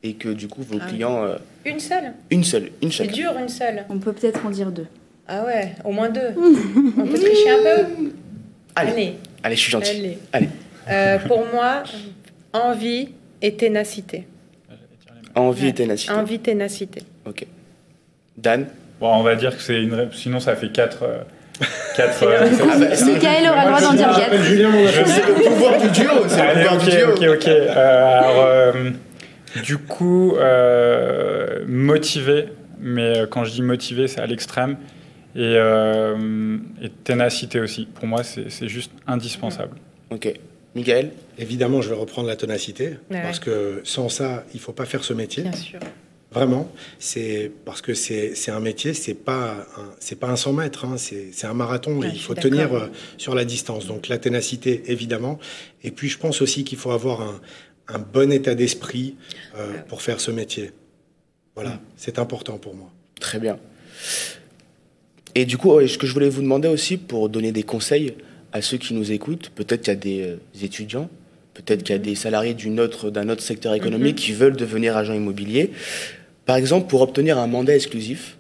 et 0.02 0.14
que 0.16 0.30
du 0.30 0.48
coup 0.48 0.64
vos 0.64 0.80
ah 0.82 0.88
clients... 0.88 1.24
Euh, 1.24 1.38
une 1.66 1.80
seule 1.80 2.14
Une 2.30 2.44
seule, 2.44 2.72
une 2.82 2.92
C'est 2.92 3.08
dur, 3.08 3.38
une 3.40 3.50
seule. 3.50 3.86
On 3.90 4.00
peut 4.00 4.12
peut-être 4.12 4.46
en 4.46 4.50
dire 4.50 4.72
deux. 4.72 4.88
Ah 5.28 5.46
ouais, 5.46 5.76
au 5.86 5.92
moins 5.92 6.10
deux. 6.10 6.32
On 6.98 7.06
peut 7.06 7.20
tricher 7.20 7.50
un 7.52 7.64
peu 7.64 8.12
Allez, 8.76 9.16
allez, 9.44 9.56
je 9.56 9.62
suis 9.62 9.72
gentil. 9.72 10.18
Allez. 10.34 10.50
Euh, 10.90 11.20
pour 11.20 11.46
moi, 11.54 11.84
envie 12.52 13.10
et 13.42 13.56
ténacité. 13.56 14.26
Envie 15.36 15.68
et 15.68 15.74
ténacité. 15.74 16.12
Envie, 16.12 16.40
ténacité. 16.40 17.02
Ok. 17.26 17.46
Dan 18.38 18.66
bon, 19.00 19.08
On 19.08 19.24
va 19.24 19.36
dire 19.36 19.56
que 19.56 19.62
c'est 19.62 19.82
une. 19.82 20.10
Sinon, 20.12 20.40
ça 20.40 20.56
fait 20.56 20.72
4. 20.72 21.04
4 21.96 22.24
euh, 22.24 22.40
ah 22.42 22.78
bah, 22.78 22.86
Michael 23.06 23.50
aura 23.50 23.64
le 23.64 23.70
droit 23.70 23.82
d'en 23.82 23.94
dire 23.94 24.10
4. 24.10 24.32
C'est 25.06 25.28
le 25.28 25.34
pouvoir 25.50 25.80
du 25.80 25.90
duo. 25.90 26.12
C'est 26.28 26.42
le 26.42 26.54
pouvoir 26.54 26.76
okay, 26.76 26.86
du 26.86 26.98
duo. 26.98 27.12
Ok, 27.12 27.38
ok. 27.38 27.48
Euh, 27.48 28.20
alors, 28.20 28.46
euh, 28.46 28.90
du 29.64 29.78
coup, 29.78 30.36
euh, 30.36 31.64
motivé. 31.68 32.48
Mais 32.80 33.14
quand 33.30 33.46
je 33.46 33.52
dis 33.52 33.62
motivé, 33.62 34.08
c'est 34.08 34.20
à 34.20 34.26
l'extrême. 34.26 34.78
Et, 35.36 35.56
et, 35.56 36.90
ténacité 37.04 37.60
aussi. 37.60 37.86
Pour 37.86 38.08
moi, 38.08 38.24
c'est 38.24 38.68
juste 38.68 38.92
indispensable. 39.08 39.78
Ok. 40.10 40.32
Michael 40.76 41.12
Évidemment, 41.38 41.82
je 41.82 41.90
vais 41.90 41.96
reprendre 41.96 42.28
la 42.28 42.36
ténacité. 42.36 42.98
Ouais. 43.10 43.22
Parce 43.22 43.40
que 43.40 43.82
sans 43.84 44.10
ça, 44.10 44.44
il 44.54 44.58
ne 44.58 44.62
faut 44.62 44.74
pas 44.74 44.86
faire 44.86 45.04
ce 45.04 45.14
métier. 45.14 45.44
Bien 45.44 45.54
sûr. 45.54 45.80
Vraiment, 46.34 46.72
c'est 47.00 47.52
parce 47.66 47.82
que 47.82 47.94
c'est 47.94 48.50
un 48.50 48.60
métier, 48.60 48.94
c'est 48.94 49.14
pas 49.14 49.68
c'est 50.00 50.20
pas 50.20 50.30
un 50.30 50.36
100 50.36 50.54
mètres, 50.54 50.86
hein, 50.86 50.96
c'est 50.98 51.46
un 51.46 51.54
marathon. 51.54 52.00
Ouais, 52.00 52.12
il 52.14 52.20
faut 52.20 52.34
tenir 52.34 52.74
euh, 52.74 52.88
sur 53.18 53.36
la 53.36 53.46
distance. 53.46 53.86
Donc 53.86 54.08
la 54.08 54.18
ténacité, 54.18 54.84
évidemment. 54.88 55.40
Et 55.84 55.92
puis 55.92 56.10
je 56.10 56.18
pense 56.18 56.42
aussi 56.42 56.64
qu'il 56.64 56.78
faut 56.78 56.92
avoir 56.92 57.22
un, 57.22 57.40
un 57.88 58.00
bon 58.00 58.32
état 58.32 58.56
d'esprit 58.56 59.16
euh, 59.58 59.74
pour 59.88 60.02
faire 60.02 60.20
ce 60.20 60.32
métier. 60.32 60.72
Voilà, 61.56 61.72
mmh. 61.72 61.80
c'est 61.98 62.20
important 62.20 62.58
pour 62.58 62.76
moi. 62.76 62.90
Très 63.20 63.40
bien. 63.40 63.60
Et 65.36 65.46
du 65.46 65.58
coup, 65.58 65.80
ce 65.86 65.98
que 65.98 66.08
je 66.08 66.14
voulais 66.14 66.30
vous 66.30 66.42
demander 66.42 66.68
aussi 66.68 66.98
pour 66.98 67.30
donner 67.30 67.52
des 67.52 67.64
conseils 67.64 68.16
à 68.52 68.62
ceux 68.62 68.78
qui 68.78 68.94
nous 68.94 69.12
écoutent, 69.12 69.50
peut-être 69.50 69.82
qu'il 69.82 69.94
y 69.94 69.98
a 69.98 70.00
des 70.00 70.22
euh, 70.22 70.38
étudiants, 70.62 71.10
peut-être 71.54 71.84
qu'il 71.84 71.94
y 71.94 71.96
a 71.96 72.02
des 72.02 72.16
salariés 72.16 72.54
d'un 72.54 72.78
autre, 72.78 73.10
autre 73.10 73.42
secteur 73.42 73.74
économique 73.74 74.18
mmh. 74.18 74.22
qui 74.22 74.32
veulent 74.34 74.58
devenir 74.58 74.96
agent 74.96 75.14
immobilier. 75.14 75.72
Par 76.46 76.56
exemple, 76.58 76.88
pour 76.88 77.02
obtenir 77.02 77.38
un 77.38 77.48
mandat 77.48 77.76
exclusif, 77.76 78.38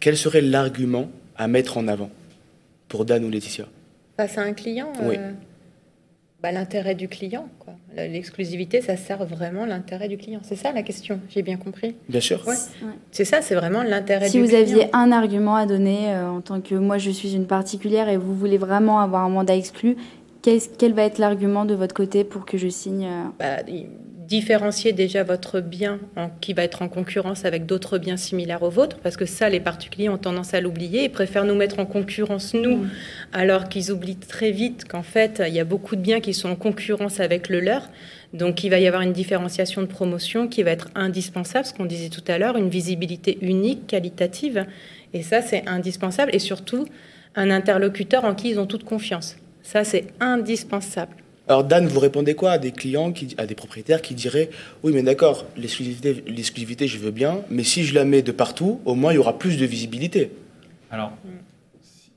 quel 0.00 0.16
serait 0.16 0.40
l'argument 0.40 1.08
à 1.36 1.46
mettre 1.48 1.76
en 1.78 1.88
avant 1.88 2.10
pour 2.88 3.04
Dan 3.04 3.24
ou 3.24 3.30
Laetitia? 3.30 3.66
Face 4.16 4.38
à 4.38 4.42
un 4.42 4.52
client 4.52 4.92
oui. 5.02 5.16
euh, 5.18 5.32
bah, 6.42 6.52
L'intérêt 6.52 6.94
du 6.94 7.08
client. 7.08 7.48
L'exclusivité, 7.96 8.80
ça 8.80 8.96
sert 8.96 9.24
vraiment 9.24 9.66
l'intérêt 9.66 10.08
du 10.08 10.16
client. 10.16 10.40
C'est 10.42 10.56
ça 10.56 10.72
la 10.72 10.82
question, 10.82 11.20
j'ai 11.28 11.42
bien 11.42 11.56
compris? 11.56 11.94
Bien 12.08 12.20
sûr. 12.20 12.42
Ouais. 12.46 12.54
Ouais. 12.82 12.92
C'est 13.12 13.24
ça, 13.24 13.40
c'est 13.40 13.54
vraiment 13.54 13.82
l'intérêt 13.82 14.28
si 14.28 14.40
du 14.40 14.48
client. 14.48 14.58
Si 14.58 14.72
vous 14.72 14.78
aviez 14.78 14.88
un 14.92 15.12
argument 15.12 15.54
à 15.56 15.66
donner 15.66 16.12
euh, 16.12 16.28
en 16.28 16.40
tant 16.40 16.60
que 16.60 16.74
moi 16.74 16.98
je 16.98 17.10
suis 17.10 17.34
une 17.34 17.46
particulière 17.46 18.08
et 18.08 18.16
vous 18.16 18.34
voulez 18.34 18.58
vraiment 18.58 19.00
avoir 19.00 19.24
un 19.24 19.28
mandat 19.28 19.54
exclu, 19.54 19.96
quel, 20.42 20.60
quel 20.76 20.92
va 20.92 21.04
être 21.04 21.18
l'argument 21.18 21.64
de 21.64 21.74
votre 21.74 21.94
côté 21.94 22.24
pour 22.24 22.44
que 22.46 22.58
je 22.58 22.68
signe 22.68 23.06
euh... 23.06 23.24
bah, 23.38 23.62
différencier 24.26 24.92
déjà 24.92 25.22
votre 25.22 25.60
bien 25.60 25.98
en, 26.16 26.28
qui 26.40 26.52
va 26.52 26.64
être 26.64 26.82
en 26.82 26.88
concurrence 26.88 27.44
avec 27.44 27.66
d'autres 27.66 27.98
biens 27.98 28.16
similaires 28.16 28.62
aux 28.62 28.70
vôtres, 28.70 28.98
parce 28.98 29.16
que 29.16 29.26
ça, 29.26 29.48
les 29.48 29.60
particuliers 29.60 30.08
ont 30.08 30.18
tendance 30.18 30.54
à 30.54 30.60
l'oublier 30.60 31.04
et 31.04 31.08
préfèrent 31.08 31.44
nous 31.44 31.54
mettre 31.54 31.78
en 31.78 31.86
concurrence, 31.86 32.54
nous, 32.54 32.78
mmh. 32.78 32.90
alors 33.32 33.68
qu'ils 33.68 33.92
oublient 33.92 34.16
très 34.16 34.50
vite 34.50 34.86
qu'en 34.86 35.02
fait, 35.02 35.42
il 35.46 35.54
y 35.54 35.60
a 35.60 35.64
beaucoup 35.64 35.96
de 35.96 36.00
biens 36.00 36.20
qui 36.20 36.34
sont 36.34 36.48
en 36.48 36.56
concurrence 36.56 37.20
avec 37.20 37.48
le 37.48 37.60
leur. 37.60 37.88
Donc, 38.32 38.64
il 38.64 38.70
va 38.70 38.80
y 38.80 38.86
avoir 38.86 39.02
une 39.02 39.12
différenciation 39.12 39.80
de 39.82 39.86
promotion 39.86 40.48
qui 40.48 40.62
va 40.62 40.72
être 40.72 40.88
indispensable, 40.94 41.66
ce 41.66 41.72
qu'on 41.72 41.86
disait 41.86 42.08
tout 42.08 42.24
à 42.26 42.38
l'heure, 42.38 42.56
une 42.56 42.68
visibilité 42.68 43.38
unique, 43.42 43.86
qualitative. 43.86 44.66
Et 45.12 45.22
ça, 45.22 45.40
c'est 45.40 45.68
indispensable. 45.68 46.34
Et 46.34 46.40
surtout, 46.40 46.86
un 47.36 47.50
interlocuteur 47.50 48.24
en 48.24 48.34
qui 48.34 48.50
ils 48.50 48.58
ont 48.58 48.66
toute 48.66 48.84
confiance. 48.84 49.36
Ça, 49.62 49.84
c'est 49.84 50.06
indispensable. 50.20 51.23
Alors 51.46 51.64
Dan, 51.64 51.86
vous 51.86 52.00
répondez 52.00 52.34
quoi 52.34 52.52
à 52.52 52.58
des 52.58 52.70
clients, 52.70 53.12
qui, 53.12 53.34
à 53.36 53.44
des 53.44 53.54
propriétaires 53.54 54.00
qui 54.00 54.14
diraient 54.14 54.48
oui 54.82 54.92
mais 54.94 55.02
d'accord, 55.02 55.44
l'exclusivité, 55.56 56.88
je 56.88 56.98
veux 56.98 57.10
bien, 57.10 57.40
mais 57.50 57.64
si 57.64 57.84
je 57.84 57.94
la 57.94 58.04
mets 58.04 58.22
de 58.22 58.32
partout, 58.32 58.80
au 58.86 58.94
moins 58.94 59.12
il 59.12 59.16
y 59.16 59.18
aura 59.18 59.38
plus 59.38 59.58
de 59.58 59.66
visibilité. 59.66 60.30
Alors, 60.90 61.12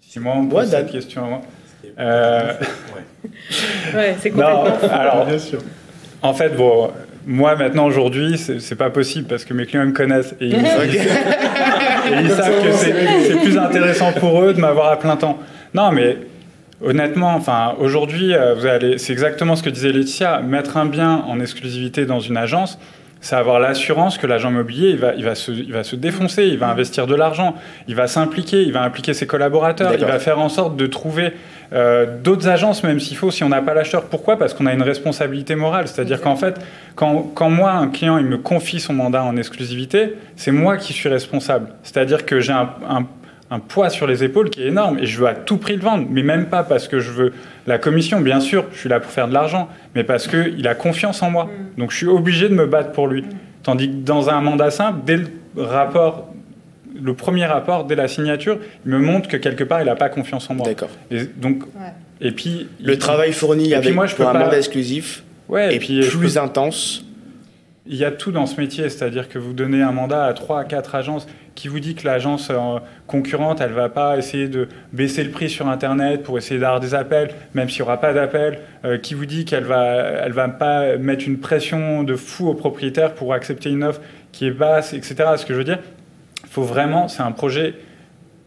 si 0.01 0.19
moi 0.19 0.33
on 0.37 0.43
me 0.43 0.49
pose 0.49 0.65
ouais, 0.71 0.77
cette 0.77 0.91
question 0.91 1.25
à 1.25 1.27
moi. 1.27 1.41
Euh... 1.99 2.53
ouais, 3.93 4.15
c'est 4.19 4.29
complètement. 4.29 4.63
Non, 4.63 4.89
alors, 4.91 5.25
bien 5.25 5.39
sûr. 5.39 5.59
En 6.21 6.33
fait, 6.33 6.49
bon, 6.55 6.91
moi 7.25 7.55
maintenant 7.57 7.85
aujourd'hui, 7.85 8.37
c'est, 8.37 8.75
pas 8.75 8.89
possible 8.89 9.27
parce 9.27 9.43
que 9.43 9.53
mes 9.53 9.65
clients 9.65 9.85
me 9.85 9.91
connaissent 9.91 10.35
et 10.39 10.47
ils, 10.47 10.55
okay. 10.55 10.99
et 12.11 12.21
ils 12.21 12.29
savent 12.29 12.63
que 12.63 12.71
c'est 12.71 13.41
plus 13.41 13.57
intéressant 13.57 14.13
pour 14.13 14.41
eux 14.41 14.53
de 14.53 14.61
m'avoir 14.61 14.91
à 14.91 14.97
plein 14.97 15.17
temps. 15.17 15.37
Non, 15.73 15.91
mais 15.91 16.17
Honnêtement, 16.81 17.33
enfin, 17.33 17.75
aujourd'hui, 17.79 18.35
allez, 18.35 18.97
c'est 18.97 19.11
exactement 19.11 19.55
ce 19.55 19.63
que 19.63 19.69
disait 19.69 19.91
Laetitia. 19.91 20.41
Mettre 20.41 20.77
un 20.77 20.85
bien 20.85 21.23
en 21.27 21.39
exclusivité 21.39 22.05
dans 22.05 22.19
une 22.19 22.37
agence, 22.37 22.77
c'est 23.19 23.35
avoir 23.35 23.59
l'assurance 23.59 24.17
que 24.17 24.27
l'agent 24.27 24.51
immobilier, 24.51 24.91
il 24.91 24.97
va, 24.97 25.13
il, 25.15 25.23
va 25.23 25.35
se, 25.35 25.51
il 25.51 25.73
va 25.73 25.83
se 25.83 25.95
défoncer, 25.95 26.45
il 26.45 26.57
va 26.57 26.69
investir 26.69 27.07
de 27.07 27.15
l'argent, 27.15 27.55
il 27.87 27.95
va 27.95 28.07
s'impliquer, 28.07 28.61
il 28.61 28.71
va 28.71 28.83
impliquer 28.83 29.13
ses 29.13 29.25
collaborateurs, 29.25 29.93
il 29.93 30.05
va 30.05 30.19
faire 30.19 30.39
en 30.39 30.49
sorte 30.49 30.77
de 30.77 30.85
trouver 30.85 31.33
euh, 31.73 32.05
d'autres 32.23 32.47
agences, 32.47 32.83
même 32.83 32.99
s'il 32.99 33.17
faut, 33.17 33.31
si 33.31 33.43
on 33.43 33.49
n'a 33.49 33.61
pas 33.61 33.73
l'acheteur. 33.73 34.03
Pourquoi? 34.05 34.37
Parce 34.37 34.53
qu'on 34.53 34.65
a 34.65 34.73
une 34.73 34.83
responsabilité 34.83 35.55
morale. 35.55 35.87
C'est-à-dire 35.87 36.21
qu'en 36.21 36.35
fait, 36.35 36.59
quand, 36.95 37.31
quand, 37.33 37.49
moi, 37.49 37.71
un 37.71 37.87
client, 37.87 38.17
il 38.17 38.25
me 38.25 38.37
confie 38.37 38.79
son 38.79 38.93
mandat 38.93 39.23
en 39.23 39.35
exclusivité, 39.35 40.13
c'est 40.35 40.51
moi 40.51 40.77
qui 40.77 40.93
suis 40.93 41.09
responsable. 41.09 41.69
C'est-à-dire 41.83 42.25
que 42.25 42.39
j'ai 42.39 42.53
un, 42.53 42.69
un 42.87 43.05
un 43.49 43.60
poids 43.60 43.89
sur 43.89 44.07
les 44.07 44.23
épaules 44.23 44.49
qui 44.49 44.62
est 44.62 44.67
énorme 44.67 44.99
et 44.99 45.05
je 45.05 45.19
veux 45.19 45.27
à 45.27 45.33
tout 45.33 45.57
prix 45.57 45.75
le 45.75 45.81
vendre, 45.81 46.07
mais 46.10 46.23
même 46.23 46.47
pas 46.47 46.63
parce 46.63 46.88
que 46.88 46.99
je 46.99 47.12
veux 47.12 47.33
la 47.65 47.77
commission, 47.77 48.19
bien 48.21 48.39
sûr, 48.39 48.65
je 48.73 48.79
suis 48.79 48.89
là 48.89 48.99
pour 48.99 49.12
faire 49.12 49.27
de 49.27 49.33
l'argent, 49.33 49.69
mais 49.95 50.03
parce 50.03 50.27
qu'il 50.27 50.67
a 50.67 50.75
confiance 50.75 51.21
en 51.21 51.31
moi. 51.31 51.45
Mm. 51.45 51.79
Donc 51.79 51.91
je 51.91 51.97
suis 51.97 52.07
obligé 52.07 52.49
de 52.49 52.53
me 52.53 52.65
battre 52.65 52.91
pour 52.91 53.07
lui. 53.07 53.21
Mm. 53.21 53.29
Tandis 53.63 53.89
que 53.89 53.95
dans 53.95 54.29
un 54.29 54.41
mandat 54.41 54.71
simple, 54.71 54.99
dès 55.05 55.17
le 55.17 55.27
rapport, 55.57 56.29
le 57.01 57.13
premier 57.13 57.45
rapport, 57.45 57.86
dès 57.86 57.95
la 57.95 58.07
signature, 58.07 58.57
il 58.86 58.91
me 58.91 58.99
montre 58.99 59.27
que 59.27 59.38
quelque 59.38 59.63
part 59.63 59.81
il 59.81 59.86
n'a 59.86 59.95
pas 59.95 60.10
confiance 60.10 60.49
en 60.49 60.55
moi. 60.55 60.67
D'accord. 60.67 60.89
Et 61.12 61.23
donc, 61.23 61.63
ouais. 61.63 61.93
et 62.21 62.31
puis 62.31 62.67
le 62.81 62.93
il, 62.93 62.99
travail 62.99 63.31
fourni 63.33 63.73
avec 63.73 63.93
moi, 63.93 64.07
je 64.07 64.15
pour 64.15 64.27
un 64.27 64.33
pas... 64.33 64.39
mandat 64.39 64.57
exclusif 64.57 65.23
ouais, 65.47 65.75
est 65.75 65.79
puis, 65.79 66.01
plus 66.01 66.33
peux... 66.33 66.39
intense. 66.39 67.03
Il 67.89 67.95
y 67.95 68.03
a 68.03 68.12
tout 68.12 68.33
dans 68.33 68.45
ce 68.45 68.60
métier, 68.60 68.89
c'est-à-dire 68.89 69.29
que 69.29 69.39
vous 69.39 69.53
donnez 69.53 69.81
un 69.81 69.93
mandat 69.93 70.25
à 70.25 70.33
3 70.33 70.60
à 70.60 70.63
4 70.65 70.95
agences 70.95 71.25
qui 71.57 71.69
vous 71.69 71.79
dit 71.79 71.95
que 71.95 72.05
l'agence 72.05 72.51
concurrente, 73.07 73.61
elle 73.61 73.71
ne 73.71 73.75
va 73.75 73.89
pas 73.89 74.15
essayer 74.15 74.47
de 74.47 74.69
baisser 74.93 75.23
le 75.23 75.31
prix 75.31 75.49
sur 75.49 75.67
Internet 75.67 76.21
pour 76.21 76.37
essayer 76.37 76.59
d'avoir 76.59 76.79
des 76.79 76.93
appels, 76.93 77.31
même 77.55 77.67
s'il 77.67 77.81
n'y 77.81 77.87
aura 77.87 77.99
pas 77.99 78.13
d'appels, 78.13 78.59
euh, 78.85 78.99
qui 78.99 79.15
vous 79.15 79.25
dit 79.25 79.43
qu'elle 79.43 79.63
ne 79.63 79.67
va, 79.67 79.85
elle 79.85 80.33
va 80.33 80.47
pas 80.49 80.97
mettre 80.97 81.27
une 81.27 81.39
pression 81.39 82.03
de 82.03 82.15
fou 82.15 82.47
aux 82.47 82.53
propriétaires 82.53 83.15
pour 83.15 83.33
accepter 83.33 83.71
une 83.71 83.83
offre 83.83 84.01
qui 84.31 84.45
est 84.45 84.51
basse, 84.51 84.93
etc. 84.93 85.15
Ce 85.35 85.47
que 85.47 85.53
je 85.53 85.57
veux 85.57 85.63
dire, 85.63 85.79
faut 86.47 86.61
vraiment, 86.61 87.07
c'est 87.07 87.23
un 87.23 87.31
projet 87.31 87.73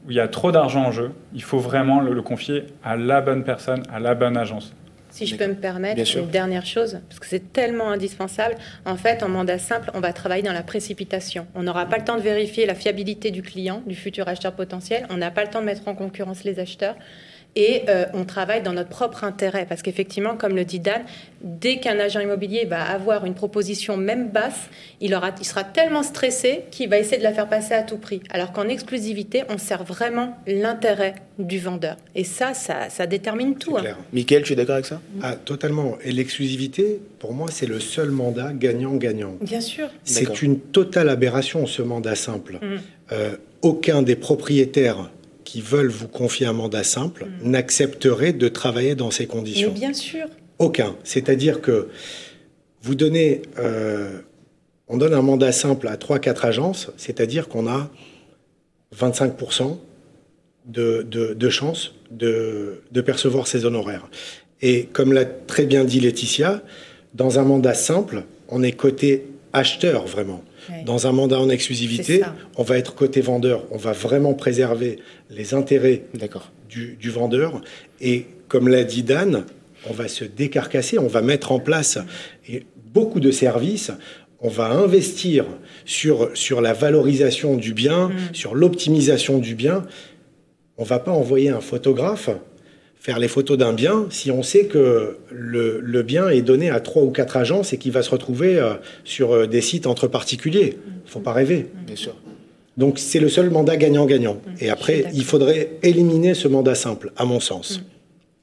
où 0.07 0.13
il 0.13 0.17
y 0.17 0.21
a 0.21 0.29
trop 0.29 0.53
d'argent 0.53 0.85
en 0.85 0.93
jeu, 0.93 1.11
il 1.35 1.43
faut 1.43 1.59
vraiment 1.59 2.01
le 2.01 2.23
confier 2.23 2.67
à 2.85 2.97
la 2.97 3.21
bonne 3.21 3.43
personne, 3.43 3.83
à 3.93 3.99
la 3.99 4.15
bonne 4.15 4.37
agence. 4.37 4.73
Si 5.11 5.27
je 5.27 5.37
peux 5.37 5.47
me 5.47 5.55
permettre 5.55 6.01
une 6.17 6.29
dernière 6.29 6.67
chose, 6.67 7.01
parce 7.09 7.19
que 7.21 7.27
c'est 7.27 7.53
tellement 7.53 7.91
indispensable. 7.91 8.57
En 8.85 8.97
fait, 8.97 9.23
en 9.23 9.29
mandat 9.29 9.59
simple, 9.59 9.91
on 9.95 10.01
va 10.01 10.13
travailler 10.13 10.43
dans 10.43 10.53
la 10.53 10.63
précipitation. 10.63 11.47
On 11.55 11.63
n'aura 11.63 11.87
pas 11.87 11.99
le 11.99 12.05
temps 12.05 12.17
de 12.17 12.23
vérifier 12.23 12.67
la 12.67 12.75
fiabilité 12.75 13.31
du 13.31 13.43
client, 13.43 13.83
du 13.87 13.95
futur 13.95 14.29
acheteur 14.29 14.53
potentiel. 14.53 15.07
On 15.11 15.17
n'a 15.17 15.31
pas 15.31 15.45
le 15.45 15.51
temps 15.51 15.61
de 15.61 15.67
mettre 15.67 15.89
en 15.89 15.95
concurrence 15.95 16.45
les 16.45 16.61
acheteurs. 16.61 16.97
Et 17.57 17.83
euh, 17.89 18.05
on 18.15 18.25
travaille 18.25 18.63
dans 18.63 18.73
notre 18.73 18.91
propre 18.91 19.25
intérêt, 19.25 19.67
parce 19.69 19.83
qu'effectivement, 19.83 20.37
comme 20.37 20.55
le 20.55 20.65
dit 20.65 20.79
Dan, 20.79 21.03
dès 21.43 21.79
qu'un 21.79 21.99
agent 21.99 22.21
immobilier 22.21 22.65
va 22.65 22.83
avoir 22.83 23.25
une 23.25 23.35
proposition 23.35 23.97
même 23.97 24.29
basse, 24.29 24.69
il, 25.01 25.15
aura, 25.15 25.31
il 25.41 25.45
sera 25.45 25.65
tellement 25.65 26.03
stressé 26.03 26.63
qu'il 26.71 26.89
va 26.89 26.99
essayer 26.99 27.19
de 27.19 27.23
la 27.23 27.33
faire 27.33 27.49
passer 27.49 27.75
à 27.75 27.83
tout 27.83 27.97
prix. 27.97 28.21
Alors 28.31 28.53
qu'en 28.53 28.69
exclusivité, 28.69 29.43
on 29.49 29.59
sert 29.59 29.83
vraiment 29.83 30.39
l'intérêt 30.47 31.15
du 31.39 31.59
vendeur. 31.59 31.97
Et 32.15 32.25
ça, 32.25 32.55
ça, 32.55 33.07
détermine 33.07 33.57
tout. 33.57 33.77
Hein. 33.77 33.97
Mickaël, 34.13 34.43
tu 34.43 34.53
es 34.53 34.57
d'accord 34.57 34.75
avec 34.75 34.87
ça? 34.87 35.01
Ah, 35.23 35.35
Totalement. 35.35 35.97
Et 36.05 36.13
l'exclusivité, 36.13 37.01
pour 37.19 37.33
moi, 37.33 37.49
c'est 37.51 37.67
le 37.67 37.81
seul 37.81 38.11
mandat 38.11 38.53
gagnant-gagnant. 38.53 39.37
Bien 39.41 39.61
sûr. 39.61 39.89
C'est 40.05 40.43
une 40.43 40.61
totale 40.61 41.09
aberration, 41.09 41.67
ce 41.67 41.83
mandat 41.83 42.15
simple. 42.15 42.59
Mm. 42.63 42.77
Euh, 43.13 43.37
aucun 43.63 44.03
des 44.03 44.17
propriétaires 44.17 45.11
qui 45.51 45.61
veulent 45.61 45.91
vous 45.91 46.07
confier 46.07 46.47
un 46.47 46.53
mandat 46.53 46.85
simple 46.85 47.25
mm. 47.25 47.51
n'accepterait 47.51 48.33
de 48.33 48.47
travailler 48.47 48.95
dans 48.95 49.11
ces 49.11 49.27
conditions. 49.27 49.73
bien 49.73 49.93
sûr. 49.93 50.29
Aucun. 50.61 50.95
C'est-à-dire 51.03 51.61
que 51.61 51.89
vous 52.83 52.95
donnez, 52.95 53.43
euh, 53.59 54.21
on 54.87 54.97
donne 54.97 55.13
un 55.13 55.23
mandat 55.23 55.51
simple 55.51 55.89
à 55.89 55.97
3-4 55.97 56.47
agences, 56.47 56.91
c'est-à-dire 56.97 57.49
qu'on 57.49 57.67
a 57.67 57.91
25% 58.97 59.77
de, 60.67 61.03
de, 61.03 61.51
chances 61.51 61.95
de, 62.13 62.83
de 62.93 63.01
percevoir 63.01 63.49
ces 63.49 63.65
honoraires. 63.65 64.09
Et 64.63 64.85
comme 64.93 65.13
l'a 65.13 65.25
très 65.25 65.67
bien 65.67 65.83
dit 65.83 65.99
Laetitia, 65.99 66.63
dans 67.15 67.41
un 67.41 67.43
mandat 67.43 67.75
simple, 67.75 68.23
on 68.49 68.63
est 68.63 68.73
côté 68.73 69.27
acheteur 69.53 70.07
vraiment. 70.07 70.45
Dans 70.85 71.07
un 71.07 71.13
mandat 71.13 71.39
en 71.39 71.49
exclusivité, 71.49 72.23
on 72.57 72.63
va 72.63 72.79
être 72.79 72.95
côté 72.95 73.21
vendeur. 73.21 73.65
On 73.71 73.77
va 73.77 73.93
vraiment 73.93 74.35
préserver 74.35 74.99
les 75.31 75.55
intérêts 75.55 76.05
du, 76.69 76.97
du, 76.97 77.11
vendeur. 77.11 77.61
Et 78.01 78.27
comme 78.49 78.69
l'a 78.69 78.85
dit 78.85 79.03
Dan, 79.03 79.45
on 79.89 79.93
va 79.93 80.09
se 80.09 80.25
décarcasser, 80.25 80.99
on 80.99 81.07
va 81.07 81.23
mettre 81.23 81.53
en 81.53 81.61
place 81.61 81.99
beaucoup 82.93 83.21
de 83.21 83.31
services. 83.31 83.93
On 84.41 84.49
va 84.49 84.71
investir 84.71 85.45
sur, 85.85 86.31
sur 86.35 86.61
la 86.61 86.73
valorisation 86.73 87.57
du 87.57 87.75
bien, 87.75 88.09
mm. 88.09 88.13
sur 88.33 88.55
l'optimisation 88.55 89.39
du 89.39 89.55
bien. 89.55 89.85
On 90.79 90.85
va 90.85 90.99
pas 90.99 91.13
envoyer 91.13 91.51
un 91.51 91.61
photographe 91.61 92.31
faire 93.01 93.19
les 93.19 93.29
photos 93.29 93.59
d'un 93.59 93.73
bien 93.73 94.07
si 94.11 94.31
on 94.31 94.43
sait 94.43 94.67
que 94.67 95.17
le, 95.33 96.03
bien 96.03 96.29
est 96.29 96.43
donné 96.43 96.71
à 96.71 96.81
trois 96.81 97.03
ou 97.03 97.11
quatre 97.11 97.37
agences 97.37 97.73
et 97.73 97.79
qu'il 97.79 97.93
va 97.93 98.03
se 98.03 98.11
retrouver 98.11 98.59
euh, 98.59 98.75
sur 99.05 99.33
euh, 99.33 99.47
des 99.47 99.63
sites 99.63 99.87
entre 99.87 100.07
particuliers. 100.07 100.79
Il 101.07 101.11
faut 101.11 101.21
pas 101.21 101.33
rêver. 101.33 101.69
Bien 101.87 101.97
sûr. 101.97 102.15
Donc 102.77 102.99
c'est 102.99 103.21
le 103.21 103.29
seul 103.29 103.51
mandat 103.51 103.77
gagnant-gagnant. 103.77 104.35
Mmh. 104.35 104.51
Et 104.61 104.71
après, 104.71 105.07
il 105.15 105.25
faudrait 105.25 105.79
éliminer 105.83 106.35
ce 106.35 106.47
mandat 106.47 106.75
simple, 106.75 107.13
à 107.17 107.25
mon 107.25 107.41
sens. 107.41 107.81
Mmh. 107.81 107.83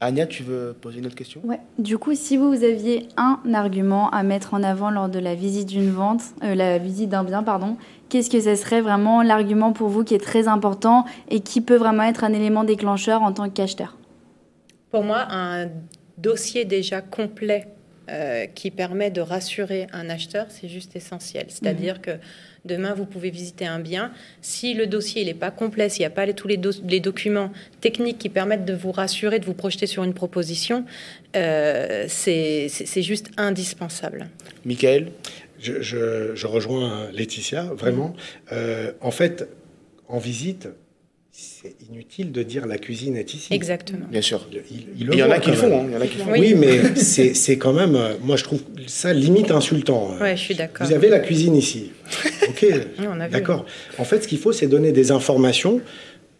Anya, 0.00 0.26
tu 0.26 0.44
veux 0.44 0.76
poser 0.80 1.00
une 1.00 1.06
autre 1.06 1.16
question? 1.16 1.40
Ouais. 1.44 1.58
Du 1.78 1.98
coup, 1.98 2.14
si 2.14 2.36
vous 2.36 2.62
aviez 2.62 3.08
un 3.16 3.40
argument 3.52 4.10
à 4.10 4.22
mettre 4.22 4.54
en 4.54 4.62
avant 4.62 4.90
lors 4.90 5.08
de 5.08 5.18
la 5.18 5.34
visite 5.34 5.68
d'une 5.68 5.90
vente, 5.90 6.22
euh, 6.44 6.54
la 6.54 6.78
visite 6.78 7.08
d'un 7.10 7.24
bien, 7.24 7.42
pardon, 7.42 7.76
qu'est-ce 8.08 8.30
que 8.30 8.40
ce 8.40 8.54
serait 8.54 8.80
vraiment 8.80 9.22
l'argument 9.22 9.72
pour 9.72 9.88
vous 9.88 10.04
qui 10.04 10.14
est 10.14 10.22
très 10.22 10.46
important 10.46 11.04
et 11.30 11.40
qui 11.40 11.60
peut 11.60 11.76
vraiment 11.76 12.04
être 12.04 12.22
un 12.22 12.32
élément 12.32 12.62
déclencheur 12.62 13.22
en 13.22 13.32
tant 13.32 13.48
qu'acheteur? 13.50 13.97
Pour 14.90 15.02
moi, 15.02 15.26
un 15.30 15.70
dossier 16.16 16.64
déjà 16.64 17.00
complet 17.00 17.68
euh, 18.10 18.46
qui 18.46 18.70
permet 18.70 19.10
de 19.10 19.20
rassurer 19.20 19.86
un 19.92 20.08
acheteur, 20.08 20.46
c'est 20.48 20.68
juste 20.68 20.96
essentiel. 20.96 21.46
C'est-à-dire 21.48 21.96
mhm. 21.96 22.00
que 22.00 22.10
demain, 22.64 22.94
vous 22.94 23.04
pouvez 23.04 23.28
visiter 23.28 23.66
un 23.66 23.80
bien. 23.80 24.12
Si 24.40 24.72
le 24.72 24.86
dossier 24.86 25.26
n'est 25.26 25.34
pas 25.34 25.50
complet, 25.50 25.90
s'il 25.90 26.00
n'y 26.00 26.06
a 26.06 26.10
pas 26.10 26.24
les, 26.24 26.32
tous 26.32 26.48
les, 26.48 26.58
les, 26.86 27.00
documents 27.00 27.52
techniques 27.82 28.16
qui 28.16 28.30
permettent 28.30 28.64
de 28.64 28.72
vous 28.72 28.92
rassurer, 28.92 29.38
de 29.40 29.44
vous 29.44 29.52
projeter 29.52 29.86
sur 29.86 30.04
une 30.04 30.14
proposition, 30.14 30.86
euh, 31.36 32.06
c'est 32.08 32.68
juste 33.02 33.30
indispensable. 33.36 34.28
Michael? 34.64 35.12
Je, 35.60 35.82
je, 35.82 36.46
rejoins 36.46 37.10
Laetitia, 37.12 37.64
vraiment. 37.64 38.08
Mhm. 38.08 38.14
Euh, 38.52 38.92
en 39.02 39.10
fait, 39.10 39.48
en 40.08 40.18
visite, 40.18 40.68
c'est 41.40 41.76
inutile 41.88 42.32
de 42.32 42.42
dire 42.42 42.66
la 42.66 42.78
cuisine 42.78 43.16
est 43.16 43.32
ici. 43.32 43.54
Exactement. 43.54 44.06
Bien 44.10 44.22
sûr. 44.22 44.44
Il, 44.96 45.14
y, 45.14 45.22
en 45.22 45.30
a 45.30 45.38
qui 45.38 45.50
le 45.50 45.56
font. 45.56 45.82
Hein. 45.82 45.86
Oui. 46.30 46.54
mais 46.56 46.96
c'est 46.96 47.58
quand 47.58 47.72
même, 47.72 47.94
euh, 47.94 48.14
moi 48.20 48.36
je 48.36 48.42
trouve 48.42 48.60
ça 48.88 49.12
limite 49.12 49.52
insultant. 49.52 50.16
Oui, 50.20 50.30
je 50.32 50.40
suis 50.40 50.56
d'accord. 50.56 50.84
Vous 50.84 50.92
avez 50.92 51.08
la 51.08 51.20
cuisine 51.20 51.54
ici. 51.54 51.92
Ok, 52.48 52.66
d'accord. 53.30 53.66
En 53.98 54.04
fait, 54.04 54.22
ce 54.22 54.28
qu'il 54.28 54.38
faut, 54.38 54.52
c'est 54.52 54.66
donner 54.66 54.90
des 54.90 55.12
informations 55.12 55.80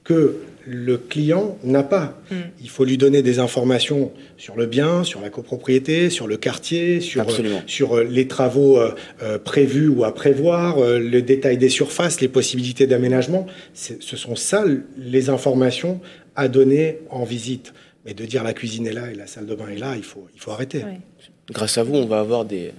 que 0.02 0.38
le 0.66 0.98
client 0.98 1.56
n'a 1.64 1.82
pas. 1.82 2.20
Hmm. 2.30 2.36
Il 2.60 2.68
faut 2.68 2.84
lui 2.84 2.98
donner 2.98 3.22
des 3.22 3.38
informations 3.38 4.12
sur 4.36 4.56
le 4.56 4.66
bien, 4.66 5.04
sur 5.04 5.20
la 5.20 5.30
copropriété, 5.30 6.10
sur 6.10 6.26
le 6.26 6.36
quartier, 6.36 7.00
sur, 7.00 7.28
euh, 7.28 7.58
sur 7.66 7.96
euh, 7.96 8.04
les 8.04 8.28
travaux 8.28 8.78
euh, 8.78 9.38
prévus 9.38 9.88
ou 9.88 10.04
à 10.04 10.14
prévoir, 10.14 10.78
le 10.80 11.20
détail 11.20 11.58
des 11.58 11.68
surfaces, 11.68 12.20
les 12.20 12.28
possibilités 12.28 12.86
d'aménagement. 12.86 13.46
Ce 13.74 14.16
sont 14.16 14.36
ça 14.36 14.64
les 14.96 15.30
informations 15.30 16.00
à 16.36 16.48
donner 16.48 16.98
en 17.10 17.24
visite. 17.24 17.72
Mais 18.04 18.14
de 18.14 18.24
dire 18.24 18.44
la 18.44 18.52
cuisine 18.52 18.86
est 18.86 18.92
là 18.92 19.10
et 19.10 19.14
la 19.14 19.26
salle 19.26 19.46
de 19.46 19.54
bain 19.54 19.68
est 19.68 19.78
là, 19.78 19.94
il 19.96 20.04
faut, 20.04 20.28
il 20.34 20.40
faut 20.40 20.50
arrêter. 20.50 20.82
Grâce 21.50 21.78
à 21.78 21.82
vous, 21.82 21.94
on 21.94 22.06
va 22.06 22.20
avoir 22.20 22.44
des, 22.44 22.72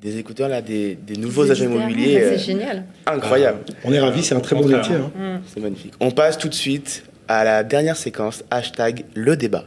des 0.00 0.18
écouteurs, 0.18 0.48
là, 0.48 0.62
des, 0.62 0.96
nouveaux 1.18 1.50
agents 1.50 1.64
immobiliers. 1.64 2.22
c'est 2.30 2.38
génial. 2.38 2.84
Incroyable. 3.06 3.60
on 3.84 3.92
est 3.92 4.00
ravis, 4.00 4.22
c'est 4.22 4.34
un 4.34 4.40
très 4.40 4.56
bon 4.56 4.66
métier. 4.66 4.94
Hein. 4.94 5.10
Hmm. 5.16 5.40
C'est 5.46 5.60
magnifique. 5.60 5.92
On 6.00 6.10
passe 6.10 6.38
tout 6.38 6.48
de 6.48 6.54
suite 6.54 7.04
à 7.30 7.44
la 7.44 7.62
dernière 7.62 7.96
séquence, 7.96 8.42
hashtag 8.50 9.04
le 9.14 9.36
débat. 9.36 9.64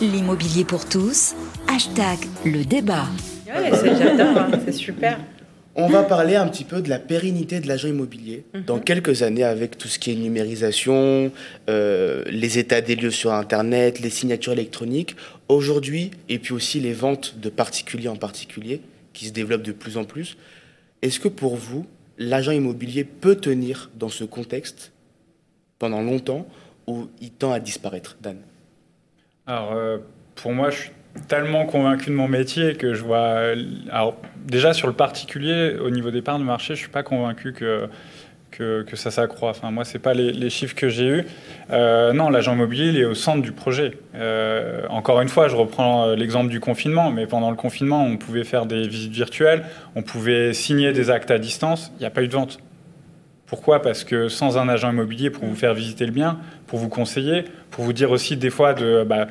L'immobilier 0.00 0.64
pour 0.64 0.88
tous, 0.88 1.34
hashtag 1.68 2.18
le 2.46 2.64
débat. 2.64 3.04
Ouais, 3.46 3.70
j'adore, 3.82 4.38
hein, 4.38 4.50
c'est 4.64 4.72
super. 4.72 5.18
On 5.74 5.86
va 5.86 6.04
parler 6.04 6.34
un 6.34 6.48
petit 6.48 6.64
peu 6.64 6.80
de 6.80 6.88
la 6.88 6.98
pérennité 6.98 7.60
de 7.60 7.68
l'agent 7.68 7.88
immobilier 7.88 8.44
mhm. 8.54 8.62
dans 8.62 8.78
quelques 8.78 9.22
années 9.22 9.44
avec 9.44 9.76
tout 9.76 9.86
ce 9.86 9.98
qui 9.98 10.10
est 10.10 10.14
numérisation, 10.14 11.30
euh, 11.68 12.24
les 12.26 12.58
états 12.58 12.80
des 12.80 12.96
lieux 12.96 13.10
sur 13.10 13.34
Internet, 13.34 14.00
les 14.00 14.10
signatures 14.10 14.54
électroniques. 14.54 15.14
Aujourd'hui, 15.50 16.10
et 16.30 16.38
puis 16.38 16.54
aussi 16.54 16.80
les 16.80 16.94
ventes 16.94 17.34
de 17.38 17.50
particuliers 17.50 18.08
en 18.08 18.16
particulier 18.16 18.80
qui 19.12 19.26
se 19.26 19.32
développent 19.32 19.62
de 19.62 19.72
plus 19.72 19.98
en 19.98 20.04
plus. 20.04 20.38
Est-ce 21.02 21.20
que 21.20 21.28
pour 21.28 21.56
vous, 21.56 21.84
l'agent 22.16 22.52
immobilier 22.52 23.04
peut 23.04 23.36
tenir 23.36 23.90
dans 23.98 24.08
ce 24.08 24.24
contexte 24.24 24.90
pendant 25.78 26.02
longtemps 26.02 26.46
ou 26.86 27.08
il 27.20 27.30
tend 27.30 27.52
à 27.52 27.60
disparaître, 27.60 28.16
Dan 28.20 28.38
Alors, 29.46 29.72
euh, 29.72 29.98
pour 30.34 30.52
moi, 30.52 30.70
je 30.70 30.76
suis 30.76 30.90
tellement 31.28 31.66
convaincu 31.66 32.10
de 32.10 32.14
mon 32.14 32.28
métier 32.28 32.74
que 32.74 32.94
je 32.94 33.04
vois. 33.04 33.52
Alors, 33.90 34.16
déjà, 34.36 34.72
sur 34.72 34.88
le 34.88 34.94
particulier, 34.94 35.76
au 35.78 35.90
niveau 35.90 36.10
des 36.10 36.22
parts 36.22 36.38
de 36.38 36.44
marché, 36.44 36.68
je 36.68 36.80
ne 36.80 36.84
suis 36.84 36.88
pas 36.88 37.02
convaincu 37.02 37.52
que. 37.52 37.88
Que, 38.50 38.84
ça 38.94 39.12
s'accroît. 39.12 39.50
Enfin, 39.50 39.70
moi, 39.70 39.84
ce 39.84 39.98
pas 39.98 40.14
les, 40.14 40.50
chiffres 40.50 40.74
que 40.74 40.88
j'ai 40.88 41.06
eus. 41.06 41.26
Euh, 41.70 42.12
non, 42.12 42.28
l'agent 42.28 42.54
immobilier, 42.54 42.88
il 42.88 42.96
est 42.98 43.04
au 43.04 43.14
centre 43.14 43.40
du 43.40 43.52
projet. 43.52 43.92
Euh, 44.16 44.84
encore 44.88 45.20
une 45.20 45.28
fois, 45.28 45.46
je 45.46 45.54
reprends 45.54 46.12
l'exemple 46.16 46.50
du 46.50 46.58
confinement, 46.58 47.12
mais 47.12 47.28
pendant 47.28 47.50
le 47.50 47.56
confinement, 47.56 48.04
on 48.04 48.16
pouvait 48.16 48.42
faire 48.42 48.66
des 48.66 48.88
visites 48.88 49.12
virtuelles, 49.12 49.64
on 49.94 50.02
pouvait 50.02 50.52
signer 50.54 50.92
des 50.92 51.08
actes 51.08 51.30
à 51.30 51.38
distance, 51.38 51.92
il 51.98 52.00
n'y 52.00 52.06
a 52.06 52.10
pas 52.10 52.24
eu 52.24 52.26
de 52.26 52.32
vente. 52.32 52.58
Pourquoi? 53.48 53.80
Parce 53.80 54.04
que 54.04 54.28
sans 54.28 54.58
un 54.58 54.68
agent 54.68 54.90
immobilier 54.90 55.30
pour 55.30 55.44
vous 55.46 55.56
faire 55.56 55.72
visiter 55.72 56.04
le 56.04 56.12
bien, 56.12 56.38
pour 56.66 56.78
vous 56.78 56.90
conseiller, 56.90 57.44
pour 57.70 57.82
vous 57.82 57.94
dire 57.94 58.10
aussi 58.10 58.36
des 58.36 58.50
fois 58.50 58.74
de, 58.74 59.04
bah, 59.04 59.26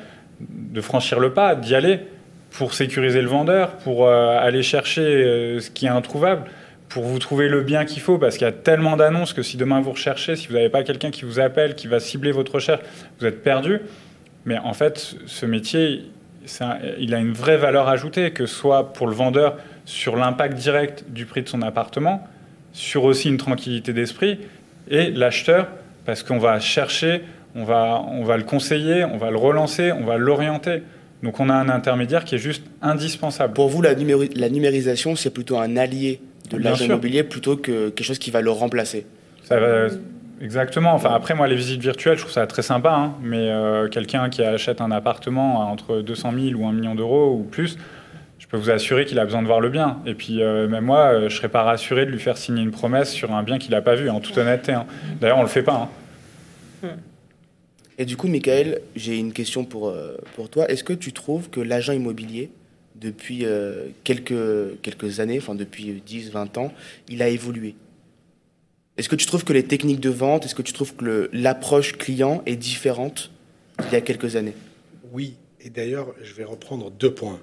franchir 0.80 1.20
le 1.20 1.32
pas, 1.32 1.54
d'y 1.54 1.74
aller, 1.74 2.00
pour 2.50 2.74
sécuriser 2.74 3.22
le 3.22 3.28
vendeur, 3.28 3.76
pour 3.76 4.06
euh, 4.06 4.36
aller 4.38 4.62
chercher 4.64 5.02
euh, 5.02 5.60
ce 5.60 5.70
qui 5.70 5.86
est 5.86 5.90
introuvable, 5.90 6.50
pour 6.88 7.04
vous 7.04 7.20
trouver 7.20 7.48
le 7.48 7.62
bien 7.62 7.84
qu'il 7.84 8.02
faut, 8.02 8.18
parce 8.18 8.36
qu'il 8.36 8.46
y 8.46 8.48
a 8.48 8.52
tellement 8.52 8.96
d'annonces 8.96 9.32
que 9.32 9.42
si 9.42 9.56
demain 9.56 9.80
vous 9.80 9.92
recherchez, 9.92 10.34
si 10.34 10.48
vous 10.48 10.54
n'avez 10.54 10.70
pas 10.70 10.82
quelqu'un 10.82 11.10
qui 11.10 11.24
vous 11.24 11.38
appelle, 11.38 11.76
qui 11.76 11.86
va 11.86 12.00
cibler 12.00 12.32
votre 12.32 12.54
recherche, 12.54 12.80
vous 13.20 13.26
êtes 13.26 13.44
perdu. 13.44 13.80
Mais 14.46 14.58
en 14.58 14.72
fait, 14.72 15.14
ce 15.26 15.46
métier, 15.46 16.10
il 16.98 17.14
a 17.14 17.18
une 17.18 17.32
vraie 17.32 17.58
valeur 17.58 17.88
ajoutée, 17.88 18.32
que 18.32 18.46
ce 18.46 18.54
soit 18.54 18.92
pour 18.92 19.06
le 19.06 19.14
vendeur 19.14 19.58
sur 19.84 20.16
l'impact 20.16 20.54
direct 20.54 21.04
du 21.08 21.26
prix 21.26 21.42
de 21.42 21.48
son 21.48 21.62
appartement, 21.62 22.26
sur 22.72 23.04
aussi 23.04 23.28
une 23.28 23.36
tranquillité 23.36 23.92
d'esprit, 23.92 24.38
et 24.88 25.10
l'acheteur, 25.10 25.68
parce 26.04 26.22
qu'on 26.22 26.38
va 26.38 26.60
chercher, 26.60 27.22
on 27.54 27.64
va, 27.64 28.02
on 28.08 28.24
va 28.24 28.36
le 28.36 28.44
conseiller, 28.44 29.04
on 29.04 29.18
va 29.18 29.30
le 29.30 29.36
relancer, 29.36 29.92
on 29.92 30.04
va 30.04 30.16
l'orienter. 30.16 30.82
Donc 31.22 31.40
on 31.40 31.48
a 31.48 31.54
un 31.54 31.68
intermédiaire 31.68 32.24
qui 32.24 32.36
est 32.36 32.38
juste 32.38 32.64
indispensable. 32.80 33.52
Pour 33.52 33.68
vous, 33.68 33.82
la, 33.82 33.94
la 33.94 34.48
numérisation, 34.48 35.16
c'est 35.16 35.30
plutôt 35.30 35.58
un 35.58 35.76
allié 35.76 36.20
de 36.50 36.56
l'agent 36.56 36.84
immobilier 36.84 37.24
plutôt 37.24 37.56
que 37.56 37.88
quelque 37.90 38.06
chose 38.06 38.18
qui 38.18 38.30
va 38.30 38.40
le 38.40 38.50
remplacer 38.50 39.06
ça 39.42 39.58
va, 39.58 39.88
Exactement. 40.40 40.92
Enfin, 40.92 41.10
après, 41.12 41.34
moi, 41.34 41.48
les 41.48 41.56
visites 41.56 41.80
virtuelles, 41.80 42.16
je 42.16 42.22
trouve 42.22 42.32
ça 42.32 42.46
très 42.46 42.62
sympa. 42.62 42.92
Hein. 42.94 43.14
mais 43.22 43.50
euh, 43.50 43.88
quelqu'un 43.88 44.28
qui 44.28 44.42
achète 44.42 44.80
un 44.80 44.90
appartement 44.90 45.62
à 45.62 45.64
entre 45.64 46.00
200 46.00 46.32
000 46.50 46.60
ou 46.60 46.66
1 46.66 46.72
million 46.72 46.94
d'euros 46.94 47.32
ou 47.32 47.42
plus, 47.42 47.76
je 48.38 48.46
peux 48.46 48.56
vous 48.56 48.70
assurer 48.70 49.04
qu'il 49.04 49.18
a 49.18 49.24
besoin 49.24 49.42
de 49.42 49.46
voir 49.46 49.60
le 49.60 49.68
bien. 49.68 50.00
Et 50.06 50.14
puis, 50.14 50.42
euh, 50.42 50.68
même 50.68 50.84
moi, 50.84 51.06
euh, 51.06 51.18
je 51.20 51.24
ne 51.24 51.28
serais 51.30 51.48
pas 51.48 51.62
rassuré 51.62 52.06
de 52.06 52.10
lui 52.10 52.20
faire 52.20 52.36
signer 52.36 52.62
une 52.62 52.70
promesse 52.70 53.12
sur 53.12 53.32
un 53.32 53.42
bien 53.42 53.58
qu'il 53.58 53.72
n'a 53.72 53.82
pas 53.82 53.94
vu, 53.94 54.08
en 54.08 54.20
toute 54.20 54.38
honnêteté. 54.38 54.72
Hein. 54.72 54.86
D'ailleurs, 55.20 55.38
on 55.38 55.42
ne 55.42 55.46
le 55.46 55.52
fait 55.52 55.62
pas. 55.62 55.90
Hein. 56.82 56.88
Et 57.98 58.04
du 58.04 58.16
coup, 58.16 58.28
Michael, 58.28 58.80
j'ai 58.94 59.18
une 59.18 59.32
question 59.32 59.64
pour, 59.64 59.92
pour 60.36 60.48
toi. 60.48 60.70
Est-ce 60.70 60.84
que 60.84 60.92
tu 60.92 61.12
trouves 61.12 61.50
que 61.50 61.60
l'agent 61.60 61.92
immobilier, 61.92 62.48
depuis 62.94 63.44
quelques, 64.04 64.80
quelques 64.82 65.18
années, 65.18 65.38
enfin 65.38 65.56
depuis 65.56 66.00
10, 66.06 66.30
20 66.30 66.58
ans, 66.58 66.72
il 67.08 67.22
a 67.22 67.28
évolué? 67.28 67.74
Est-ce 68.98 69.08
que 69.08 69.16
tu 69.16 69.26
trouves 69.26 69.42
que 69.42 69.52
les 69.52 69.64
techniques 69.64 69.98
de 69.98 70.10
vente, 70.10 70.44
est-ce 70.44 70.54
que 70.54 70.62
tu 70.62 70.72
trouves 70.72 70.94
que 70.94 71.28
l'approche 71.32 71.98
client 71.98 72.42
est 72.46 72.54
différente 72.54 73.32
il 73.86 73.92
y 73.92 73.96
a 73.96 74.00
quelques 74.00 74.36
années? 74.36 74.54
Oui, 75.12 75.34
et 75.60 75.70
d'ailleurs, 75.70 76.14
je 76.22 76.34
vais 76.34 76.44
reprendre 76.44 76.90
deux 76.92 77.12
points. 77.12 77.40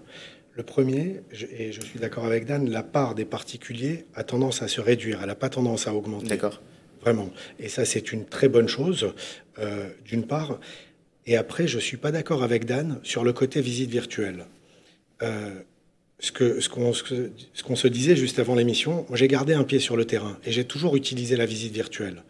Le 0.55 0.63
premier, 0.63 1.19
et 1.51 1.73
je 1.73 1.81
suis 1.81 1.99
d'accord 1.99 2.23
avec 2.23 2.45
Dan, 2.45 2.69
la 2.69 2.81
part 2.81 3.13
des 3.13 3.25
particuliers 3.25 4.05
a 4.15 4.23
tendance 4.23 4.61
à 4.61 4.69
se 4.69 4.79
réduire, 4.79 5.19
elle 5.21 5.27
n'a 5.27 5.35
pas 5.35 5.49
tendance 5.49 5.85
à 5.85 5.93
augmenter. 5.93 6.27
D'accord. 6.27 6.61
Vraiment. 7.01 7.29
Et 7.59 7.67
ça, 7.67 7.83
c'est 7.83 8.13
une 8.13 8.25
très 8.25 8.47
bonne 8.47 8.69
chose, 8.69 9.13
euh, 9.59 9.89
d'une 10.05 10.25
part. 10.25 10.59
Et 11.27 11.35
après, 11.35 11.67
je 11.67 11.75
ne 11.75 11.81
suis 11.81 11.97
pas 11.97 12.11
d'accord 12.11 12.41
avec 12.41 12.65
Dan 12.65 12.99
sur 13.03 13.25
le 13.25 13.33
côté 13.33 13.59
visite 13.59 13.89
virtuelle. 13.89 14.45
Euh, 15.23 15.53
ce 16.19 16.31
qu'on 16.31 16.93
ce 16.93 17.63
qu'on 17.63 17.75
se 17.75 17.87
disait 17.89 18.15
juste 18.15 18.39
avant 18.39 18.55
l'émission, 18.55 19.05
moi 19.09 19.17
j'ai 19.17 19.27
gardé 19.27 19.53
un 19.53 19.63
pied 19.63 19.79
sur 19.79 19.97
le 19.97 20.05
terrain 20.05 20.37
et 20.45 20.51
j'ai 20.51 20.63
toujours 20.63 20.95
utilisé 20.95 21.35
la 21.35 21.45
visite 21.45 21.73
virtuelle. 21.73 22.23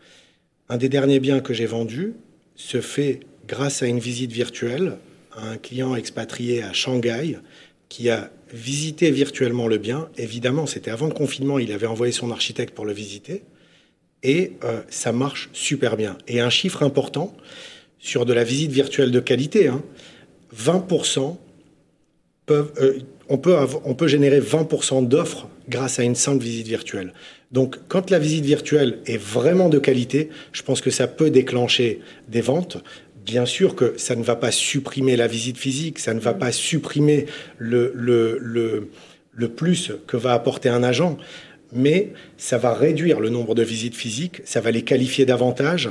Un 0.70 0.78
des 0.78 0.90
derniers 0.90 1.20
biens 1.20 1.40
que 1.40 1.54
j'ai 1.54 1.68
vendus 1.68 2.14
se 2.56 2.82
fait 2.82 3.20
grâce 3.48 3.84
à 3.84 3.88
une 3.88 4.00
visite 4.00 4.32
virtuelle 4.32 4.98
à 5.34 5.50
un 5.50 5.58
client 5.58 5.96
expatrié 5.96 6.64
à 6.64 6.74
Shanghai 6.74 7.38
qui 7.90 8.10
a 8.10 8.30
visité 8.54 9.12
virtuellement 9.12 9.68
le 9.68 9.78
bien. 9.78 10.10
Évidemment, 10.18 10.66
c'était 10.66 10.92
avant 10.92 11.08
le 11.08 11.14
confinement, 11.14 11.60
il 11.60 11.72
avait 11.72 11.88
envoyé 11.88 12.12
son 12.12 12.32
architecte 12.32 12.74
pour 12.74 12.86
le 12.86 12.94
visiter. 12.94 13.44
Et 14.24 14.54
euh, 14.64 14.82
ça 14.90 15.12
marche 15.12 15.50
super 15.54 15.98
bien. 15.98 16.18
Et 16.28 16.40
un 16.40 16.50
chiffre 16.50 16.84
important 16.84 17.36
sur 18.00 18.26
de 18.26 18.34
la 18.34 18.44
visite 18.44 18.72
virtuelle 18.72 19.12
de 19.12 19.20
qualité, 19.20 19.70
20% 20.56 21.20
hein, 21.20 21.38
peuvent, 22.46 22.72
euh, 22.80 23.00
on, 23.30 23.38
peut 23.38 23.56
on 23.84 23.94
peut 23.94 24.08
générer 24.08 24.40
20% 24.40 25.08
d'offres 25.08 25.48
grâce 25.70 26.00
à 26.00 26.04
une 26.04 26.16
simple 26.16 26.44
visite 26.44 26.68
virtuelle. 26.68 27.14
Donc, 27.52 27.78
quand 27.88 28.10
la 28.10 28.20
visite 28.20 28.46
virtuelle 28.46 29.00
est 29.06 29.18
vraiment 29.18 29.70
de 29.70 29.80
qualité, 29.80 30.30
je 30.52 30.62
pense 30.62 30.82
que 30.82 30.90
ça 30.90 31.08
peut 31.08 31.30
déclencher 31.30 32.02
des 32.28 32.42
ventes. 32.42 32.78
Bien 33.26 33.48
sûr 33.48 33.76
que 33.76 33.96
ça 33.98 34.16
ne 34.16 34.24
va 34.24 34.36
pas 34.36 34.52
supprimer 34.52 35.16
la 35.16 35.26
visite 35.26 35.58
physique, 35.58 35.98
ça 35.98 36.14
ne 36.14 36.20
va 36.20 36.36
pas 36.36 36.52
supprimer 36.52 37.26
le, 37.58 37.92
le, 37.96 38.38
le, 38.40 38.90
le 39.34 39.50
plus 39.50 39.94
que 40.06 40.16
va 40.16 40.34
apporter 40.34 40.70
un 40.70 40.84
agent, 40.84 41.18
mais 41.74 42.14
ça 42.38 42.60
va 42.60 42.76
réduire 42.76 43.20
le 43.20 43.30
nombre 43.30 43.56
de 43.56 43.64
visites 43.64 43.96
physiques, 43.96 44.42
ça 44.46 44.62
va 44.62 44.70
les 44.70 44.84
qualifier 44.84 45.26
davantage 45.26 45.90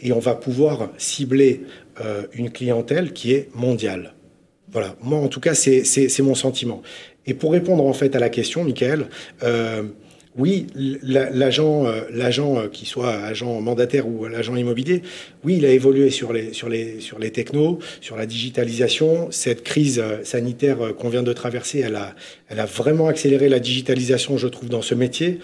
et 0.00 0.12
on 0.12 0.18
va 0.18 0.34
pouvoir 0.34 0.90
cibler 0.98 1.62
euh, 2.00 2.24
une 2.32 2.50
clientèle 2.50 3.12
qui 3.12 3.32
est 3.32 3.48
mondiale. 3.54 4.14
Voilà, 4.72 4.96
moi 5.02 5.20
en 5.20 5.28
tout 5.28 5.40
cas, 5.40 5.54
c'est 5.54 6.22
mon 6.22 6.34
sentiment. 6.34 6.82
Et 7.26 7.34
pour 7.34 7.52
répondre 7.52 7.86
en 7.86 7.92
fait 7.92 8.16
à 8.16 8.18
la 8.18 8.28
question, 8.28 8.64
Michael, 8.64 9.06
euh, 9.44 9.84
oui, 10.38 10.66
l'agent, 10.74 11.86
euh, 11.86 12.02
l'agent 12.10 12.56
euh, 12.56 12.68
qui 12.68 12.86
soit 12.86 13.12
agent 13.12 13.60
mandataire 13.60 14.08
ou 14.08 14.26
l'agent 14.26 14.56
immobilier, 14.56 15.02
oui, 15.44 15.56
il 15.58 15.66
a 15.66 15.70
évolué 15.70 16.08
sur 16.08 16.32
les, 16.32 16.54
sur 16.54 16.70
les, 16.70 17.00
sur 17.00 17.18
les 17.18 17.30
technos, 17.30 17.80
sur 18.00 18.16
la 18.16 18.24
digitalisation. 18.24 19.30
Cette 19.30 19.62
crise 19.62 19.98
euh, 19.98 20.24
sanitaire 20.24 20.94
qu'on 20.98 21.10
vient 21.10 21.22
de 21.22 21.34
traverser, 21.34 21.80
elle 21.80 21.96
a, 21.96 22.14
elle 22.48 22.60
a 22.60 22.64
vraiment 22.64 23.08
accéléré 23.08 23.50
la 23.50 23.58
digitalisation, 23.58 24.38
je 24.38 24.48
trouve, 24.48 24.70
dans 24.70 24.80
ce 24.80 24.94
métier. 24.94 25.40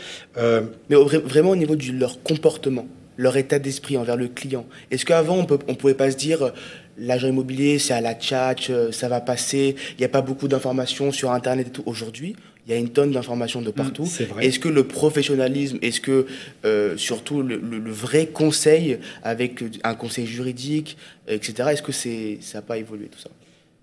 Mais 0.89 0.97
vraiment 0.97 1.51
au 1.51 1.57
niveau 1.57 1.77
de 1.77 1.93
leur 1.93 2.23
comportement, 2.23 2.87
leur 3.17 3.37
état 3.37 3.59
d'esprit 3.59 3.97
envers 3.97 4.17
le 4.17 4.29
client. 4.29 4.67
Est-ce 4.91 5.05
qu'avant, 5.05 5.47
on 5.67 5.73
ne 5.73 5.77
pouvait 5.77 5.95
pas 5.95 6.11
se 6.11 6.17
dire 6.17 6.53
l'agent 6.97 7.29
immobilier, 7.29 7.79
c'est 7.79 7.93
à 7.93 8.01
la 8.01 8.19
chat, 8.19 8.57
ça 8.93 9.09
va 9.09 9.21
passer, 9.21 9.77
il 9.93 9.99
n'y 9.99 10.05
a 10.05 10.09
pas 10.09 10.23
beaucoup 10.23 10.49
d'informations 10.49 11.13
sur 11.13 11.33
Internet 11.33 11.69
et 11.69 11.71
tout. 11.71 11.83
Aujourd'hui, 11.87 12.37
il 12.69 12.75
y 12.75 12.77
a 12.77 12.81
une 12.81 12.91
tonne 12.91 13.13
d'informations 13.13 13.63
de 13.63 13.71
partout. 13.71 14.05
Mm, 14.05 14.41
est-ce 14.41 14.59
que 14.59 14.69
le 14.69 14.85
professionnalisme, 14.85 15.79
est-ce 15.81 16.03
que 16.03 16.27
euh, 16.67 16.99
surtout 16.99 17.43
le, 17.43 17.59
vrai 17.91 18.27
conseil 18.27 18.99
avec 19.23 19.65
un 19.83 19.95
conseil 19.95 20.27
juridique, 20.27 20.99
etc., 21.29 21.71
est-ce 21.73 21.83
que 21.83 21.93
c'est, 21.93 22.39
ça 22.43 22.59
n'a 22.59 22.63
pas 22.63 22.77
évolué 22.77 23.07
tout 23.07 23.19
ça? 23.19 23.31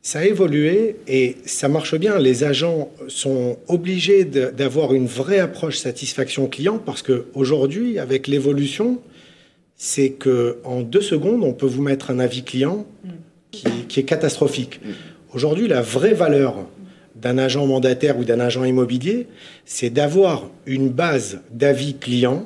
Ça 0.03 0.19
a 0.19 0.25
évolué 0.25 0.97
et 1.07 1.37
ça 1.45 1.67
marche 1.67 1.95
bien. 1.95 2.19
Les 2.19 2.43
agents 2.43 2.91
sont 3.07 3.57
obligés 3.67 4.23
d'avoir 4.23 4.93
une 4.93 5.07
vraie 5.07 5.39
approche 5.39 5.77
satisfaction 5.77 6.45
client 6.47 6.77
parce 6.77 7.01
qu'aujourd'hui, 7.01 7.97
avec 7.97 8.27
l'évolution, 8.27 9.01
c'est 9.77 10.11
qu'en 10.11 10.81
deux 10.81 11.01
secondes, 11.01 11.43
on 11.43 11.53
peut 11.53 11.65
vous 11.65 11.81
mettre 11.81 12.11
un 12.11 12.19
avis 12.19 12.43
client 12.43 12.85
mm. 13.03 13.09
qui, 13.49 13.67
qui 13.89 13.99
est 13.99 14.03
catastrophique. 14.03 14.79
Mm. 14.85 14.91
Aujourd'hui, 15.33 15.67
la 15.67 15.81
vraie 15.81 16.13
valeur 16.13 16.67
d'un 17.15 17.37
agent 17.37 17.65
mandataire 17.65 18.17
ou 18.19 18.23
d'un 18.23 18.39
agent 18.39 18.63
immobilier, 18.63 19.27
c'est 19.65 19.89
d'avoir 19.89 20.49
une 20.65 20.89
base 20.89 21.39
d'avis 21.51 21.95
clients 21.95 22.45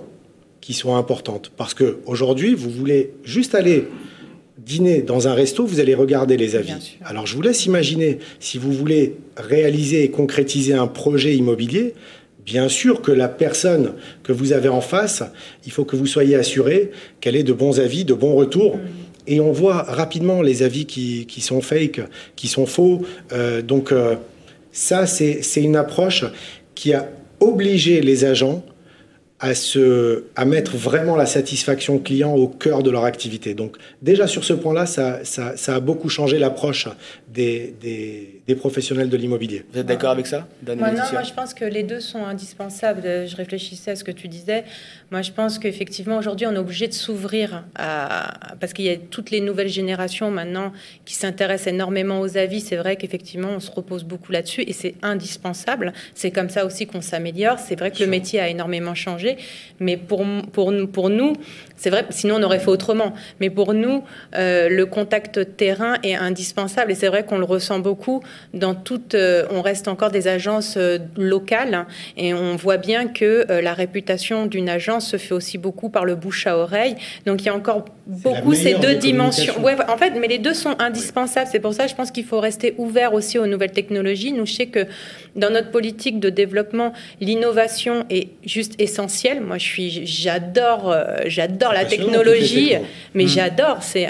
qui 0.62 0.74
soit 0.74 0.96
importante. 0.96 1.52
Parce 1.58 1.74
qu'aujourd'hui, 1.74 2.54
vous 2.54 2.70
voulez 2.70 3.12
juste 3.24 3.56
aller 3.56 3.88
dîner 4.58 5.02
dans 5.02 5.28
un 5.28 5.34
resto, 5.34 5.66
vous 5.66 5.80
allez 5.80 5.96
regarder 5.96 6.38
les 6.38 6.56
avis. 6.56 6.98
Alors 7.04 7.26
je 7.26 7.36
vous 7.36 7.42
laisse 7.42 7.66
imaginer, 7.66 8.20
si 8.40 8.58
vous 8.58 8.72
voulez 8.72 9.16
réaliser 9.38 10.04
et 10.04 10.12
concrétiser 10.12 10.74
un 10.74 10.86
projet 10.86 11.36
immobilier, 11.36 11.96
bien 12.46 12.70
sûr 12.70 13.02
que 13.02 13.12
la 13.12 13.28
personne 13.28 13.94
que 14.22 14.32
vous 14.32 14.54
avez 14.54 14.70
en 14.70 14.82
face, 14.82 15.24
il 15.66 15.72
faut 15.72 15.86
que 15.86 15.96
vous 15.96 16.06
soyez 16.06 16.36
assuré 16.36 16.92
qu'elle 17.20 17.36
ait 17.36 17.44
de 17.44 17.54
bons 17.54 17.80
avis, 17.80 18.06
de 18.06 18.14
bons 18.14 18.36
retours. 18.36 18.78
Mm. 18.78 18.82
Et 19.28 19.40
on 19.40 19.52
voit 19.52 19.84
rapidement 19.84 20.42
les 20.42 20.64
avis 20.64 20.86
qui, 20.86 21.42
sont 21.42 21.62
fake, 21.62 22.02
qui 22.36 22.48
sont 22.48 22.66
faux. 22.66 23.02
Euh, 23.32 23.62
donc 23.62 23.92
euh, 23.92 24.16
ça, 24.72 25.06
c'est 25.06 25.42
une 25.62 25.76
approche 25.76 26.26
qui 26.76 26.94
a 26.94 27.10
obligé 27.40 28.02
les 28.02 28.26
agents 28.26 28.64
à, 29.40 29.56
se, 29.56 30.26
à 30.36 30.46
mettre 30.46 30.76
vraiment 30.76 31.16
la 31.16 31.26
satisfaction 31.26 31.98
client 31.98 32.36
au 32.36 32.48
cœur 32.48 32.84
de 32.84 32.92
leur 32.92 33.06
activité. 33.06 33.54
Donc 33.54 33.78
déjà 34.02 34.28
sur 34.28 34.44
ce 34.44 34.54
point-là, 34.54 34.86
ça, 34.86 35.22
ça, 35.24 35.76
a 35.76 35.80
beaucoup 35.80 36.10
changé 36.10 36.40
l'approche 36.40 36.90
des, 37.30 37.74
des, 37.82 38.39
des, 38.50 38.56
professionnels 38.56 39.10
de 39.10 39.18
l'immobilier. 39.18 39.66
Vous 39.72 39.80
êtes 39.80 39.86
d'accord 39.86 40.12
avec 40.12 40.28
ça 40.28 40.48
moi, 40.66 40.92
non, 40.92 41.04
moi 41.12 41.24
je 41.24 41.34
pense 41.34 41.54
que 41.54 41.66
les 41.66 41.84
deux 41.84 42.00
sont 42.00 42.24
indispensables. 42.24 43.28
Je 43.28 43.36
réfléchissais 43.36 43.92
à 43.92 43.96
ce 43.96 44.04
que 44.04 44.12
tu 44.12 44.28
disais. 44.28 44.64
Moi 45.12 45.22
je 45.22 45.32
pense 45.32 45.60
qu'effectivement 45.60 46.18
aujourd'hui 46.18 46.48
on 46.48 46.54
est 46.54 46.60
obligé 46.60 46.88
de 46.88 46.94
s'ouvrir 46.94 47.64
à... 47.76 48.56
parce 48.60 48.74
qu'il 48.74 48.86
y 48.86 48.90
a 48.90 48.98
toutes 48.98 49.32
les 49.32 49.42
nouvelles 49.42 49.70
générations 49.70 50.32
maintenant 50.32 50.74
qui 51.06 51.16
s'intéressent 51.16 51.74
énormément 51.74 52.20
aux 52.22 52.38
avis. 52.38 52.60
C'est 52.62 52.76
vrai 52.76 52.96
qu'effectivement 52.96 53.50
on 53.56 53.60
se 53.60 53.72
repose 53.72 54.04
beaucoup 54.04 54.32
là-dessus 54.32 54.64
et 54.68 54.74
c'est 54.74 54.96
indispensable. 55.02 55.94
C'est 56.14 56.32
comme 56.32 56.50
ça 56.50 56.66
aussi 56.66 56.88
qu'on 56.88 57.02
s'améliore. 57.02 57.60
C'est 57.60 57.78
vrai 57.78 57.92
que 57.92 58.00
le 58.00 58.08
métier 58.08 58.40
a 58.40 58.50
énormément 58.50 58.96
changé. 58.96 59.38
Mais 59.80 59.98
pour, 59.98 60.26
pour, 60.52 60.74
pour 60.92 61.10
nous, 61.10 61.34
c'est 61.76 61.90
vrai, 61.90 62.06
sinon 62.10 62.36
on 62.40 62.44
aurait 62.44 62.60
fait 62.60 62.70
autrement. 62.70 63.14
Mais 63.40 63.50
pour 63.50 63.74
nous, 63.74 64.04
euh, 64.36 64.70
le 64.70 64.86
contact 64.86 65.56
terrain 65.56 65.96
est 66.04 66.16
indispensable. 66.16 66.92
Et 66.92 66.96
c'est 66.96 67.08
vrai 67.08 67.26
qu'on 67.26 67.38
le 67.38 67.46
ressent 67.46 67.80
beaucoup 67.80 68.22
dans 68.54 68.76
toute. 68.76 69.16
Euh, 69.16 69.46
on 69.52 69.62
reste 69.62 69.88
encore 69.88 70.12
des 70.12 70.28
agences 70.28 70.76
euh, 70.78 70.98
locales 71.18 71.86
et 72.18 72.34
on 72.34 72.56
voit 72.56 72.78
bien 72.78 73.08
que 73.08 73.46
la 73.62 73.74
réputation 73.74 74.46
d'une 74.46 74.70
agence 74.70 75.08
se 75.08 75.18
fait 75.18 75.34
aussi 75.34 75.58
beaucoup 75.58 75.90
par 75.90 76.06
le 76.06 76.16
bouche 76.16 76.48
à 76.48 76.58
oreille. 76.58 76.96
Donc 77.26 77.42
il 77.42 77.46
y 77.46 77.50
a 77.50 77.56
encore 77.56 77.86
beaucoup 78.06 78.54
ces 78.54 78.76
deux 78.76 78.96
dimensions. 78.96 79.62
Ouais, 79.62 79.76
en 79.88 79.98
fait, 79.98 80.12
mais 80.12 80.28
les 80.28 80.40
deux 80.40 80.54
sont 80.54 80.76
indispensables. 80.80 81.48
C'est 81.52 81.60
pour 81.60 81.74
ça, 81.74 81.88
je 81.88 81.96
pense 81.96 82.12
qu'il 82.12 82.26
faut 82.26 82.40
rester 82.40 82.76
ouvert 82.78 83.14
aussi 83.14 83.38
aux 83.38 83.48
nouvelles 83.48 83.72
technologies. 83.72 84.32
Nous, 84.32 84.46
je 84.46 84.54
sais 84.54 84.68
que 84.68 84.86
dans 85.36 85.52
notre 85.52 85.72
politique 85.72 86.20
de 86.20 86.30
développement, 86.30 86.94
l'innovation 87.22 88.06
est 88.10 88.30
juste 88.46 88.80
essentielle. 88.80 89.42
Moi, 89.42 89.58
je 89.58 89.66
suis, 89.66 90.06
j'adore, 90.06 90.96
j'adore 91.26 91.74
la 91.74 91.86
technologie, 91.86 92.74
mais 93.14 93.26
mm. 93.26 93.28
j'adore. 93.28 93.78
C'est, 93.82 94.08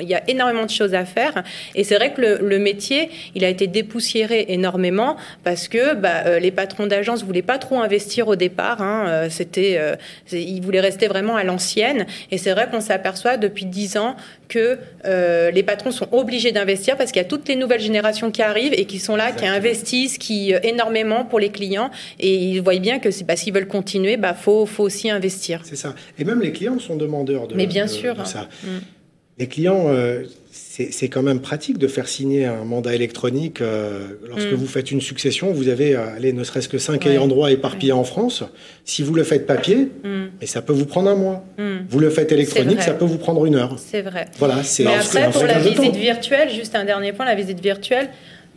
il 0.00 0.08
y 0.08 0.14
a 0.14 0.28
énormément 0.28 0.64
de 0.64 0.70
choses 0.70 0.94
à 0.94 1.04
faire. 1.04 1.42
Et 1.74 1.84
c'est 1.84 1.96
vrai 1.96 2.12
que 2.12 2.20
le, 2.20 2.58
métier, 2.58 3.10
il 3.34 3.44
a 3.44 3.48
été 3.48 3.66
dépoussiéré 3.72 4.46
énormément 4.48 5.16
parce 5.42 5.66
que 5.68 5.94
bah, 5.94 6.26
euh, 6.26 6.38
les 6.38 6.50
patrons 6.50 6.86
d'agence 6.86 7.24
voulaient 7.24 7.42
pas 7.42 7.58
trop 7.58 7.80
investir 7.80 8.28
au 8.28 8.36
départ. 8.36 8.80
Hein. 8.80 9.06
Euh, 9.08 9.26
c'était, 9.30 9.76
euh, 9.78 9.96
ils 10.30 10.60
voulaient 10.60 10.80
rester 10.80 11.08
vraiment 11.08 11.36
à 11.36 11.44
l'ancienne. 11.44 12.06
Et 12.30 12.38
c'est 12.38 12.52
vrai 12.52 12.68
qu'on 12.70 12.80
s'aperçoit 12.80 13.36
depuis 13.36 13.64
dix 13.64 13.96
ans 13.96 14.16
que 14.48 14.78
les 15.52 15.62
patrons 15.62 15.90
sont 15.90 16.08
obligés 16.12 16.52
d'investir 16.52 16.96
parce 16.98 17.10
qu'il 17.10 17.22
y 17.22 17.24
a 17.24 17.28
toutes 17.28 17.48
les 17.48 17.56
nouvelles 17.56 17.80
générations 17.80 18.30
qui 18.30 18.42
arrivent 18.42 18.74
et 18.74 18.84
qui 18.84 18.98
sont 18.98 19.16
là, 19.16 19.32
qui 19.32 19.46
investissent, 19.46 20.18
qui 20.18 20.52
énormément 20.62 21.24
pour 21.24 21.40
les 21.40 21.48
clients. 21.48 21.90
Et 22.20 22.34
ils 22.34 22.60
voient 22.60 22.78
bien 22.78 22.98
que 22.98 23.08
parce 23.24 23.40
qu'ils 23.40 23.54
veulent 23.54 23.66
continuer, 23.66 24.18
bah 24.18 24.34
faut, 24.34 24.66
faut 24.66 24.82
aussi 24.82 25.08
investir. 25.10 25.62
C'est 25.64 25.76
ça. 25.76 25.94
Et 26.18 26.24
même 26.24 26.42
les 26.42 26.52
clients 26.52 26.78
sont 26.78 26.96
demandeurs 26.96 27.48
de, 27.48 27.54
Mais 27.54 27.66
bien 27.66 27.86
sûr. 27.86 28.26
ça. 28.26 28.48
Mm. 28.62 28.68
Les 29.42 29.48
clients, 29.48 29.86
euh, 29.88 30.22
c'est 30.50 31.08
quand 31.08 31.22
même 31.22 31.40
pratique 31.40 31.76
de 31.78 31.86
faire 31.86 32.08
signer 32.08 32.44
un 32.46 32.64
mandat 32.64 32.94
électronique. 32.94 33.60
euh, 33.60 34.08
lorsque 34.28 34.52
Mm. 34.52 34.54
vous 34.54 34.66
faites 34.66 34.90
une 34.90 35.00
succession, 35.00 35.52
vous 35.52 35.68
avez, 35.68 35.94
euh, 35.94 36.16
allez, 36.16 36.32
ne 36.32 36.44
serait-ce 36.44 36.68
que 36.68 36.78
cinq 36.78 37.06
ayants 37.06 37.26
droit 37.28 37.50
éparpillés 37.50 37.92
en 37.92 38.04
France. 38.04 38.42
Si 38.84 39.02
vous 39.02 39.14
le 39.14 39.24
faites 39.24 39.46
papier, 39.46 39.88
Mm, 40.04 40.24
mais 40.40 40.46
ça 40.46 40.62
peut 40.62 40.72
vous 40.72 40.86
prendre 40.86 41.10
un 41.10 41.14
mois. 41.24 41.44
mm. 41.58 41.78
Vous 41.90 41.98
le 42.00 42.08
faites 42.10 42.32
électronique, 42.32 42.80
ça 42.82 42.94
peut 42.94 43.04
vous 43.04 43.18
prendre 43.18 43.44
une 43.44 43.56
heure. 43.56 43.76
C'est 43.78 44.02
vrai. 44.02 44.24
Voilà, 44.38 44.62
c'est 44.62 44.84
Mais 44.84 44.94
après, 44.94 45.30
pour 45.30 45.44
la 45.44 45.58
visite 45.58 45.96
virtuelle, 45.96 46.48
juste 46.50 46.74
un 46.74 46.84
dernier 46.84 47.12
point, 47.12 47.26
la 47.26 47.34
visite 47.34 47.60
virtuelle, 47.60 48.08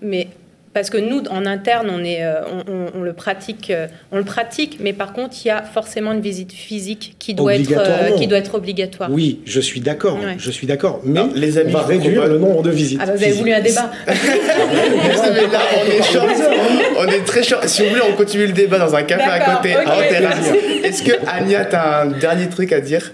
mais 0.02 0.28
parce 0.76 0.90
que 0.92 0.98
nous, 0.98 1.24
en 1.32 1.46
interne, 1.48 1.90
on, 1.90 2.04
est, 2.04 2.22
euh, 2.24 2.42
on, 2.68 2.72
on- 2.72 3.00
on 3.00 3.02
le 3.02 3.14
pratique, 3.14 3.72
euh, 3.72 3.88
on 4.12 4.18
le 4.18 4.24
pratique, 4.24 4.78
mais 4.82 4.94
par 4.94 5.14
contre, 5.14 5.36
il 5.44 5.48
y 5.48 5.52
a 5.52 5.64
forcément 5.64 6.12
une 6.12 6.20
visite 6.22 6.52
physique 6.52 7.16
qui 7.18 7.34
doit 7.34 7.56
être, 7.56 7.72
euh, 7.76 8.12
qui 8.18 8.28
doit 8.28 8.38
être 8.38 8.54
obligatoire. 8.56 9.10
Oui, 9.12 9.40
je 9.46 9.60
suis 9.62 9.80
d'accord, 9.80 10.16
Ouais. 10.22 10.36
je 10.38 10.52
suis 10.52 10.68
d'accord. 10.68 11.00
Mais 11.04 11.20
Alors, 11.20 11.32
les 11.34 11.58
amis, 11.58 11.74
on 11.74 11.78
va 11.80 11.84
réduire 11.86 12.28
le 12.28 12.38
nombre 12.38 12.62
de 12.62 12.70
visites. 12.70 13.00
Ah 13.02 13.06
bah, 13.08 13.14
vous 13.16 13.24
avez 13.24 13.32
voulu 13.32 13.54
un 13.54 13.62
débat 13.62 13.90
Mais 14.08 15.48
là, 15.48 15.60
on 15.82 15.92
est 15.92 16.04
chaud. 16.04 16.20
On 17.00 17.08
est 17.08 17.26
très 17.26 17.42
chaud. 17.44 17.56
Si 17.66 17.84
vous 17.84 17.90
voulez, 17.90 18.02
on 18.12 18.16
continue 18.16 18.46
le 18.46 18.54
débat 18.54 18.78
dans 18.78 18.94
un 18.96 19.04
café 19.04 19.24
à 19.24 19.40
côté, 19.56 19.76
en 19.78 19.82
terrasse. 20.10 20.52
Est-ce 20.84 21.02
que 21.04 21.14
Anya, 21.28 21.66
t'as 21.66 22.04
un 22.04 22.08
dernier 22.08 22.50
truc 22.50 22.72
à 22.74 22.82
dire? 22.82 23.14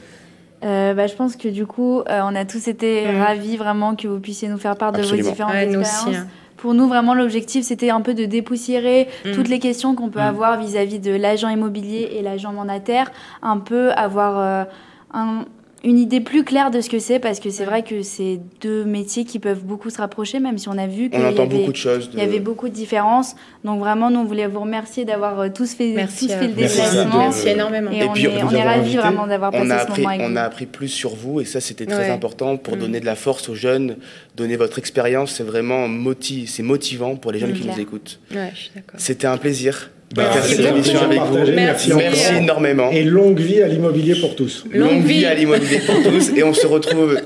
Euh, 0.64 0.94
bah, 0.94 1.08
je 1.08 1.14
pense 1.14 1.36
que 1.36 1.48
du 1.48 1.66
coup, 1.66 2.02
euh, 2.02 2.20
on 2.24 2.36
a 2.36 2.46
tous 2.46 2.68
été 2.68 3.06
Mm. 3.08 3.22
ravis 3.22 3.58
vraiment 3.58 3.96
que 3.96 4.08
vous 4.08 4.20
puissiez 4.20 4.48
nous 4.48 4.60
faire 4.60 4.76
part 4.76 4.92
de 4.92 5.00
Absolument. 5.00 5.24
vos 5.24 5.30
différentes 5.32 5.54
Ouais, 5.54 5.66
nous 5.66 5.80
expériences. 5.80 6.08
aussi. 6.08 6.18
hein. 6.18 6.28
Pour 6.62 6.76
nous, 6.76 6.88
vraiment, 6.88 7.16
l'objectif, 7.16 7.66
c'était 7.66 7.90
un 7.90 8.02
peu 8.02 8.14
de 8.14 8.26
dépoussiérer 8.26 9.08
Mm. 9.26 9.32
toutes 9.32 9.48
les 9.48 9.58
questions 9.58 9.96
qu'on 9.96 10.10
peut 10.10 10.20
Mm. 10.20 10.34
avoir 10.34 10.60
vis-à-vis 10.60 11.00
de 11.00 11.10
l'agent 11.12 11.50
immobilier 11.50 12.10
et 12.14 12.22
l'agent 12.22 12.54
mandataire, 12.54 13.12
un 13.42 13.58
peu 13.58 13.92
avoir 13.94 14.38
euh, 14.38 14.64
un- 15.12 15.46
une 15.84 15.98
idée 15.98 16.22
plus 16.22 16.44
claire 16.44 16.70
de 16.70 16.80
ce 16.80 16.90
que 16.90 17.00
c'est, 17.00 17.18
parce 17.18 17.40
que 17.40 17.50
c'est 17.50 17.66
vrai 17.66 17.82
que 17.84 18.04
c'est 18.04 18.40
deux 18.62 18.84
métiers 18.86 19.26
qui 19.26 19.40
peuvent 19.40 19.64
beaucoup 19.64 19.90
se 19.90 19.98
rapprocher, 19.98 20.40
même 20.40 20.58
si 20.60 20.70
on 20.70 20.78
a 20.78 20.86
vu 20.86 21.10
qu'il 21.10 21.20
On 21.20 21.24
y 21.24 21.26
entend 21.34 21.44
avait... 21.44 21.58
beaucoup 21.58 21.72
de 21.72 21.76
choses. 21.78 22.10
Il 22.14 22.20
y 22.20 22.22
avait 22.22 22.40
beaucoup 22.40 22.70
de 22.70 22.74
différences. 22.74 23.36
Donc 23.64 23.80
vraiment, 23.80 24.12
nous, 24.12 24.20
on 24.20 24.26
voulait 24.26 24.46
vous 24.46 24.60
remercier 24.60 25.06
d'avoir 25.06 25.40
euh, 25.40 25.50
tous 25.54 25.74
fait, 25.74 25.94
Merci, 25.94 26.28
tous 26.28 26.34
fait 26.34 26.48
le 26.48 26.54
déplacement. 26.54 27.18
Merci 27.18 27.48
énormément. 27.50 27.90
Et, 27.92 27.98
Et 27.98 28.04
on 28.04 28.14
puis, 28.14 28.26
est, 28.26 28.44
on 28.44 28.46
nous 28.52 28.56
est 28.56 28.62
ravis 28.64 28.96
vraiment 28.96 29.26
d'avoir 29.26 29.50
passé 29.52 29.64
on 29.66 29.70
a, 29.72 29.78
ce 29.80 29.84
appris, 29.84 30.02
moment 30.04 30.14
avec 30.14 30.28
on 30.28 30.32
vous. 30.32 30.38
a 30.38 30.42
appris 30.42 30.66
plus 30.68 30.88
sur 30.90 31.16
vous 31.16 31.42
et 31.42 31.46
ça 31.46 31.60
c'était 31.60 31.86
très 31.88 31.98
Ouais. 31.98 32.10
important 32.12 32.58
pour 32.58 32.76
Mm. 32.76 32.80
donner 32.80 33.00
de 33.00 33.06
la 33.06 33.16
force 33.16 33.50
aux 33.50 33.56
jeunes, 33.56 33.98
donner 34.36 34.58
votre 34.58 34.78
expérience, 34.78 35.32
c'est 35.32 35.44
vraiment 35.44 35.88
moti 35.88 36.46
c'est 36.48 36.64
motivant 36.64 37.16
pour 37.16 37.32
les 37.32 37.40
jeunes 37.40 37.52
Mm. 37.52 37.54
qui 37.54 37.60
nous 37.62 37.74
Claire. 37.74 37.80
écoutent. 37.80 38.20
Ouais. 38.36 38.52
C'était 38.98 39.28
un 39.28 39.38
plaisir 39.38 39.90
Bah, 40.14 40.30
Merci 40.34 40.56
cette 40.56 40.62
beaucoup. 40.66 40.76
émission 40.76 41.00
avec 41.02 41.20
vous. 41.20 41.26
Partagé, 41.36 41.54
Merci. 41.56 41.94
Merci, 41.94 42.34
énormément. 42.36 42.92
Et 42.92 43.04
longue 43.04 43.40
vie 43.40 43.62
à 43.62 43.68
l'immobilier 43.68 44.16
pour 44.20 44.36
tous. 44.36 44.66
Longue 44.72 44.92
Longue 44.92 45.04
vie 45.04 45.20
vie. 45.20 45.26
à 45.26 45.34
l'immobilier 45.34 45.80
pour 45.80 46.04
tous 46.04 46.30
et 46.36 46.44
on 46.44 46.54
se 46.54 46.68
retrouve 46.68 47.18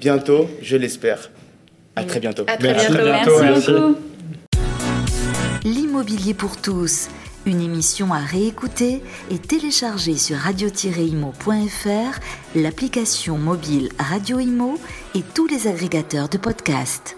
bientôt, 0.00 0.48
je 0.62 0.76
l'espère. 0.76 1.30
À 1.96 2.04
très 2.04 2.18
bientôt. 2.20 2.44
À 2.48 2.56
très 2.56 2.72
Merci. 2.72 2.86
bientôt. 2.90 3.06
À 3.06 3.12
bientôt, 3.12 3.30
Merci 3.40 3.52
merci. 3.52 3.72
beaucoup. 3.72 3.96
L'immobilier 5.64 6.34
pour 6.34 6.56
tous, 6.56 7.08
une 7.46 7.60
émission 7.60 8.12
à 8.12 8.18
réécouter 8.18 9.02
et 9.30 9.38
télécharger 9.38 10.16
sur 10.16 10.36
radio-imo.fr, 10.36 12.18
l'application 12.56 13.36
mobile 13.38 13.90
Radio 13.98 14.40
Imo 14.40 14.78
et 15.14 15.20
tous 15.34 15.46
les 15.46 15.68
agrégateurs 15.68 16.28
de 16.28 16.38
podcasts. 16.38 17.16